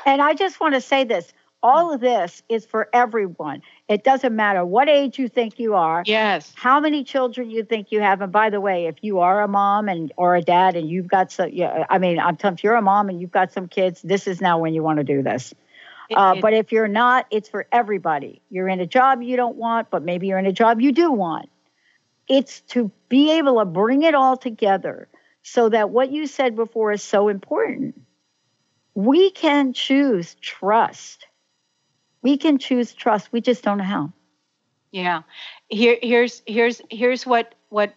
and 0.05 0.21
I 0.21 0.35
just 0.35 0.59
want 0.61 0.75
to 0.75 0.81
say 0.81 1.05
this 1.05 1.33
all 1.63 1.93
of 1.93 2.01
this 2.01 2.43
is 2.49 2.65
for 2.65 2.89
everyone. 2.93 3.63
It 3.89 4.05
doesn't 4.05 4.35
matter 4.35 4.65
what 4.65 4.89
age 4.89 5.19
you 5.19 5.29
think 5.29 5.59
you 5.59 5.75
are. 5.75 6.03
Yes. 6.07 6.53
How 6.57 6.81
many 6.81 7.05
children 7.05 7.51
you 7.51 7.65
think 7.65 7.93
you 7.93 8.01
have. 8.01 8.23
And 8.23 8.33
by 8.33 8.51
the 8.51 8.61
way, 8.61 8.87
if 8.87 8.97
you 9.03 9.21
are 9.21 9.43
a 9.43 9.49
mom 9.49 9.89
and 9.89 10.13
or 10.17 10.37
a 10.37 10.43
dad 10.43 10.77
and 10.77 10.89
you've 10.89 11.09
got 11.09 11.33
some, 11.33 11.51
yeah, 11.53 11.85
I 11.91 11.99
mean, 11.99 12.19
I'm 12.19 12.37
telling 12.37 12.55
if 12.57 12.65
you're 12.65 12.77
a 12.77 12.83
mom 12.83 13.09
and 13.09 13.21
you've 13.21 13.31
got 13.31 13.53
some 13.53 13.69
kids, 13.69 14.01
this 14.03 14.27
is 14.27 14.41
now 14.41 14.59
when 14.59 14.75
you 14.75 14.83
want 14.83 14.99
to 14.99 15.05
do 15.05 15.23
this. 15.23 15.55
Uh, 16.13 16.35
but 16.41 16.53
if 16.53 16.73
you're 16.73 16.89
not, 16.89 17.27
it's 17.31 17.49
for 17.49 17.69
everybody. 17.71 18.43
You're 18.51 18.69
in 18.69 18.81
a 18.81 18.87
job 18.87 19.23
you 19.23 19.37
don't 19.37 19.57
want, 19.57 19.91
but 19.91 20.03
maybe 20.03 20.27
you're 20.27 20.41
in 20.41 20.47
a 20.47 20.53
job 20.53 20.81
you 20.81 20.91
do 20.91 21.13
want. 21.13 21.49
It's 22.29 22.63
to 22.63 22.91
be 23.09 23.39
able 23.39 23.61
to 23.61 23.65
bring 23.65 24.03
it 24.03 24.15
all 24.15 24.37
together 24.37 25.09
so 25.43 25.69
that 25.69 25.91
what 25.91 26.11
you 26.11 26.27
said 26.27 26.57
before 26.57 26.91
is 26.91 27.03
so 27.03 27.29
important. 27.29 28.01
We 28.95 29.31
can 29.31 29.73
choose 29.73 30.35
trust 30.41 31.27
we 32.23 32.37
can 32.37 32.59
choose 32.59 32.93
trust. 32.93 33.33
We 33.33 33.41
just 33.41 33.63
don't 33.63 33.79
know 33.79 33.85
how. 33.85 34.13
Yeah. 34.91 35.23
Here 35.69 35.99
here's 36.03 36.43
here's 36.47 36.83
here's 36.91 37.25
what 37.25 37.55
what 37.69 37.95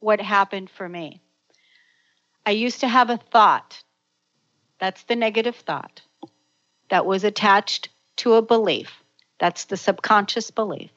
what 0.00 0.20
happened 0.20 0.70
for 0.70 0.88
me. 0.88 1.20
I 2.46 2.50
used 2.50 2.80
to 2.80 2.88
have 2.88 3.10
a 3.10 3.16
thought. 3.16 3.82
That's 4.78 5.02
the 5.04 5.16
negative 5.16 5.56
thought 5.56 6.02
that 6.90 7.06
was 7.06 7.24
attached 7.24 7.88
to 8.16 8.34
a 8.34 8.42
belief. 8.42 8.90
That's 9.38 9.64
the 9.64 9.76
subconscious 9.76 10.50
belief 10.50 10.90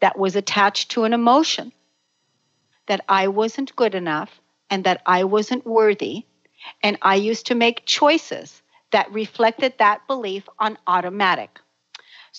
that 0.00 0.18
was 0.18 0.36
attached 0.36 0.92
to 0.92 1.04
an 1.04 1.12
emotion 1.12 1.72
that 2.86 3.04
I 3.08 3.28
wasn't 3.28 3.76
good 3.76 3.94
enough 3.94 4.40
and 4.70 4.84
that 4.84 5.02
I 5.04 5.24
wasn't 5.24 5.66
worthy. 5.66 6.24
And 6.82 6.98
I 7.02 7.16
used 7.16 7.46
to 7.46 7.54
make 7.54 7.86
choices 7.86 8.62
that 8.90 9.12
reflected 9.12 9.74
that 9.78 10.06
belief 10.06 10.48
on 10.58 10.78
automatic. 10.86 11.60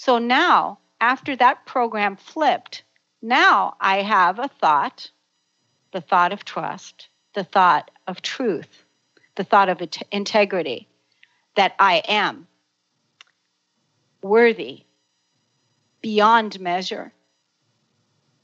So 0.02 0.18
now, 0.18 0.80
after 1.02 1.36
that 1.36 1.66
program 1.66 2.16
flipped, 2.16 2.84
now 3.22 3.76
I 3.82 4.02
have 4.02 4.40
a 4.40 4.48
thought, 4.48 5.12
the 5.92 6.00
thought 6.00 6.32
of 6.32 6.46
trust, 6.46 7.10
the 7.34 7.44
thought 7.44 7.92
of 8.08 8.22
truth, 8.22 8.86
the 9.36 9.44
thought 9.44 9.68
of 9.68 9.82
integrity, 10.10 10.88
that 11.58 11.76
I 11.80 12.02
am 12.08 12.48
worthy 14.22 14.86
beyond 16.00 16.62
measure. 16.62 17.12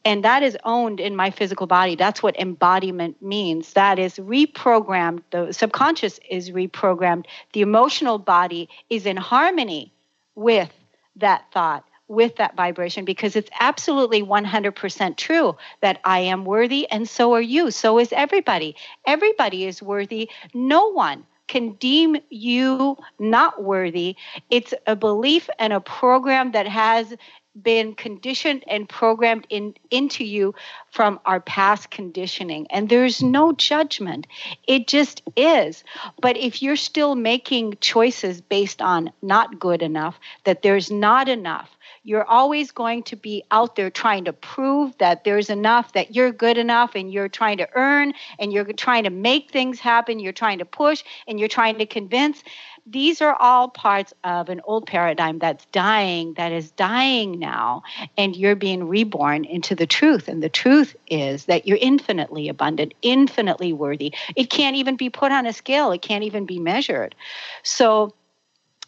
And 0.04 0.26
that 0.26 0.44
is 0.44 0.58
owned 0.66 1.00
in 1.00 1.16
my 1.16 1.32
physical 1.32 1.68
body. 1.68 1.96
That's 1.96 2.22
what 2.22 2.38
embodiment 2.38 3.22
means. 3.22 3.72
That 3.72 3.98
is 3.98 4.16
reprogrammed. 4.16 5.22
The 5.32 5.54
subconscious 5.54 6.20
is 6.30 6.52
reprogrammed. 6.52 7.28
The 7.54 7.62
emotional 7.62 8.18
body 8.18 8.68
is 8.90 9.06
in 9.06 9.16
harmony 9.16 9.94
with 10.36 10.70
that 11.18 11.46
thought 11.52 11.86
with 12.08 12.36
that 12.36 12.56
vibration 12.56 13.04
because 13.04 13.36
it's 13.36 13.50
absolutely 13.60 14.22
100% 14.22 15.18
true 15.18 15.56
that 15.82 16.00
I 16.04 16.20
am 16.20 16.46
worthy 16.46 16.90
and 16.92 17.10
so 17.10 17.34
are 17.34 17.42
you. 17.42 17.72
So 17.72 18.00
is 18.00 18.14
everybody. 18.14 18.76
Everybody 19.08 19.66
is 19.66 19.82
worthy. 19.82 20.30
No 20.54 20.92
one 20.92 21.26
can 21.48 21.74
deem 21.74 22.18
you 22.30 22.98
not 23.20 23.64
worthy. 23.64 24.16
It's 24.50 24.74
a 24.88 24.96
belief 24.96 25.50
and 25.60 25.74
a 25.74 25.80
program 25.80 26.52
that 26.52 26.68
has 26.68 27.14
been 27.62 27.96
conditioned 27.96 28.64
and 28.68 28.88
programmed 28.88 29.48
in 29.50 29.74
into 29.92 30.24
you 30.24 30.54
from 30.92 31.20
our 31.26 31.40
past 31.40 31.90
conditioning. 31.90 32.68
And 32.70 32.90
there's 32.90 33.24
no 33.24 33.54
judgment. 33.54 34.28
It 34.68 34.88
just 34.88 35.22
is. 35.36 35.84
But 36.22 36.38
if 36.38 36.62
you're 36.62 36.76
still 36.76 37.16
making 37.16 37.78
choices 37.82 38.42
based 38.42 38.82
on 38.82 39.12
not 39.22 39.60
good 39.60 39.82
enough 39.82 40.20
that 40.44 40.62
there's 40.62 40.92
not 40.92 41.30
enough 41.30 41.76
you're 42.06 42.24
always 42.24 42.70
going 42.70 43.02
to 43.02 43.16
be 43.16 43.44
out 43.50 43.76
there 43.76 43.90
trying 43.90 44.26
to 44.26 44.32
prove 44.32 44.96
that 45.00 45.24
there's 45.24 45.50
enough, 45.50 45.94
that 45.94 46.16
you're 46.16 46.32
good 46.32 46.58
enough, 46.58 46.94
and 46.94 47.12
you're 47.12 47.28
trying 47.28 47.58
to 47.58 47.68
earn, 47.74 48.14
and 48.38 48.54
you're 48.54 48.72
trying 48.74 49.06
to 49.06 49.10
make 49.10 49.50
things 49.50 49.80
happen, 49.80 50.20
you're 50.20 50.32
trying 50.32 50.60
to 50.60 50.66
push, 50.66 51.04
and 51.28 51.40
you're 51.40 51.50
trying 51.50 51.80
to 51.80 51.86
convince 51.88 52.44
these 52.86 53.22
are 53.22 53.36
all 53.40 53.68
parts 53.68 54.14
of 54.24 54.50
an 54.50 54.62
old 54.64 54.86
paradigm 54.86 55.40
that's 55.40 55.66
dying, 55.68 56.34
that 56.36 56.52
is 56.52 56.72
dying 56.72 57.40
now, 57.40 57.84
and 58.18 58.36
you're 58.36 58.56
being 58.56 58.88
reborn 58.88 59.44
into 59.44 59.74
the 59.74 59.88
truth. 59.88 60.28
And 60.28 60.44
the 60.44 60.50
truth 60.50 60.96
is 61.08 61.46
that 61.46 61.68
you're 61.68 61.80
infinitely 61.82 62.48
abundant, 62.48 62.94
infinitely 63.02 63.74
worthy. 63.74 64.14
It 64.36 64.50
can't 64.50 64.76
even 64.76 64.98
be 64.98 65.10
put 65.10 65.32
on 65.32 65.48
a 65.48 65.54
scale, 65.54 65.92
it 65.92 66.02
can't 66.02 66.24
even 66.24 66.46
be 66.46 66.60
measured. 66.60 67.16
So 67.64 68.14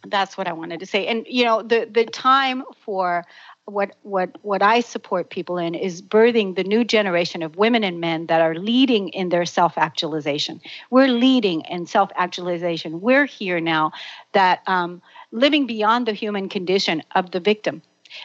that's 0.05 0.37
what 0.37 0.47
I 0.47 0.53
wanted 0.53 0.79
to 0.81 0.85
say. 0.85 1.07
And 1.07 1.25
you 1.27 1.43
know, 1.43 1.63
the 1.63 1.89
the 1.91 2.05
time 2.05 2.63
for 2.85 3.25
what 3.67 3.95
what 4.03 4.29
what 4.43 4.61
I 4.61 4.79
support 4.79 5.29
people 5.29 5.57
in 5.57 5.75
is 5.75 6.01
birthing 6.01 6.55
the 6.55 6.63
new 6.63 6.85
generation 6.85 7.43
of 7.43 7.57
women 7.57 7.83
and 7.83 7.99
men 7.99 8.27
that 8.27 8.39
are 8.39 8.55
leading 8.55 9.09
in 9.09 9.27
their 9.27 9.45
self-actualization. 9.45 10.61
We're 10.89 11.09
leading 11.09 11.61
in 11.69 11.85
self-actualization. 11.85 13.01
We're 13.01 13.25
here 13.25 13.59
now 13.59 13.91
that 14.31 14.61
um, 14.67 15.01
living 15.31 15.67
beyond 15.67 16.07
the 16.07 16.13
human 16.13 16.47
condition 16.47 17.03
of 17.13 17.31
the 17.31 17.41
victim, 17.41 17.81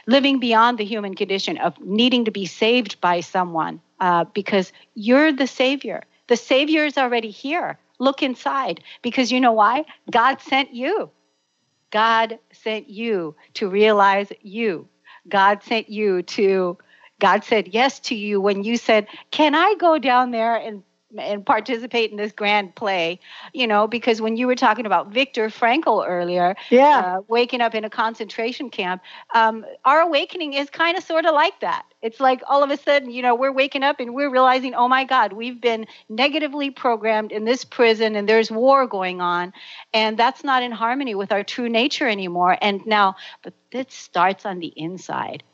living 0.06 0.38
beyond 0.38 0.78
the 0.78 0.84
human 0.84 1.16
condition 1.16 1.58
of 1.58 1.76
needing 1.80 2.24
to 2.24 2.30
be 2.30 2.46
saved 2.46 3.00
by 3.00 3.18
someone 3.18 3.80
uh, 3.98 4.24
because 4.32 4.72
you're 4.94 5.32
the 5.32 5.48
savior. 5.48 6.04
The 6.28 6.36
savior 6.36 6.84
is 6.84 6.96
already 6.96 7.30
here. 7.30 7.78
Look 7.98 8.22
inside 8.22 8.80
because 9.02 9.32
you 9.32 9.40
know 9.40 9.52
why? 9.52 9.86
God 10.08 10.40
sent 10.40 10.72
you. 10.72 11.10
God 11.90 12.38
sent 12.52 12.88
you 12.88 13.34
to 13.54 13.68
realize 13.68 14.32
you. 14.40 14.88
God 15.28 15.62
sent 15.62 15.88
you 15.88 16.22
to, 16.22 16.78
God 17.20 17.44
said 17.44 17.68
yes 17.68 18.00
to 18.00 18.14
you 18.14 18.40
when 18.40 18.64
you 18.64 18.76
said, 18.76 19.06
Can 19.30 19.54
I 19.54 19.74
go 19.78 19.98
down 19.98 20.30
there 20.30 20.56
and 20.56 20.82
and 21.18 21.44
participate 21.44 22.10
in 22.10 22.16
this 22.16 22.32
grand 22.32 22.74
play, 22.74 23.20
you 23.52 23.66
know, 23.66 23.86
because 23.86 24.20
when 24.20 24.36
you 24.36 24.46
were 24.46 24.54
talking 24.54 24.86
about 24.86 25.12
Viktor 25.12 25.48
Frankl 25.48 26.06
earlier, 26.06 26.56
yeah, 26.70 26.98
uh, 26.98 27.20
waking 27.28 27.60
up 27.60 27.74
in 27.74 27.84
a 27.84 27.90
concentration 27.90 28.70
camp, 28.70 29.02
um, 29.34 29.64
our 29.84 30.00
awakening 30.00 30.54
is 30.54 30.70
kind 30.70 30.96
of 30.96 31.04
sort 31.04 31.26
of 31.26 31.34
like 31.34 31.58
that. 31.60 31.84
It's 32.02 32.18
like 32.18 32.42
all 32.48 32.64
of 32.64 32.70
a 32.70 32.76
sudden, 32.76 33.10
you 33.10 33.22
know, 33.22 33.34
we're 33.34 33.52
waking 33.52 33.84
up 33.84 34.00
and 34.00 34.14
we're 34.14 34.30
realizing, 34.30 34.74
oh 34.74 34.88
my 34.88 35.04
God, 35.04 35.32
we've 35.32 35.60
been 35.60 35.86
negatively 36.08 36.70
programmed 36.70 37.30
in 37.30 37.44
this 37.44 37.64
prison 37.64 38.16
and 38.16 38.28
there's 38.28 38.50
war 38.50 38.86
going 38.88 39.20
on. 39.20 39.52
And 39.94 40.18
that's 40.18 40.42
not 40.42 40.64
in 40.64 40.72
harmony 40.72 41.14
with 41.14 41.30
our 41.30 41.44
true 41.44 41.68
nature 41.68 42.08
anymore. 42.08 42.58
And 42.60 42.84
now, 42.86 43.14
but 43.42 43.54
this 43.70 43.86
starts 43.90 44.44
on 44.44 44.58
the 44.58 44.72
inside. 44.76 45.44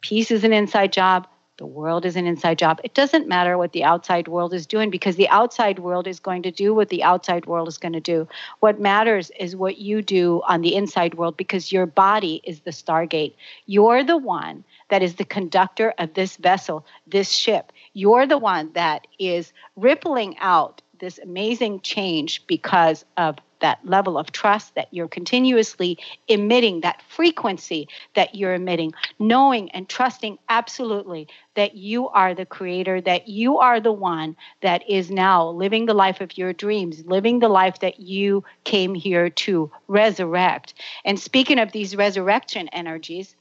Peace 0.00 0.30
is 0.30 0.44
an 0.44 0.52
inside 0.52 0.92
job 0.92 1.26
the 1.58 1.66
world 1.66 2.04
is 2.04 2.16
an 2.16 2.26
inside 2.26 2.58
job. 2.58 2.80
It 2.84 2.92
doesn't 2.92 3.28
matter 3.28 3.56
what 3.56 3.72
the 3.72 3.84
outside 3.84 4.28
world 4.28 4.52
is 4.52 4.66
doing 4.66 4.90
because 4.90 5.16
the 5.16 5.28
outside 5.30 5.78
world 5.78 6.06
is 6.06 6.20
going 6.20 6.42
to 6.42 6.50
do 6.50 6.74
what 6.74 6.90
the 6.90 7.02
outside 7.02 7.46
world 7.46 7.66
is 7.68 7.78
going 7.78 7.94
to 7.94 8.00
do. 8.00 8.28
What 8.60 8.78
matters 8.78 9.30
is 9.38 9.56
what 9.56 9.78
you 9.78 10.02
do 10.02 10.42
on 10.46 10.60
the 10.60 10.74
inside 10.74 11.14
world 11.14 11.36
because 11.36 11.72
your 11.72 11.86
body 11.86 12.42
is 12.44 12.60
the 12.60 12.72
stargate. 12.72 13.34
You're 13.64 14.04
the 14.04 14.18
one 14.18 14.64
that 14.90 15.02
is 15.02 15.14
the 15.14 15.24
conductor 15.24 15.94
of 15.98 16.14
this 16.14 16.36
vessel, 16.36 16.84
this 17.06 17.30
ship. 17.30 17.72
You're 17.94 18.26
the 18.26 18.38
one 18.38 18.70
that 18.74 19.06
is 19.18 19.52
rippling 19.76 20.36
out 20.38 20.82
this 20.98 21.18
amazing 21.18 21.80
change 21.80 22.46
because 22.46 23.04
of 23.16 23.36
that 23.60 23.78
level 23.84 24.18
of 24.18 24.32
trust 24.32 24.74
that 24.74 24.88
you're 24.92 25.08
continuously 25.08 25.98
emitting, 26.28 26.80
that 26.82 27.02
frequency 27.08 27.88
that 28.14 28.34
you're 28.34 28.54
emitting, 28.54 28.92
knowing 29.18 29.70
and 29.70 29.88
trusting 29.88 30.38
absolutely 30.48 31.26
that 31.54 31.74
you 31.74 32.08
are 32.08 32.34
the 32.34 32.46
creator, 32.46 33.00
that 33.00 33.28
you 33.28 33.58
are 33.58 33.80
the 33.80 33.92
one 33.92 34.36
that 34.60 34.88
is 34.88 35.10
now 35.10 35.48
living 35.48 35.86
the 35.86 35.94
life 35.94 36.20
of 36.20 36.36
your 36.36 36.52
dreams, 36.52 37.04
living 37.06 37.38
the 37.38 37.48
life 37.48 37.80
that 37.80 38.00
you 38.00 38.44
came 38.64 38.94
here 38.94 39.30
to 39.30 39.70
resurrect. 39.88 40.74
And 41.04 41.18
speaking 41.18 41.58
of 41.58 41.72
these 41.72 41.96
resurrection 41.96 42.68
energies, 42.68 43.36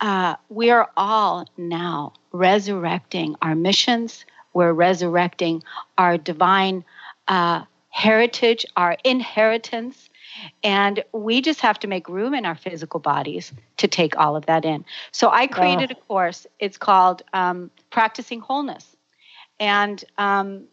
uh, 0.00 0.36
we 0.48 0.70
are 0.70 0.90
all 0.96 1.46
now 1.56 2.12
resurrecting 2.32 3.34
our 3.42 3.54
missions. 3.54 4.24
We're 4.58 4.72
resurrecting 4.72 5.62
our 5.98 6.18
divine 6.18 6.84
uh, 7.28 7.62
heritage, 7.90 8.66
our 8.76 8.96
inheritance. 9.04 10.10
And 10.64 11.04
we 11.12 11.42
just 11.42 11.60
have 11.60 11.78
to 11.78 11.86
make 11.86 12.08
room 12.08 12.34
in 12.34 12.44
our 12.44 12.56
physical 12.56 12.98
bodies 12.98 13.52
to 13.76 13.86
take 13.86 14.18
all 14.18 14.34
of 14.34 14.46
that 14.46 14.64
in. 14.64 14.84
So 15.12 15.30
I 15.30 15.46
created 15.46 15.92
a 15.92 15.94
course. 15.94 16.44
It's 16.58 16.76
called 16.76 17.22
um, 17.32 17.70
Practicing 17.90 18.40
Wholeness. 18.40 18.96
And 19.60 20.04
um, 20.18 20.64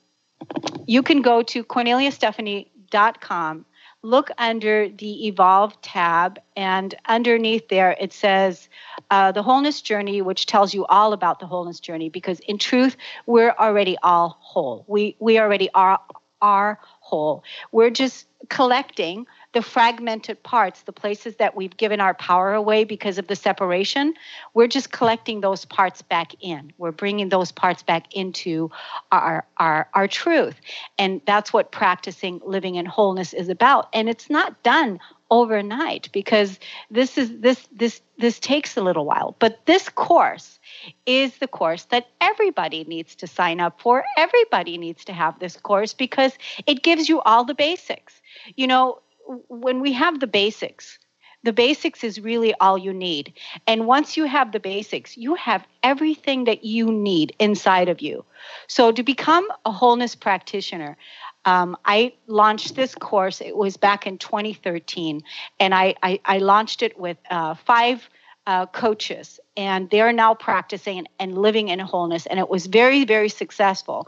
you 0.88 1.03
can 1.03 1.21
go 1.21 1.43
to 1.43 1.63
korneliastephanie.com, 1.63 3.65
look 4.01 4.31
under 4.39 4.89
the 4.89 5.27
Evolve 5.27 5.79
tab, 5.83 6.39
and 6.55 6.95
underneath 7.05 7.67
there 7.67 7.95
it 7.99 8.13
says 8.13 8.67
uh, 9.12 9.32
the 9.32 9.43
Wholeness 9.43 9.82
Journey, 9.82 10.22
which 10.22 10.45
tells 10.45 10.74
you 10.74 10.86
all 10.86 11.14
about 11.14 11.39
the 11.39 11.45
Wholeness 11.45 11.80
Journey. 11.80 12.10
Because 12.10 12.39
in 12.41 12.58
truth, 12.58 12.97
we're 13.26 13.51
already 13.51 13.97
all 14.03 14.38
whole. 14.39 14.86
We 14.88 15.16
we 15.20 15.39
already 15.39 15.70
are 15.74 15.99
are 16.41 16.80
whole. 16.99 17.43
We're 17.72 17.89
just 17.89 18.28
collecting 18.49 19.26
the 19.56 19.62
fragmented 19.62 20.43
parts, 20.43 20.82
the 20.82 20.91
places 20.91 21.38
that 21.38 21.56
we've 21.56 21.78
given 21.78 22.01
our 22.01 22.14
power 22.14 22.53
away 22.53 22.84
because 22.84 23.18
of 23.18 23.28
the 23.28 23.38
separation. 23.38 24.14
We're 24.53 24.68
just 24.68 24.91
collecting 24.91 25.39
those 25.39 25.64
parts 25.64 26.01
back 26.01 26.34
in. 26.41 26.74
We're 26.78 26.91
bringing 26.91 27.30
those 27.30 27.53
parts 27.53 27.82
back 27.82 28.14
into 28.14 28.70
our 29.14 29.47
our 29.56 29.88
our 29.93 30.10
truth. 30.10 30.60
And 30.99 31.22
that's 31.26 31.53
what 31.53 31.72
practicing 31.72 32.41
living 32.45 32.76
in 32.76 32.86
wholeness 32.86 33.32
is 33.34 33.47
about. 33.47 33.88
And 33.93 34.10
it's 34.10 34.30
not 34.30 34.62
done 34.62 34.99
overnight 35.32 36.10
because 36.12 36.60
this 36.91 37.18
is 37.18 37.39
this 37.39 37.66
this 37.72 38.01
this 38.18 38.39
takes 38.41 38.76
a 38.76 38.82
little 38.82 39.06
while. 39.06 39.38
But 39.39 39.66
this 39.66 39.88
course 39.88 40.60
is 41.06 41.38
the 41.38 41.47
course 41.47 41.86
that 41.86 42.08
everybody 42.20 42.84
needs 42.84 43.16
to 43.16 43.28
sign 43.28 43.62
up 43.62 43.80
for. 43.80 44.03
Everybody 44.18 44.78
needs 44.78 45.06
to 45.06 45.14
have 45.14 45.39
this 45.39 45.56
course 45.56 45.93
because 45.93 46.34
it 46.68 46.84
gives 46.84 47.08
you 47.08 47.22
all 47.22 47.45
the 47.45 47.56
basics. 47.56 48.22
You 48.56 48.68
know, 48.68 48.99
when 49.47 49.82
we 49.82 49.93
have 49.93 50.19
the 50.19 50.28
basics, 50.28 50.99
the 51.43 51.53
basics 51.53 52.03
is 52.03 52.19
really 52.19 52.53
all 52.55 52.78
you 52.78 52.91
need. 52.91 53.34
And 53.67 53.86
once 53.86 54.17
you 54.17 54.26
have 54.26 54.51
the 54.51 54.59
basics, 54.59 55.15
you 55.15 55.36
have 55.36 55.65
everything 55.84 56.45
that 56.45 56.63
you 56.63 56.91
need 56.91 57.36
inside 57.39 57.88
of 57.88 58.01
you. 58.01 58.26
So 58.67 58.91
to 58.91 59.03
become 59.03 59.47
a 59.63 59.71
wholeness 59.71 60.15
practitioner, 60.15 60.97
um, 61.45 61.78
I 61.86 62.13
launched 62.26 62.76
this 62.76 62.95
course. 62.95 63.41
It 63.41 63.55
was 63.55 63.78
back 63.78 64.07
in 64.07 64.17
2013, 64.17 65.21
and 65.59 65.76
I, 65.76 65.93
I, 66.01 66.19
I 66.26 66.39
launched 66.39 66.82
it 66.82 66.99
with 66.99 67.17
uh, 67.30 67.53
five 67.53 68.09
uh, 68.48 68.66
coaches, 68.68 69.39
and 69.58 69.89
they're 69.89 70.14
now 70.14 70.34
practicing 70.34 71.08
and 71.20 71.38
living 71.38 71.70
in 71.70 71.80
wholeness. 71.80 72.26
And 72.26 72.39
it 72.39 72.50
was 72.50 72.68
very, 72.68 73.04
very 73.06 73.30
successful. 73.30 74.08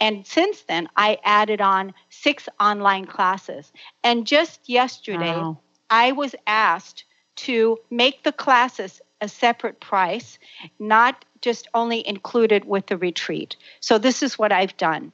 And 0.00 0.26
since 0.26 0.62
then, 0.62 0.88
I 0.96 1.18
added 1.24 1.60
on 1.60 1.94
six 2.10 2.48
online 2.58 3.06
classes. 3.06 3.72
And 4.02 4.26
just 4.26 4.68
yesterday, 4.68 5.36
wow. 5.36 5.58
I 5.88 6.12
was 6.12 6.34
asked 6.46 7.04
to 7.36 7.78
make 7.90 8.24
the 8.24 8.32
classes 8.32 9.00
a 9.20 9.28
separate 9.28 9.80
price, 9.80 10.38
not 10.78 11.24
just 11.40 11.68
only 11.74 12.06
included 12.06 12.64
with 12.64 12.86
the 12.86 12.96
retreat. 12.96 13.56
So, 13.80 13.98
this 13.98 14.22
is 14.22 14.38
what 14.38 14.52
I've 14.52 14.76
done. 14.76 15.12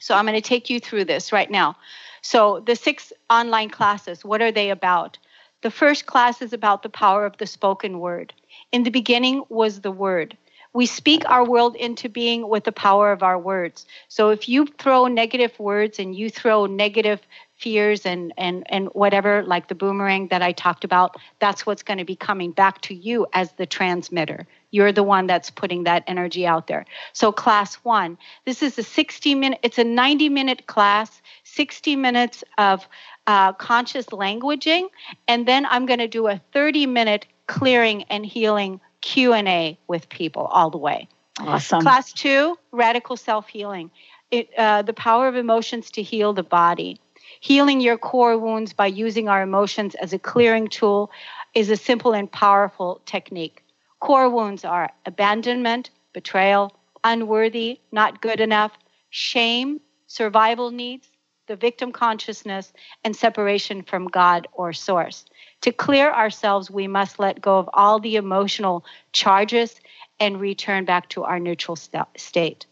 So, 0.00 0.14
I'm 0.14 0.24
going 0.24 0.34
to 0.34 0.40
take 0.40 0.70
you 0.70 0.80
through 0.80 1.04
this 1.04 1.32
right 1.32 1.50
now. 1.50 1.76
So, 2.22 2.60
the 2.60 2.74
six 2.74 3.12
online 3.28 3.70
classes, 3.70 4.24
what 4.24 4.40
are 4.40 4.52
they 4.52 4.70
about? 4.70 5.18
The 5.62 5.70
first 5.70 6.06
class 6.06 6.40
is 6.40 6.52
about 6.52 6.82
the 6.82 6.88
power 6.88 7.26
of 7.26 7.36
the 7.38 7.46
spoken 7.46 7.98
word. 7.98 8.32
In 8.70 8.84
the 8.84 8.90
beginning 8.90 9.44
was 9.48 9.80
the 9.80 9.90
word. 9.90 10.36
We 10.72 10.86
speak 10.86 11.28
our 11.28 11.44
world 11.44 11.74
into 11.74 12.08
being 12.08 12.48
with 12.48 12.64
the 12.64 12.72
power 12.72 13.10
of 13.10 13.22
our 13.22 13.38
words. 13.38 13.86
So 14.08 14.30
if 14.30 14.48
you 14.48 14.66
throw 14.66 15.06
negative 15.06 15.58
words 15.58 15.98
and 15.98 16.14
you 16.14 16.30
throw 16.30 16.66
negative 16.66 17.20
fears 17.56 18.06
and 18.06 18.32
and 18.36 18.62
and 18.68 18.86
whatever 18.88 19.42
like 19.42 19.66
the 19.66 19.74
boomerang 19.74 20.28
that 20.28 20.42
I 20.42 20.52
talked 20.52 20.84
about, 20.84 21.16
that's 21.40 21.66
what's 21.66 21.82
going 21.82 21.98
to 21.98 22.04
be 22.04 22.14
coming 22.14 22.52
back 22.52 22.80
to 22.82 22.94
you 22.94 23.26
as 23.32 23.50
the 23.52 23.66
transmitter. 23.66 24.46
You're 24.70 24.92
the 24.92 25.02
one 25.02 25.26
that's 25.26 25.50
putting 25.50 25.84
that 25.84 26.04
energy 26.06 26.46
out 26.46 26.66
there. 26.66 26.84
So 27.12 27.32
class 27.32 27.76
1, 27.76 28.18
this 28.44 28.62
is 28.62 28.78
a 28.78 28.82
60 28.82 29.34
minute 29.34 29.60
it's 29.62 29.78
a 29.78 29.84
90 29.84 30.28
minute 30.28 30.66
class, 30.66 31.22
60 31.44 31.96
minutes 31.96 32.44
of 32.58 32.86
uh, 33.26 33.52
conscious 33.54 34.06
languaging. 34.06 34.88
And 35.26 35.46
then 35.46 35.66
I'm 35.66 35.86
going 35.86 36.00
to 36.00 36.08
do 36.08 36.28
a 36.28 36.40
30 36.52 36.86
minute 36.86 37.26
clearing 37.46 38.04
and 38.04 38.24
healing 38.24 38.80
Q&A 39.00 39.78
with 39.86 40.08
people 40.08 40.44
all 40.44 40.70
the 40.70 40.78
way. 40.78 41.08
Awesome. 41.38 41.82
Class 41.82 42.12
2, 42.12 42.58
radical 42.72 43.16
self-healing. 43.16 43.90
It, 44.30 44.50
uh, 44.58 44.82
the 44.82 44.92
power 44.92 45.28
of 45.28 45.36
emotions 45.36 45.90
to 45.92 46.02
heal 46.02 46.32
the 46.32 46.42
body. 46.42 47.00
Healing 47.40 47.80
your 47.80 47.96
core 47.96 48.36
wounds 48.36 48.72
by 48.72 48.86
using 48.86 49.28
our 49.28 49.42
emotions 49.42 49.94
as 49.94 50.12
a 50.12 50.18
clearing 50.18 50.68
tool 50.68 51.10
is 51.54 51.70
a 51.70 51.76
simple 51.76 52.12
and 52.12 52.30
powerful 52.30 53.00
technique. 53.06 53.62
Core 54.00 54.30
wounds 54.30 54.64
are 54.64 54.90
abandonment, 55.06 55.90
betrayal, 56.12 56.74
unworthy, 57.04 57.80
not 57.92 58.20
good 58.20 58.40
enough, 58.40 58.72
shame, 59.10 59.80
survival 60.06 60.70
needs, 60.70 61.10
the 61.46 61.56
victim 61.56 61.90
consciousness, 61.90 62.72
and 63.04 63.16
separation 63.16 63.82
from 63.82 64.06
God 64.06 64.46
or 64.52 64.72
source. 64.72 65.24
To 65.62 65.72
clear 65.72 66.12
ourselves, 66.12 66.70
we 66.70 66.86
must 66.86 67.18
let 67.18 67.40
go 67.40 67.58
of 67.58 67.68
all 67.72 67.98
the 67.98 68.16
emotional 68.16 68.84
charges 69.12 69.80
and 70.20 70.40
return 70.40 70.84
back 70.84 71.08
to 71.10 71.24
our 71.24 71.40
neutral 71.40 71.76
st- 71.76 72.06
state. 72.16 72.66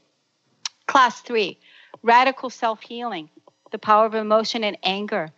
Class 0.87 1.21
three, 1.21 1.59
radical 2.03 2.51
self 2.51 2.83
healing, 2.83 3.31
the 3.73 3.79
power 3.79 4.07
of 4.07 4.15
emotion 4.15 4.63
and 4.63 4.79
anger 4.83 5.33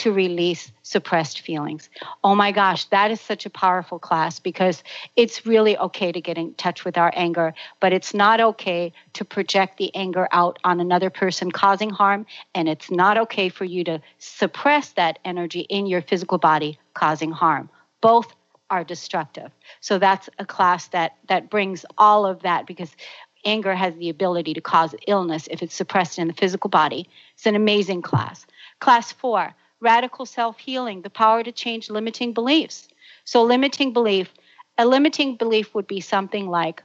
to 0.00 0.12
release 0.12 0.72
suppressed 0.82 1.42
feelings. 1.42 1.90
Oh 2.24 2.34
my 2.34 2.52
gosh, 2.52 2.86
that 2.86 3.10
is 3.10 3.20
such 3.20 3.44
a 3.44 3.50
powerful 3.50 3.98
class 3.98 4.40
because 4.40 4.82
it's 5.14 5.44
really 5.44 5.76
okay 5.76 6.10
to 6.10 6.22
get 6.22 6.38
in 6.38 6.54
touch 6.54 6.86
with 6.86 6.96
our 6.96 7.12
anger, 7.14 7.52
but 7.80 7.92
it's 7.92 8.14
not 8.14 8.40
okay 8.40 8.94
to 9.12 9.26
project 9.26 9.76
the 9.76 9.94
anger 9.94 10.26
out 10.32 10.58
on 10.64 10.80
another 10.80 11.10
person 11.10 11.52
causing 11.52 11.90
harm. 11.90 12.24
And 12.54 12.66
it's 12.66 12.90
not 12.90 13.18
okay 13.18 13.50
for 13.50 13.66
you 13.66 13.84
to 13.84 14.00
suppress 14.18 14.92
that 14.92 15.18
energy 15.22 15.60
in 15.60 15.84
your 15.84 16.00
physical 16.00 16.38
body 16.38 16.78
causing 16.94 17.30
harm. 17.30 17.68
Both 18.00 18.34
are 18.70 18.84
destructive. 18.84 19.50
So 19.80 19.98
that's 19.98 20.30
a 20.38 20.46
class 20.46 20.88
that 20.88 21.16
that 21.28 21.50
brings 21.50 21.84
all 21.98 22.24
of 22.24 22.40
that 22.40 22.66
because 22.66 22.96
anger 23.44 23.74
has 23.74 23.94
the 23.96 24.08
ability 24.08 24.54
to 24.54 24.62
cause 24.62 24.94
illness 25.06 25.46
if 25.50 25.62
it's 25.62 25.74
suppressed 25.74 26.18
in 26.18 26.26
the 26.26 26.32
physical 26.32 26.70
body. 26.70 27.06
It's 27.34 27.44
an 27.44 27.54
amazing 27.54 28.00
class. 28.00 28.46
Class 28.80 29.12
4, 29.12 29.54
radical 29.80 30.26
self 30.26 30.58
healing, 30.58 31.02
the 31.02 31.10
power 31.10 31.42
to 31.42 31.52
change 31.52 31.90
limiting 31.90 32.32
beliefs. 32.32 32.88
So, 33.24 33.42
limiting 33.42 33.92
belief, 33.92 34.32
a 34.78 34.86
limiting 34.86 35.36
belief 35.36 35.74
would 35.74 35.86
be 35.86 36.00
something 36.00 36.48
like, 36.48 36.82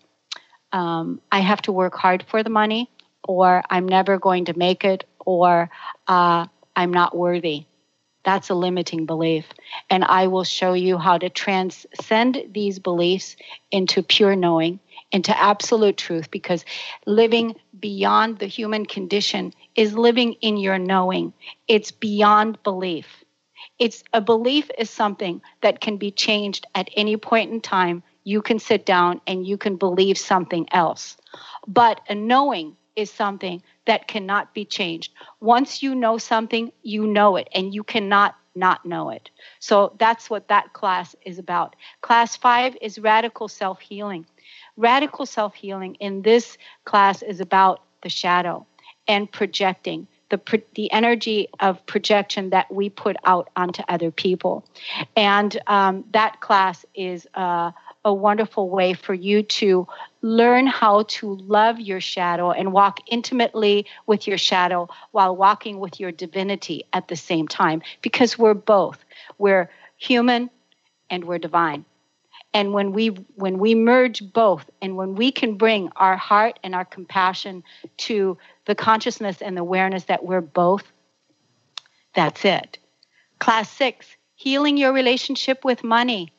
um, 0.72 1.22
I 1.32 1.40
have 1.40 1.62
to 1.64 1.72
work 1.72 1.96
hard 1.96 2.24
for 2.28 2.44
the 2.44 2.50
money, 2.50 2.90
or 3.28 3.64
I'm 3.70 3.88
never 3.88 4.18
going 4.20 4.46
to 4.46 4.58
make 4.58 4.84
it, 4.84 5.06
or 5.26 5.70
uh, 6.08 6.48
I'm 6.76 6.92
not 6.94 7.16
worthy. 7.16 7.66
That's 8.24 8.50
a 8.50 8.56
limiting 8.56 9.06
belief. 9.06 9.46
And 9.96 10.04
I 10.04 10.28
will 10.28 10.44
show 10.44 10.74
you 10.74 10.98
how 10.98 11.18
to 11.18 11.30
transcend 11.30 12.48
these 12.52 12.80
beliefs 12.80 13.38
into 13.72 14.04
pure 14.04 14.36
knowing, 14.36 14.82
into 15.10 15.32
absolute 15.42 15.96
truth, 15.96 16.30
because 16.30 16.66
living 17.06 17.56
beyond 17.80 18.40
the 18.40 18.46
human 18.46 18.86
condition 18.86 19.54
is 19.74 19.94
living 19.94 20.34
in 20.42 20.58
your 20.58 20.78
knowing. 20.78 21.32
It's 21.70 21.92
beyond 21.92 22.62
belief. 22.62 23.24
It's 23.80 24.04
a 24.12 24.20
belief 24.20 24.70
is 24.78 24.90
something 24.90 25.42
that 25.62 25.80
can 25.80 25.96
be 25.96 26.12
changed 26.12 26.68
at 26.76 26.90
any 26.98 27.16
point 27.16 27.54
in 27.54 27.62
time. 27.62 28.04
You 28.26 28.42
can 28.42 28.60
sit 28.60 28.86
down 28.86 29.22
and 29.26 29.48
you 29.48 29.58
can 29.58 29.78
believe 29.78 30.18
something 30.18 30.68
else. 30.74 31.16
But 31.68 32.02
a 32.10 32.16
knowing 32.16 32.76
is 32.98 33.10
something 33.12 33.64
that 33.86 34.10
cannot 34.10 34.54
be 34.54 34.66
changed. 34.66 35.14
Once 35.40 35.82
you 35.82 35.96
know 35.96 36.18
something, 36.18 36.74
you 36.84 37.08
know 37.08 37.38
it 37.38 37.48
and 37.56 37.74
you 37.74 37.86
cannot 37.86 38.36
not 38.56 38.86
know 38.86 39.10
it. 39.10 39.30
So 39.60 39.96
that's 40.00 40.30
what 40.30 40.48
that 40.48 40.74
class 40.74 41.16
is 41.26 41.40
about. 41.40 41.76
Class 42.02 42.36
5 42.36 42.78
is 42.82 43.00
radical 43.00 43.48
self-healing. 43.48 44.26
Radical 44.78 45.26
self-healing 45.26 45.96
in 45.96 46.22
this 46.22 46.58
class 46.86 47.22
is 47.22 47.40
about 47.40 47.82
the 48.02 48.10
shadow 48.10 48.66
and 49.08 49.32
projecting 49.32 50.08
the 50.30 50.64
the 50.74 50.92
energy 50.92 51.48
of 51.60 51.86
projection 51.86 52.50
that 52.50 52.72
we 52.74 52.90
put 52.90 53.16
out 53.26 53.50
onto 53.56 53.84
other 53.88 54.12
people, 54.12 54.66
and 55.16 55.60
um, 55.68 56.04
that 56.12 56.42
class 56.42 56.86
is 56.96 57.28
uh, 57.36 57.72
a 58.06 58.14
wonderful 58.14 58.70
way 58.70 58.94
for 58.94 59.14
you 59.14 59.44
to 59.44 59.88
learn 60.22 60.68
how 60.68 61.04
to 61.04 61.36
love 61.36 61.80
your 61.80 62.00
shadow 62.00 62.52
and 62.52 62.72
walk 62.72 63.00
intimately 63.08 63.86
with 64.06 64.28
your 64.28 64.38
shadow 64.38 64.88
while 65.12 65.36
walking 65.36 65.80
with 65.80 66.00
your 66.00 66.12
divinity 66.12 66.86
at 66.94 67.10
the 67.10 67.16
same 67.16 67.48
time 67.48 67.82
because 68.02 68.38
we're 68.38 68.54
both 68.54 69.04
we're 69.38 69.70
human 69.98 70.50
and 71.10 71.26
we're 71.26 71.40
divine 71.40 71.84
and 72.56 72.72
when 72.72 72.94
we 72.94 73.10
when 73.36 73.60
we 73.60 73.76
merge 73.76 74.32
both 74.32 74.70
and 74.82 74.96
when 74.96 75.16
we 75.16 75.30
can 75.30 75.58
bring 75.58 75.90
our 75.98 76.16
heart 76.16 76.58
and 76.64 76.74
our 76.74 76.86
compassion 76.86 77.66
to 77.98 78.38
the 78.64 78.74
consciousness 78.74 79.42
and 79.42 79.58
the 79.58 79.62
awareness 79.62 80.06
that 80.06 80.24
we're 80.24 80.40
both, 80.40 80.84
that's 82.14 82.46
it. 82.46 82.78
Class 83.40 83.70
six, 83.70 84.08
healing 84.36 84.78
your 84.78 84.94
relationship 84.94 85.66
with 85.66 85.84
money. 85.84 86.32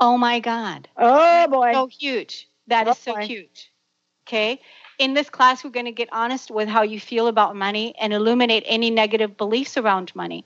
Oh 0.00 0.16
my 0.16 0.40
God. 0.40 0.88
Oh 0.96 1.48
boy. 1.48 1.72
So 1.72 1.86
huge. 1.86 2.48
That 2.68 2.86
oh 2.86 2.92
is 2.92 2.98
so 2.98 3.14
boy. 3.14 3.26
huge. 3.26 3.70
Okay. 4.26 4.60
In 4.98 5.14
this 5.14 5.30
class, 5.30 5.62
we're 5.62 5.70
going 5.70 5.86
to 5.86 5.92
get 5.92 6.08
honest 6.12 6.50
with 6.50 6.68
how 6.68 6.82
you 6.82 6.98
feel 6.98 7.28
about 7.28 7.54
money 7.54 7.94
and 8.00 8.12
illuminate 8.12 8.64
any 8.66 8.90
negative 8.90 9.36
beliefs 9.36 9.76
around 9.76 10.14
money. 10.14 10.44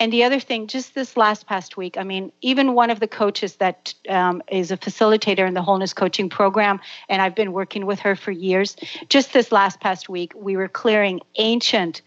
And 0.00 0.10
the 0.10 0.24
other 0.24 0.40
thing, 0.40 0.66
just 0.66 0.94
this 0.94 1.18
last 1.18 1.46
past 1.46 1.76
week, 1.76 1.98
I 1.98 2.04
mean, 2.04 2.32
even 2.40 2.72
one 2.72 2.88
of 2.88 3.00
the 3.00 3.06
coaches 3.06 3.56
that 3.56 3.92
um, 4.08 4.42
is 4.50 4.70
a 4.70 4.78
facilitator 4.78 5.46
in 5.46 5.52
the 5.52 5.60
wholeness 5.60 5.92
coaching 5.92 6.30
program, 6.30 6.80
and 7.10 7.20
I've 7.20 7.34
been 7.34 7.52
working 7.52 7.84
with 7.84 8.00
her 8.00 8.16
for 8.16 8.30
years, 8.30 8.76
just 9.10 9.34
this 9.34 9.52
last 9.52 9.78
past 9.80 10.08
week, 10.08 10.32
we 10.34 10.56
were 10.56 10.68
clearing 10.68 11.20
ancient, 11.36 12.00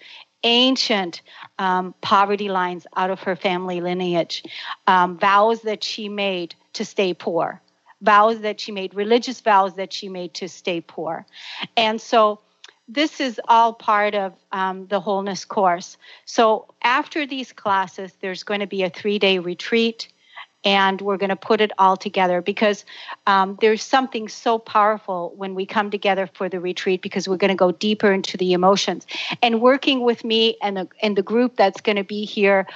ancient 0.43 1.21
um, 1.59 1.93
poverty 2.01 2.49
lines 2.49 2.87
out 2.97 3.11
of 3.11 3.21
her 3.21 3.35
family 3.35 3.79
lineage, 3.79 4.43
um, 4.87 5.19
vows 5.19 5.61
that 5.61 5.83
she 5.83 6.09
made 6.09 6.55
to 6.73 6.85
stay 6.85 7.13
poor, 7.13 7.61
vows 8.01 8.41
that 8.41 8.59
she 8.59 8.71
made, 8.71 8.93
religious 8.93 9.41
vows 9.41 9.75
that 9.75 9.93
she 9.93 10.09
made 10.09 10.33
to 10.35 10.47
stay 10.49 10.81
poor. 10.81 11.25
And 11.77 11.99
so, 11.99 12.39
this 12.87 13.21
is 13.21 13.39
all 13.47 13.73
part 13.73 14.13
of 14.13 14.33
um, 14.51 14.87
the 14.87 14.99
wholeness 14.99 15.45
course. 15.45 15.97
So 16.25 16.67
after 16.83 17.25
these 17.25 17.53
classes, 17.53 18.11
there's 18.19 18.43
going 18.43 18.59
to 18.59 18.67
be 18.67 18.83
a 18.83 18.89
three 18.89 19.19
day 19.19 19.39
retreat. 19.39 20.09
And 20.65 21.01
we're 21.01 21.17
going 21.17 21.29
to 21.29 21.35
put 21.35 21.61
it 21.61 21.71
all 21.77 21.97
together 21.97 22.41
because 22.41 22.85
um, 23.27 23.57
there's 23.61 23.83
something 23.83 24.27
so 24.29 24.57
powerful 24.57 25.33
when 25.35 25.55
we 25.55 25.65
come 25.65 25.91
together 25.91 26.29
for 26.33 26.49
the 26.49 26.59
retreat 26.59 27.01
because 27.01 27.27
we're 27.27 27.37
going 27.37 27.49
to 27.49 27.55
go 27.55 27.71
deeper 27.71 28.11
into 28.11 28.37
the 28.37 28.53
emotions. 28.53 29.05
And 29.41 29.61
working 29.61 30.01
with 30.01 30.23
me 30.23 30.57
and 30.61 30.77
the, 30.77 30.87
and 31.01 31.17
the 31.17 31.23
group 31.23 31.55
that's 31.55 31.81
going 31.81 31.97
to 31.97 32.03
be 32.03 32.25
here 32.25 32.67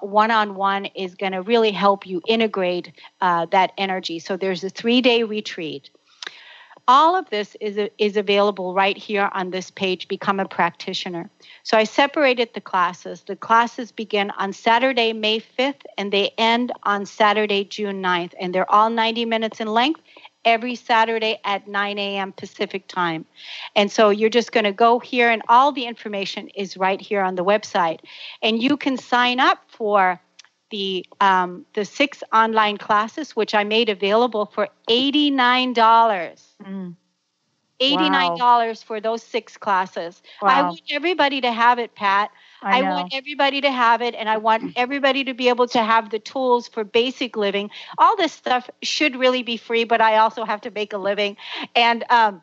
one 0.00 0.30
on 0.30 0.54
one 0.54 0.86
is 0.86 1.14
going 1.14 1.32
to 1.32 1.42
really 1.42 1.70
help 1.70 2.06
you 2.06 2.22
integrate 2.26 2.92
uh, 3.20 3.46
that 3.46 3.72
energy. 3.78 4.18
So 4.18 4.36
there's 4.36 4.64
a 4.64 4.70
three 4.70 5.00
day 5.00 5.22
retreat 5.22 5.90
all 6.88 7.14
of 7.14 7.28
this 7.28 7.54
is, 7.60 7.78
is 7.98 8.16
available 8.16 8.74
right 8.74 8.96
here 8.96 9.28
on 9.32 9.50
this 9.50 9.70
page 9.70 10.08
become 10.08 10.40
a 10.40 10.48
practitioner. 10.48 11.28
So 11.62 11.76
i 11.76 11.84
separated 11.84 12.54
the 12.54 12.62
classes. 12.62 13.22
The 13.22 13.36
classes 13.36 13.92
begin 13.92 14.30
on 14.32 14.52
saturday 14.52 15.12
may 15.12 15.38
5th 15.40 15.82
and 15.98 16.10
they 16.10 16.32
end 16.38 16.72
on 16.84 17.04
saturday 17.04 17.64
june 17.64 18.02
9th 18.02 18.32
and 18.40 18.54
they're 18.54 18.70
all 18.70 18.88
90 18.88 19.26
minutes 19.26 19.60
in 19.60 19.68
length 19.68 20.00
every 20.44 20.74
saturday 20.74 21.38
at 21.44 21.68
9 21.68 21.98
a.m 21.98 22.32
pacific 22.32 22.88
time. 22.88 23.26
And 23.76 23.92
so 23.92 24.08
you're 24.08 24.30
just 24.30 24.52
going 24.52 24.64
to 24.64 24.72
go 24.72 24.98
here 24.98 25.28
and 25.28 25.42
all 25.48 25.72
the 25.72 25.84
information 25.84 26.48
is 26.48 26.76
right 26.76 27.00
here 27.00 27.20
on 27.20 27.34
the 27.34 27.44
website. 27.44 28.00
And 28.42 28.62
you 28.62 28.78
can 28.78 28.96
sign 28.96 29.40
up 29.40 29.58
for 29.68 30.20
the 30.70 31.06
um, 31.20 31.64
the 31.74 31.84
six 31.84 32.22
online 32.32 32.76
classes, 32.76 33.34
which 33.36 33.54
I 33.54 33.64
made 33.64 33.88
available 33.88 34.46
for 34.46 34.68
eighty 34.88 35.30
nine 35.30 35.72
dollars. 35.72 36.46
Mm. 36.62 36.96
Eighty 37.80 38.10
nine 38.10 38.36
dollars 38.36 38.82
for 38.82 39.00
those 39.00 39.22
six 39.22 39.56
classes. 39.56 40.20
Wow. 40.42 40.48
I 40.48 40.62
want 40.62 40.82
everybody 40.90 41.40
to 41.42 41.52
have 41.52 41.78
it, 41.78 41.94
Pat. 41.94 42.32
I, 42.60 42.80
know. 42.80 42.90
want 42.90 43.14
everybody 43.14 43.60
to 43.60 43.70
have 43.70 44.02
it, 44.02 44.16
and 44.16 44.28
I 44.28 44.38
want 44.38 44.72
everybody 44.76 45.22
to 45.24 45.34
be 45.34 45.48
able 45.48 45.68
to 45.68 45.82
have 45.82 46.10
the 46.10 46.18
tools 46.18 46.66
for 46.66 46.82
basic 46.82 47.36
living. 47.36 47.70
All 47.96 48.16
this 48.16 48.32
stuff 48.32 48.68
should 48.82 49.14
really 49.14 49.44
be 49.44 49.56
free, 49.56 49.84
but 49.84 50.00
I 50.00 50.16
also 50.16 50.44
have 50.44 50.62
to 50.62 50.72
make 50.72 50.92
a 50.92 50.98
living, 50.98 51.36
and 51.76 52.04
um, 52.10 52.42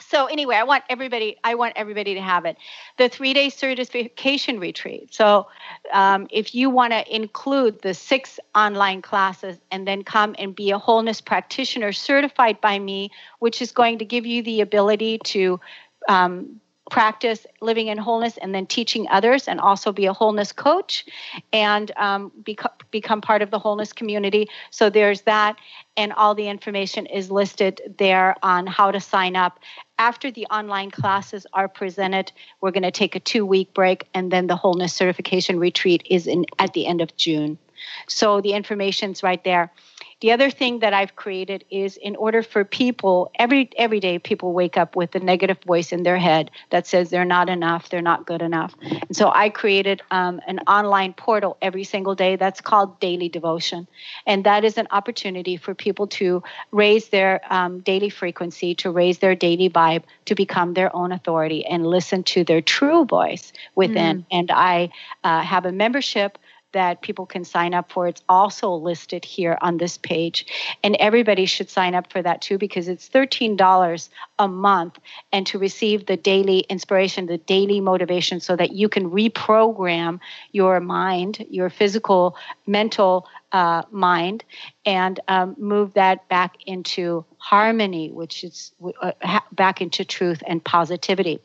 so 0.00 0.26
anyway 0.26 0.56
i 0.56 0.64
want 0.64 0.84
everybody 0.88 1.36
i 1.44 1.54
want 1.54 1.72
everybody 1.76 2.14
to 2.14 2.20
have 2.20 2.44
it. 2.44 2.56
The 2.98 3.08
three 3.08 3.34
day 3.34 3.48
certification 3.48 4.58
retreat. 4.60 5.14
So 5.14 5.48
um, 5.92 6.26
if 6.30 6.54
you 6.54 6.70
want 6.70 6.92
to 6.92 7.14
include 7.14 7.82
the 7.82 7.94
six 7.94 8.38
online 8.54 9.02
classes 9.02 9.58
and 9.70 9.86
then 9.86 10.02
come 10.04 10.34
and 10.38 10.54
be 10.54 10.70
a 10.70 10.78
wholeness 10.78 11.20
practitioner 11.20 11.92
certified 11.92 12.60
by 12.60 12.78
me 12.78 13.10
which 13.38 13.62
is 13.62 13.72
going 13.72 13.98
to 13.98 14.04
give 14.04 14.26
you 14.26 14.42
the 14.42 14.60
ability 14.60 15.18
to 15.24 15.60
um, 16.08 16.60
practice 16.90 17.46
living 17.60 17.88
in 17.88 17.98
wholeness 17.98 18.36
and 18.36 18.54
then 18.54 18.66
teaching 18.66 19.06
others 19.10 19.48
and 19.48 19.60
also 19.60 19.92
be 19.92 20.06
a 20.06 20.12
wholeness 20.12 20.52
coach 20.52 21.04
and 21.52 21.90
um, 21.96 22.30
become, 22.44 22.70
become 22.90 23.20
part 23.20 23.42
of 23.42 23.50
the 23.50 23.58
wholeness 23.58 23.92
community. 23.92 24.48
So 24.70 24.88
there's 24.88 25.22
that 25.22 25.56
and 25.96 26.12
all 26.12 26.34
the 26.34 26.48
information 26.48 27.06
is 27.06 27.30
listed 27.30 27.80
there 27.98 28.36
on 28.42 28.66
how 28.66 28.90
to 28.90 29.00
sign 29.00 29.34
up. 29.34 29.58
After 29.98 30.30
the 30.30 30.46
online 30.46 30.90
classes 30.90 31.46
are 31.52 31.68
presented 31.68 32.30
we're 32.60 32.70
going 32.70 32.82
to 32.82 32.90
take 32.90 33.16
a 33.16 33.20
two 33.20 33.44
week 33.44 33.74
break 33.74 34.08
and 34.14 34.30
then 34.30 34.46
the 34.46 34.56
wholeness 34.56 34.92
certification 34.92 35.58
retreat 35.58 36.06
is 36.08 36.26
in 36.26 36.44
at 36.58 36.72
the 36.72 36.86
end 36.86 37.00
of 37.00 37.16
june. 37.16 37.58
So 38.06 38.40
the 38.40 38.52
information's 38.52 39.22
right 39.22 39.42
there 39.42 39.72
the 40.20 40.32
other 40.32 40.50
thing 40.50 40.78
that 40.78 40.94
I've 40.94 41.14
created 41.14 41.64
is 41.70 41.98
in 41.98 42.16
order 42.16 42.42
for 42.42 42.64
people 42.64 43.30
every 43.38 43.68
every 43.76 44.00
day 44.00 44.18
people 44.18 44.52
wake 44.54 44.78
up 44.78 44.96
with 44.96 45.14
a 45.14 45.20
negative 45.20 45.58
voice 45.66 45.92
in 45.92 46.04
their 46.04 46.16
head 46.16 46.50
that 46.70 46.86
says 46.86 47.10
they're 47.10 47.26
not 47.26 47.50
enough, 47.50 47.90
they're 47.90 48.00
not 48.00 48.26
good 48.26 48.40
enough. 48.40 48.74
And 48.80 49.14
so 49.14 49.30
I 49.30 49.50
created 49.50 50.00
um, 50.10 50.40
an 50.46 50.60
online 50.60 51.12
portal 51.12 51.58
every 51.60 51.84
single 51.84 52.14
day 52.14 52.36
that's 52.36 52.62
called 52.62 52.98
Daily 52.98 53.28
Devotion, 53.28 53.86
and 54.26 54.44
that 54.44 54.64
is 54.64 54.78
an 54.78 54.88
opportunity 54.90 55.58
for 55.58 55.74
people 55.74 56.06
to 56.06 56.42
raise 56.72 57.08
their 57.10 57.40
um, 57.52 57.80
daily 57.80 58.10
frequency, 58.10 58.74
to 58.76 58.90
raise 58.90 59.18
their 59.18 59.34
daily 59.34 59.68
vibe, 59.68 60.04
to 60.24 60.34
become 60.34 60.72
their 60.72 60.94
own 60.96 61.12
authority, 61.12 61.66
and 61.66 61.86
listen 61.86 62.22
to 62.24 62.42
their 62.42 62.62
true 62.62 63.04
voice 63.04 63.52
within. 63.74 64.20
Mm. 64.20 64.26
And 64.30 64.50
I 64.50 64.90
uh, 65.24 65.42
have 65.42 65.66
a 65.66 65.72
membership 65.72 66.38
that 66.76 67.00
people 67.00 67.24
can 67.24 67.42
sign 67.42 67.72
up 67.72 67.90
for. 67.90 68.06
It's 68.06 68.22
also 68.28 68.70
listed 68.74 69.24
here 69.24 69.56
on 69.62 69.78
this 69.78 69.96
page. 69.96 70.44
And 70.82 70.94
everybody 70.96 71.46
should 71.46 71.70
sign 71.70 71.94
up 71.94 72.12
for 72.12 72.20
that 72.20 72.42
too 72.42 72.58
because 72.58 72.86
it's 72.86 73.08
$13 73.08 74.08
a 74.38 74.46
month 74.46 74.98
and 75.32 75.46
to 75.46 75.58
receive 75.58 76.04
the 76.04 76.18
daily 76.18 76.58
inspiration, 76.68 77.24
the 77.24 77.38
daily 77.38 77.80
motivation 77.80 78.40
so 78.40 78.56
that 78.56 78.72
you 78.72 78.90
can 78.90 79.10
reprogram 79.10 80.20
your 80.52 80.78
mind, 80.80 81.46
your 81.48 81.70
physical, 81.70 82.36
mental 82.66 83.26
uh, 83.52 83.82
mind, 83.90 84.44
and 84.84 85.18
um, 85.28 85.56
move 85.58 85.94
that 85.94 86.28
back 86.28 86.56
into 86.66 87.24
harmony, 87.38 88.10
which 88.10 88.44
is 88.44 88.72
uh, 89.00 89.12
back 89.52 89.80
into 89.80 90.04
truth 90.04 90.42
and 90.46 90.62
positivity. 90.62 91.40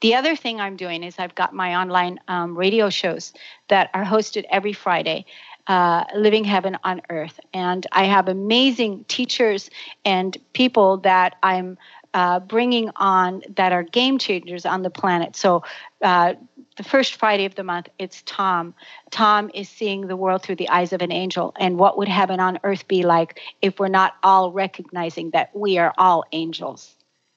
The 0.00 0.14
other 0.14 0.36
thing 0.36 0.60
I'm 0.60 0.76
doing 0.76 1.02
is 1.02 1.18
I've 1.18 1.34
got 1.34 1.54
my 1.54 1.76
online 1.76 2.20
um, 2.28 2.56
radio 2.56 2.90
shows 2.90 3.32
that 3.68 3.90
are 3.94 4.04
hosted 4.04 4.44
every 4.50 4.72
Friday. 4.72 5.26
Uh, 5.68 6.04
living 6.14 6.44
heaven 6.44 6.78
on 6.84 7.02
earth. 7.10 7.40
And 7.52 7.84
I 7.90 8.04
have 8.04 8.28
amazing 8.28 9.04
teachers 9.08 9.68
and 10.04 10.36
people 10.52 10.98
that 10.98 11.34
I'm 11.42 11.76
uh, 12.14 12.38
bringing 12.38 12.90
on 12.94 13.42
that 13.56 13.72
are 13.72 13.82
game 13.82 14.16
changers 14.18 14.64
on 14.64 14.82
the 14.82 14.90
planet. 14.90 15.34
So, 15.34 15.64
uh, 16.02 16.34
the 16.76 16.84
first 16.84 17.16
Friday 17.16 17.46
of 17.46 17.54
the 17.54 17.64
month, 17.64 17.88
it's 17.98 18.22
Tom. 18.26 18.74
Tom 19.10 19.50
is 19.54 19.68
seeing 19.68 20.06
the 20.06 20.16
world 20.16 20.42
through 20.42 20.56
the 20.56 20.68
eyes 20.68 20.92
of 20.92 21.02
an 21.02 21.10
angel. 21.10 21.52
And 21.58 21.78
what 21.78 21.98
would 21.98 22.08
heaven 22.08 22.38
on 22.38 22.58
earth 22.64 22.86
be 22.86 23.02
like 23.02 23.40
if 23.62 23.80
we're 23.80 23.88
not 23.88 24.14
all 24.22 24.52
recognizing 24.52 25.30
that 25.30 25.50
we 25.54 25.78
are 25.78 25.94
all 25.98 26.24
angels? 26.32 26.95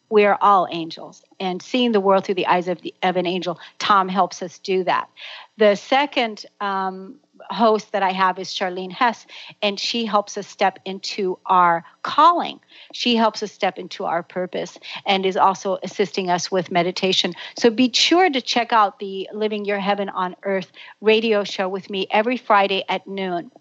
We 0.09 0.25
are 0.25 0.37
all 0.41 0.67
angels. 0.71 1.23
And 1.39 1.61
seeing 1.61 1.91
the 1.91 1.99
world 1.99 2.25
through 2.25 2.35
the 2.35 2.47
eyes 2.47 2.67
of, 2.67 2.81
the, 2.81 2.93
of 3.03 3.15
an 3.15 3.25
angel 3.25 3.59
tom 3.77 4.09
helps 4.09 4.41
us 4.41 4.59
do 4.59 4.83
that. 4.83 5.09
The 5.57 5.75
second 5.75 6.45
um, 6.61 7.15
host 7.49 7.93
that 7.93 8.03
i 8.03 8.11
have 8.11 8.37
is 8.37 8.49
charlene 8.49 8.91
hess 8.91 9.25
and 9.61 9.79
she 9.79 10.05
helps 10.05 10.37
us 10.37 10.47
step 10.47 10.79
into 10.85 11.39
our 11.45 11.83
calling. 12.03 12.59
She 12.93 13.15
helps 13.15 13.41
us 13.43 13.51
step 13.51 13.77
into 13.77 14.05
our 14.05 14.23
purpose 14.23 14.77
and 15.05 15.25
is 15.25 15.37
also 15.37 15.77
assisting 15.83 16.29
us 16.29 16.51
with 16.51 16.71
meditation. 16.71 17.33
So 17.57 17.69
be 17.69 17.91
sure 17.93 18.29
to 18.29 18.41
check 18.41 18.73
out 18.73 18.99
the 18.99 19.29
living 19.33 19.65
your 19.65 19.79
heaven 19.79 20.09
on 20.09 20.35
earth 20.43 20.71
radio 21.01 21.43
show 21.43 21.69
with 21.69 21.89
me 21.89 22.07
every 22.11 22.37
friday 22.37 22.83
at 22.89 23.07
noon. 23.07 23.51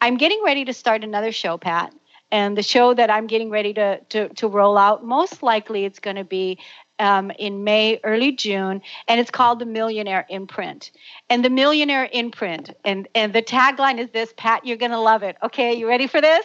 I'm 0.00 0.16
getting 0.16 0.42
ready 0.44 0.64
to 0.64 0.72
start 0.72 1.02
another 1.02 1.32
show 1.32 1.58
pat 1.58 1.92
and 2.30 2.56
the 2.56 2.62
show 2.62 2.94
that 2.94 3.10
I'm 3.10 3.26
getting 3.26 3.50
ready 3.50 3.72
to 3.74 4.00
to, 4.10 4.28
to 4.30 4.48
roll 4.48 4.78
out, 4.78 5.04
most 5.04 5.42
likely 5.42 5.84
it's 5.84 5.98
going 5.98 6.16
to 6.16 6.24
be 6.24 6.58
um, 6.98 7.30
in 7.38 7.64
May, 7.64 8.00
early 8.04 8.32
June, 8.32 8.80
and 9.06 9.20
it's 9.20 9.30
called 9.30 9.58
the 9.58 9.66
Millionaire 9.66 10.26
Imprint. 10.28 10.90
And 11.28 11.44
the 11.44 11.50
Millionaire 11.50 12.08
Imprint, 12.12 12.70
and 12.84 13.08
and 13.14 13.32
the 13.32 13.42
tagline 13.42 13.98
is 13.98 14.10
this, 14.10 14.32
Pat, 14.36 14.66
you're 14.66 14.76
going 14.76 14.92
to 14.92 15.00
love 15.00 15.22
it. 15.22 15.36
Okay, 15.42 15.74
you 15.74 15.88
ready 15.88 16.06
for 16.06 16.20
this? 16.20 16.44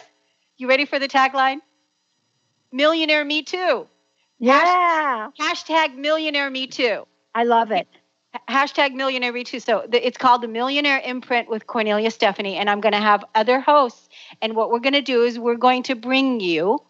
You 0.56 0.68
ready 0.68 0.84
for 0.84 0.98
the 0.98 1.08
tagline? 1.08 1.58
Millionaire 2.70 3.24
Me 3.24 3.42
Too. 3.42 3.86
Yeah. 4.38 5.30
Hashtag, 5.38 5.66
hashtag 5.66 5.96
Millionaire 5.96 6.50
Me 6.50 6.66
Too. 6.66 7.06
I 7.34 7.44
love 7.44 7.70
it 7.70 7.88
hashtag 8.48 8.94
millionaire 8.94 9.32
retweet. 9.32 9.62
So 9.62 9.84
the, 9.88 10.04
it's 10.04 10.18
called 10.18 10.42
the 10.42 10.48
Millionaire 10.48 11.00
Imprint 11.04 11.48
with 11.48 11.66
Kornelia 11.66 12.12
Stephanie, 12.12 12.56
and 12.56 12.70
I'm 12.70 12.80
going 12.80 12.92
to 12.92 13.00
have 13.00 13.24
other 13.34 13.60
hosts. 13.60 14.08
And 14.40 14.56
what 14.56 14.70
we're 14.70 14.80
going 14.80 14.94
to 14.94 15.02
do 15.02 15.22
is 15.22 15.38
we're 15.38 15.56
going 15.56 15.82
to 15.84 15.94
bring 15.94 16.40
you 16.40 16.80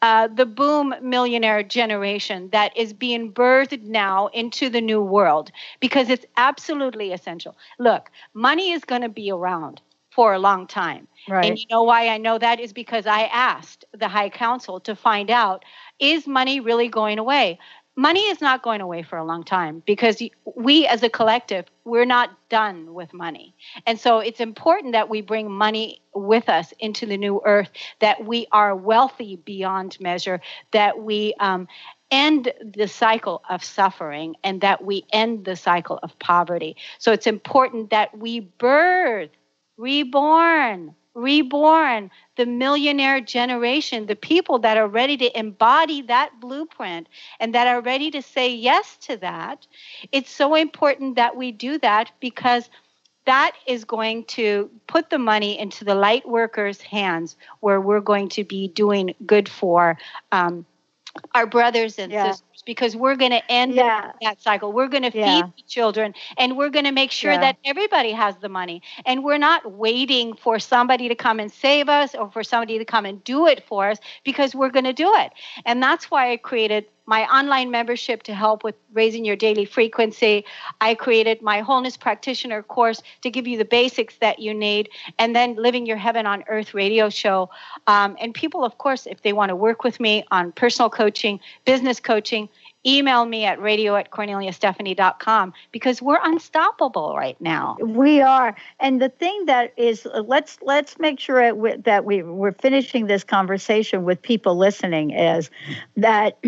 uh, 0.00 0.28
the 0.28 0.46
boom 0.46 0.94
millionaire 1.02 1.62
generation 1.62 2.48
that 2.50 2.76
is 2.76 2.92
being 2.92 3.32
birthed 3.32 3.82
now 3.82 4.28
into 4.28 4.68
the 4.68 4.80
new 4.80 5.02
world 5.02 5.50
because 5.80 6.08
it's 6.08 6.24
absolutely 6.36 7.12
essential. 7.12 7.56
Look, 7.78 8.10
money 8.32 8.70
is 8.70 8.84
going 8.84 9.02
to 9.02 9.08
be 9.08 9.30
around 9.30 9.80
for 10.10 10.32
a 10.32 10.38
long 10.38 10.66
time. 10.66 11.06
Right. 11.28 11.44
And 11.44 11.58
you 11.58 11.66
know 11.70 11.84
why 11.84 12.08
I 12.08 12.18
know 12.18 12.38
that 12.38 12.58
is 12.58 12.72
because 12.72 13.06
I 13.06 13.22
asked 13.24 13.84
the 13.92 14.08
High 14.08 14.30
Council 14.30 14.80
to 14.80 14.96
find 14.96 15.30
out 15.30 15.64
is 16.00 16.26
money 16.26 16.58
really 16.58 16.88
going 16.88 17.18
away? 17.18 17.58
Money 17.98 18.20
is 18.20 18.40
not 18.40 18.62
going 18.62 18.80
away 18.80 19.02
for 19.02 19.18
a 19.18 19.24
long 19.24 19.42
time 19.42 19.82
because 19.84 20.22
we 20.54 20.86
as 20.86 21.02
a 21.02 21.10
collective 21.10 21.66
we're 21.84 22.04
not 22.04 22.30
done 22.48 22.94
with 22.94 23.12
money. 23.12 23.54
And 23.86 23.98
so 23.98 24.20
it's 24.20 24.38
important 24.40 24.92
that 24.92 25.08
we 25.08 25.20
bring 25.20 25.50
money 25.50 26.00
with 26.14 26.48
us 26.48 26.72
into 26.78 27.06
the 27.06 27.16
new 27.16 27.42
earth 27.44 27.70
that 27.98 28.24
we 28.24 28.46
are 28.52 28.76
wealthy 28.76 29.36
beyond 29.36 29.98
measure 30.00 30.40
that 30.70 31.00
we 31.00 31.34
um, 31.40 31.66
end 32.10 32.52
the 32.62 32.86
cycle 32.86 33.42
of 33.50 33.64
suffering 33.64 34.36
and 34.44 34.60
that 34.60 34.84
we 34.84 35.04
end 35.12 35.44
the 35.44 35.56
cycle 35.56 35.98
of 36.02 36.16
poverty. 36.20 36.76
So 36.98 37.10
it's 37.10 37.26
important 37.26 37.90
that 37.90 38.16
we 38.16 38.40
birth 38.40 39.30
reborn 39.76 40.94
reborn, 41.14 42.10
the 42.36 42.46
millionaire 42.46 43.20
generation, 43.20 44.06
the 44.06 44.16
people 44.16 44.58
that 44.60 44.76
are 44.76 44.88
ready 44.88 45.16
to 45.16 45.38
embody 45.38 46.02
that 46.02 46.40
blueprint 46.40 47.08
and 47.40 47.54
that 47.54 47.66
are 47.66 47.80
ready 47.80 48.10
to 48.10 48.22
say 48.22 48.54
yes 48.54 48.96
to 48.98 49.16
that. 49.16 49.66
It's 50.12 50.30
so 50.30 50.54
important 50.54 51.16
that 51.16 51.36
we 51.36 51.52
do 51.52 51.78
that 51.78 52.12
because 52.20 52.70
that 53.24 53.52
is 53.66 53.84
going 53.84 54.24
to 54.24 54.70
put 54.86 55.10
the 55.10 55.18
money 55.18 55.58
into 55.58 55.84
the 55.84 55.94
light 55.94 56.26
workers' 56.26 56.80
hands 56.80 57.36
where 57.60 57.80
we're 57.80 58.00
going 58.00 58.28
to 58.30 58.44
be 58.44 58.68
doing 58.68 59.14
good 59.26 59.48
for 59.48 59.98
um, 60.32 60.64
our 61.34 61.46
brothers 61.46 61.98
and 61.98 62.10
yeah. 62.10 62.30
sisters 62.30 62.57
because 62.68 62.94
we're 62.94 63.16
going 63.16 63.30
to 63.30 63.40
end 63.50 63.74
yeah. 63.74 64.12
that 64.20 64.42
cycle. 64.42 64.74
We're 64.74 64.88
going 64.88 65.04
to 65.04 65.10
feed 65.10 65.44
the 65.56 65.62
children 65.66 66.12
and 66.36 66.54
we're 66.54 66.68
going 66.68 66.84
to 66.84 66.92
make 66.92 67.10
sure 67.10 67.32
yeah. 67.32 67.40
that 67.40 67.56
everybody 67.64 68.12
has 68.12 68.36
the 68.42 68.50
money. 68.50 68.82
And 69.06 69.24
we're 69.24 69.38
not 69.38 69.72
waiting 69.72 70.36
for 70.36 70.58
somebody 70.58 71.08
to 71.08 71.14
come 71.14 71.40
and 71.40 71.50
save 71.50 71.88
us 71.88 72.14
or 72.14 72.30
for 72.30 72.44
somebody 72.44 72.76
to 72.76 72.84
come 72.84 73.06
and 73.06 73.24
do 73.24 73.46
it 73.46 73.64
for 73.66 73.88
us 73.88 73.96
because 74.22 74.54
we're 74.54 74.68
going 74.68 74.84
to 74.84 74.92
do 74.92 75.10
it. 75.14 75.32
And 75.64 75.82
that's 75.82 76.10
why 76.10 76.30
I 76.30 76.36
created 76.36 76.84
my 77.08 77.24
online 77.34 77.70
membership 77.70 78.22
to 78.22 78.34
help 78.34 78.62
with 78.62 78.74
raising 78.92 79.24
your 79.24 79.34
daily 79.34 79.64
frequency. 79.64 80.44
I 80.82 80.94
created 80.94 81.40
my 81.40 81.60
wholeness 81.62 81.96
practitioner 81.96 82.62
course 82.62 83.02
to 83.22 83.30
give 83.30 83.48
you 83.48 83.56
the 83.56 83.64
basics 83.64 84.18
that 84.18 84.40
you 84.40 84.52
need, 84.52 84.90
and 85.18 85.34
then 85.34 85.56
Living 85.56 85.86
Your 85.86 85.96
Heaven 85.96 86.26
on 86.26 86.44
Earth 86.48 86.74
radio 86.74 87.08
show. 87.08 87.48
Um, 87.86 88.14
and 88.20 88.34
people, 88.34 88.62
of 88.62 88.76
course, 88.76 89.06
if 89.06 89.22
they 89.22 89.32
want 89.32 89.48
to 89.48 89.56
work 89.56 89.84
with 89.84 89.98
me 90.00 90.22
on 90.30 90.52
personal 90.52 90.90
coaching, 90.90 91.40
business 91.64 91.98
coaching, 91.98 92.50
email 92.88 93.26
me 93.26 93.44
at 93.44 93.60
radio 93.60 93.96
at 93.96 94.10
korneliastephanie.com 94.10 95.52
because 95.72 96.00
we're 96.00 96.20
unstoppable 96.22 97.14
right 97.16 97.40
now. 97.40 97.76
We 97.80 98.20
are. 98.22 98.56
And 98.80 99.02
the 99.02 99.10
thing 99.10 99.46
that 99.46 99.74
is 99.76 100.06
uh, 100.06 100.22
let's 100.26 100.58
let's 100.62 100.98
make 100.98 101.20
sure 101.20 101.76
that 101.78 102.04
we 102.04 102.22
we're 102.22 102.52
finishing 102.52 103.06
this 103.06 103.24
conversation 103.24 104.04
with 104.04 104.22
people 104.22 104.56
listening 104.56 105.10
is 105.10 105.50
that 105.96 106.38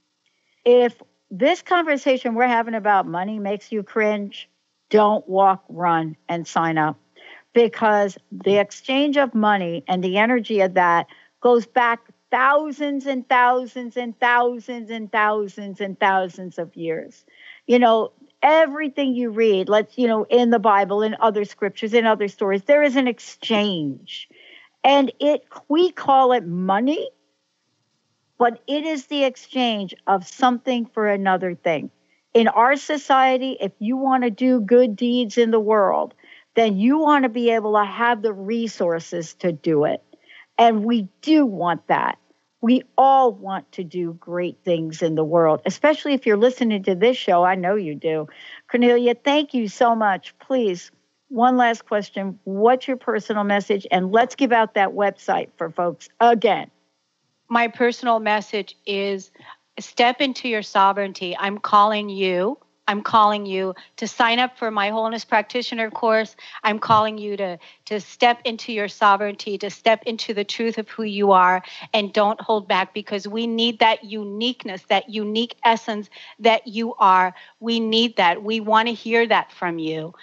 if 0.64 1.02
this 1.30 1.62
conversation 1.62 2.34
we're 2.34 2.46
having 2.46 2.74
about 2.74 3.06
money 3.06 3.38
makes 3.38 3.72
you 3.72 3.82
cringe, 3.82 4.48
don't 4.90 5.26
walk, 5.28 5.64
run, 5.68 6.16
and 6.28 6.46
sign 6.46 6.78
up. 6.78 6.98
Because 7.54 8.18
the 8.30 8.58
exchange 8.58 9.16
of 9.16 9.34
money 9.34 9.82
and 9.88 10.04
the 10.04 10.18
energy 10.18 10.60
of 10.60 10.74
that 10.74 11.06
goes 11.40 11.66
back 11.66 12.00
thousands 12.30 13.06
and 13.06 13.28
thousands 13.28 13.96
and 13.96 14.18
thousands 14.18 14.90
and 14.90 15.10
thousands 15.10 15.80
and 15.80 15.98
thousands 15.98 16.58
of 16.58 16.76
years. 16.76 17.24
You 17.66 17.78
know, 17.78 18.12
everything 18.42 19.14
you 19.14 19.30
read, 19.30 19.68
let's, 19.68 19.96
you 19.98 20.06
know, 20.06 20.24
in 20.24 20.50
the 20.50 20.58
Bible, 20.58 21.02
in 21.02 21.16
other 21.20 21.44
scriptures, 21.44 21.94
in 21.94 22.06
other 22.06 22.28
stories, 22.28 22.62
there 22.64 22.82
is 22.82 22.96
an 22.96 23.08
exchange. 23.08 24.28
And 24.84 25.12
it 25.20 25.42
we 25.68 25.90
call 25.90 26.32
it 26.32 26.46
money, 26.46 27.10
but 28.38 28.62
it 28.66 28.84
is 28.84 29.06
the 29.06 29.24
exchange 29.24 29.94
of 30.06 30.26
something 30.26 30.86
for 30.86 31.08
another 31.08 31.54
thing. 31.54 31.90
In 32.34 32.46
our 32.48 32.76
society, 32.76 33.56
if 33.60 33.72
you 33.78 33.96
want 33.96 34.22
to 34.22 34.30
do 34.30 34.60
good 34.60 34.94
deeds 34.94 35.38
in 35.38 35.50
the 35.50 35.60
world, 35.60 36.14
then 36.54 36.76
you 36.76 36.98
want 36.98 37.24
to 37.24 37.28
be 37.28 37.50
able 37.50 37.74
to 37.74 37.84
have 37.84 38.22
the 38.22 38.32
resources 38.32 39.34
to 39.34 39.52
do 39.52 39.84
it. 39.84 40.02
And 40.58 40.84
we 40.84 41.08
do 41.22 41.46
want 41.46 41.86
that. 41.86 42.18
We 42.60 42.82
all 42.98 43.32
want 43.32 43.70
to 43.72 43.84
do 43.84 44.14
great 44.14 44.58
things 44.64 45.00
in 45.00 45.14
the 45.14 45.24
world, 45.24 45.62
especially 45.64 46.14
if 46.14 46.26
you're 46.26 46.36
listening 46.36 46.82
to 46.84 46.96
this 46.96 47.16
show. 47.16 47.44
I 47.44 47.54
know 47.54 47.76
you 47.76 47.94
do. 47.94 48.26
Kornelia, 48.72 49.14
thank 49.22 49.54
you 49.54 49.68
so 49.68 49.94
much. 49.94 50.36
Please, 50.40 50.90
one 51.28 51.56
last 51.56 51.86
question. 51.86 52.40
What's 52.42 52.88
your 52.88 52.96
personal 52.96 53.44
message? 53.44 53.86
And 53.92 54.10
let's 54.10 54.34
give 54.34 54.50
out 54.50 54.74
that 54.74 54.90
website 54.90 55.50
for 55.56 55.70
folks 55.70 56.08
again. 56.18 56.70
My 57.48 57.68
personal 57.68 58.18
message 58.18 58.76
is 58.84 59.30
step 59.78 60.20
into 60.20 60.48
your 60.48 60.62
sovereignty. 60.62 61.36
I'm 61.38 61.58
calling 61.58 62.08
you 62.08 62.58
I'm 62.88 63.02
calling 63.02 63.44
you 63.44 63.74
to 63.98 64.08
sign 64.08 64.38
up 64.38 64.56
for 64.58 64.70
my 64.70 64.88
wholeness 64.88 65.24
practitioner 65.24 65.90
course. 65.90 66.34
I'm 66.64 66.78
calling 66.78 67.18
you 67.18 67.36
to 67.36 67.58
to 67.84 68.00
step 68.00 68.40
into 68.44 68.72
your 68.72 68.88
sovereignty, 68.88 69.58
to 69.58 69.70
step 69.70 70.02
into 70.04 70.32
the 70.32 70.44
truth 70.44 70.78
of 70.78 70.88
who 70.88 71.02
you 71.02 71.32
are 71.32 71.62
and 71.92 72.12
don't 72.12 72.40
hold 72.40 72.66
back 72.66 72.94
because 72.94 73.28
we 73.28 73.46
need 73.46 73.78
that 73.78 74.04
uniqueness, 74.04 74.82
that 74.88 75.10
unique 75.10 75.54
essence 75.64 76.08
that 76.38 76.66
you 76.66 76.94
are. 76.94 77.34
We 77.60 77.78
need 77.78 78.16
that. 78.16 78.42
We 78.42 78.60
want 78.60 78.88
to 78.88 78.94
hear 78.94 79.26
that 79.26 79.52
from 79.52 79.78
you. 79.78 80.14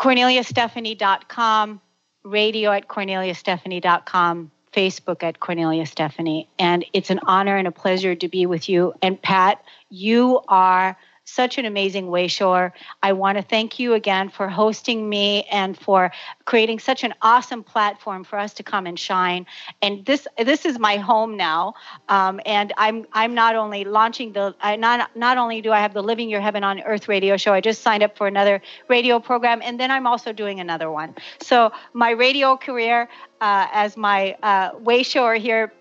KorneliaStephanie.com, 0.00 1.80
radio 2.24 2.72
at 2.72 2.88
KorneliaStephanie.com. 2.88 4.50
Facebook 4.72 5.22
at 5.22 5.40
Kornelia 5.40 5.88
Stephanie. 5.88 6.50
And 6.58 6.84
it's 6.92 7.08
an 7.08 7.20
honor 7.22 7.56
and 7.56 7.66
a 7.66 7.72
pleasure 7.72 8.14
to 8.14 8.28
be 8.28 8.44
with 8.44 8.68
you. 8.68 8.92
And 9.00 9.20
Pat, 9.20 9.64
you 9.88 10.40
are 10.48 10.98
such 11.26 11.58
an 11.58 11.66
amazing 11.66 12.06
Wayshower. 12.06 12.72
I 13.02 13.12
want 13.12 13.36
to 13.36 13.42
thank 13.42 13.78
you 13.78 13.94
again 13.94 14.30
for 14.30 14.48
hosting 14.48 15.08
me 15.08 15.42
and 15.50 15.76
for 15.76 16.12
creating 16.44 16.78
such 16.78 17.04
an 17.04 17.12
awesome 17.20 17.62
platform 17.62 18.24
for 18.24 18.38
us 18.38 18.54
to 18.54 18.62
come 18.62 18.86
and 18.86 18.98
shine. 18.98 19.44
And 19.82 20.06
this 20.06 20.26
this 20.38 20.64
is 20.64 20.78
my 20.78 20.96
home 20.96 21.36
now. 21.36 21.74
Um, 22.08 22.40
and 22.46 22.72
I'm 22.76 23.06
I'm 23.12 23.34
not 23.34 23.56
only 23.56 23.84
launching 23.84 24.32
the 24.32 24.54
I 24.60 24.76
not 24.76 25.14
not 25.16 25.36
only 25.36 25.60
do 25.60 25.72
I 25.72 25.80
have 25.80 25.92
the 25.92 26.02
Living 26.02 26.30
Your 26.30 26.40
Heaven 26.40 26.62
on 26.64 26.80
Earth 26.80 27.08
radio 27.08 27.36
show. 27.36 27.52
I 27.52 27.60
just 27.60 27.82
signed 27.82 28.02
up 28.02 28.16
for 28.16 28.26
another 28.28 28.62
radio 28.88 29.18
program, 29.18 29.60
and 29.62 29.78
then 29.80 29.90
I'm 29.90 30.06
also 30.06 30.32
doing 30.32 30.60
another 30.60 30.90
one. 30.90 31.14
So 31.40 31.72
my 31.92 32.10
radio 32.10 32.56
career 32.56 33.08
uh, 33.40 33.66
as 33.72 33.96
my 33.96 34.36
uh, 34.42 34.72
Wayshower 34.76 35.38
here, 35.38 35.72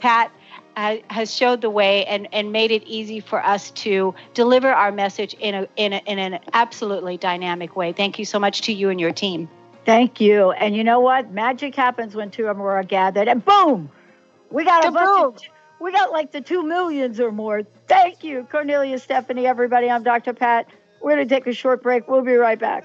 Pat 0.00 0.32
has 1.10 1.34
showed 1.34 1.60
the 1.60 1.70
way 1.70 2.04
and, 2.04 2.28
and 2.32 2.52
made 2.52 2.70
it 2.70 2.84
easy 2.86 3.20
for 3.20 3.44
us 3.44 3.70
to 3.72 4.14
deliver 4.34 4.68
our 4.68 4.92
message 4.92 5.34
in, 5.34 5.54
a, 5.54 5.68
in, 5.76 5.92
a, 5.92 6.02
in 6.06 6.18
an 6.18 6.38
absolutely 6.52 7.16
dynamic 7.16 7.74
way. 7.76 7.92
Thank 7.92 8.18
you 8.18 8.24
so 8.24 8.38
much 8.38 8.62
to 8.62 8.72
you 8.72 8.88
and 8.88 9.00
your 9.00 9.12
team. 9.12 9.48
Thank 9.84 10.20
you. 10.20 10.52
And 10.52 10.76
you 10.76 10.84
know 10.84 11.00
what? 11.00 11.32
Magic 11.32 11.74
happens 11.74 12.14
when 12.14 12.30
two 12.30 12.46
or 12.46 12.54
more 12.54 12.72
are 12.72 12.84
gathered, 12.84 13.26
and 13.26 13.44
boom, 13.44 13.90
we 14.50 14.64
got 14.64 14.86
a 14.86 14.92
bunch 14.92 15.46
of, 15.46 15.50
we 15.80 15.92
got 15.92 16.12
like 16.12 16.30
the 16.30 16.40
two 16.40 16.62
millions 16.62 17.18
or 17.18 17.32
more. 17.32 17.62
Thank 17.86 18.22
you, 18.22 18.46
Kornelia 18.50 19.00
Stephanie, 19.00 19.46
everybody. 19.46 19.88
I'm 19.90 20.02
Dr. 20.02 20.34
Pat. 20.34 20.66
We're 21.00 21.14
going 21.16 21.26
to 21.28 21.34
take 21.34 21.46
a 21.46 21.52
short 21.52 21.82
break. 21.82 22.08
We'll 22.08 22.22
be 22.22 22.34
right 22.34 22.58
back. 22.58 22.84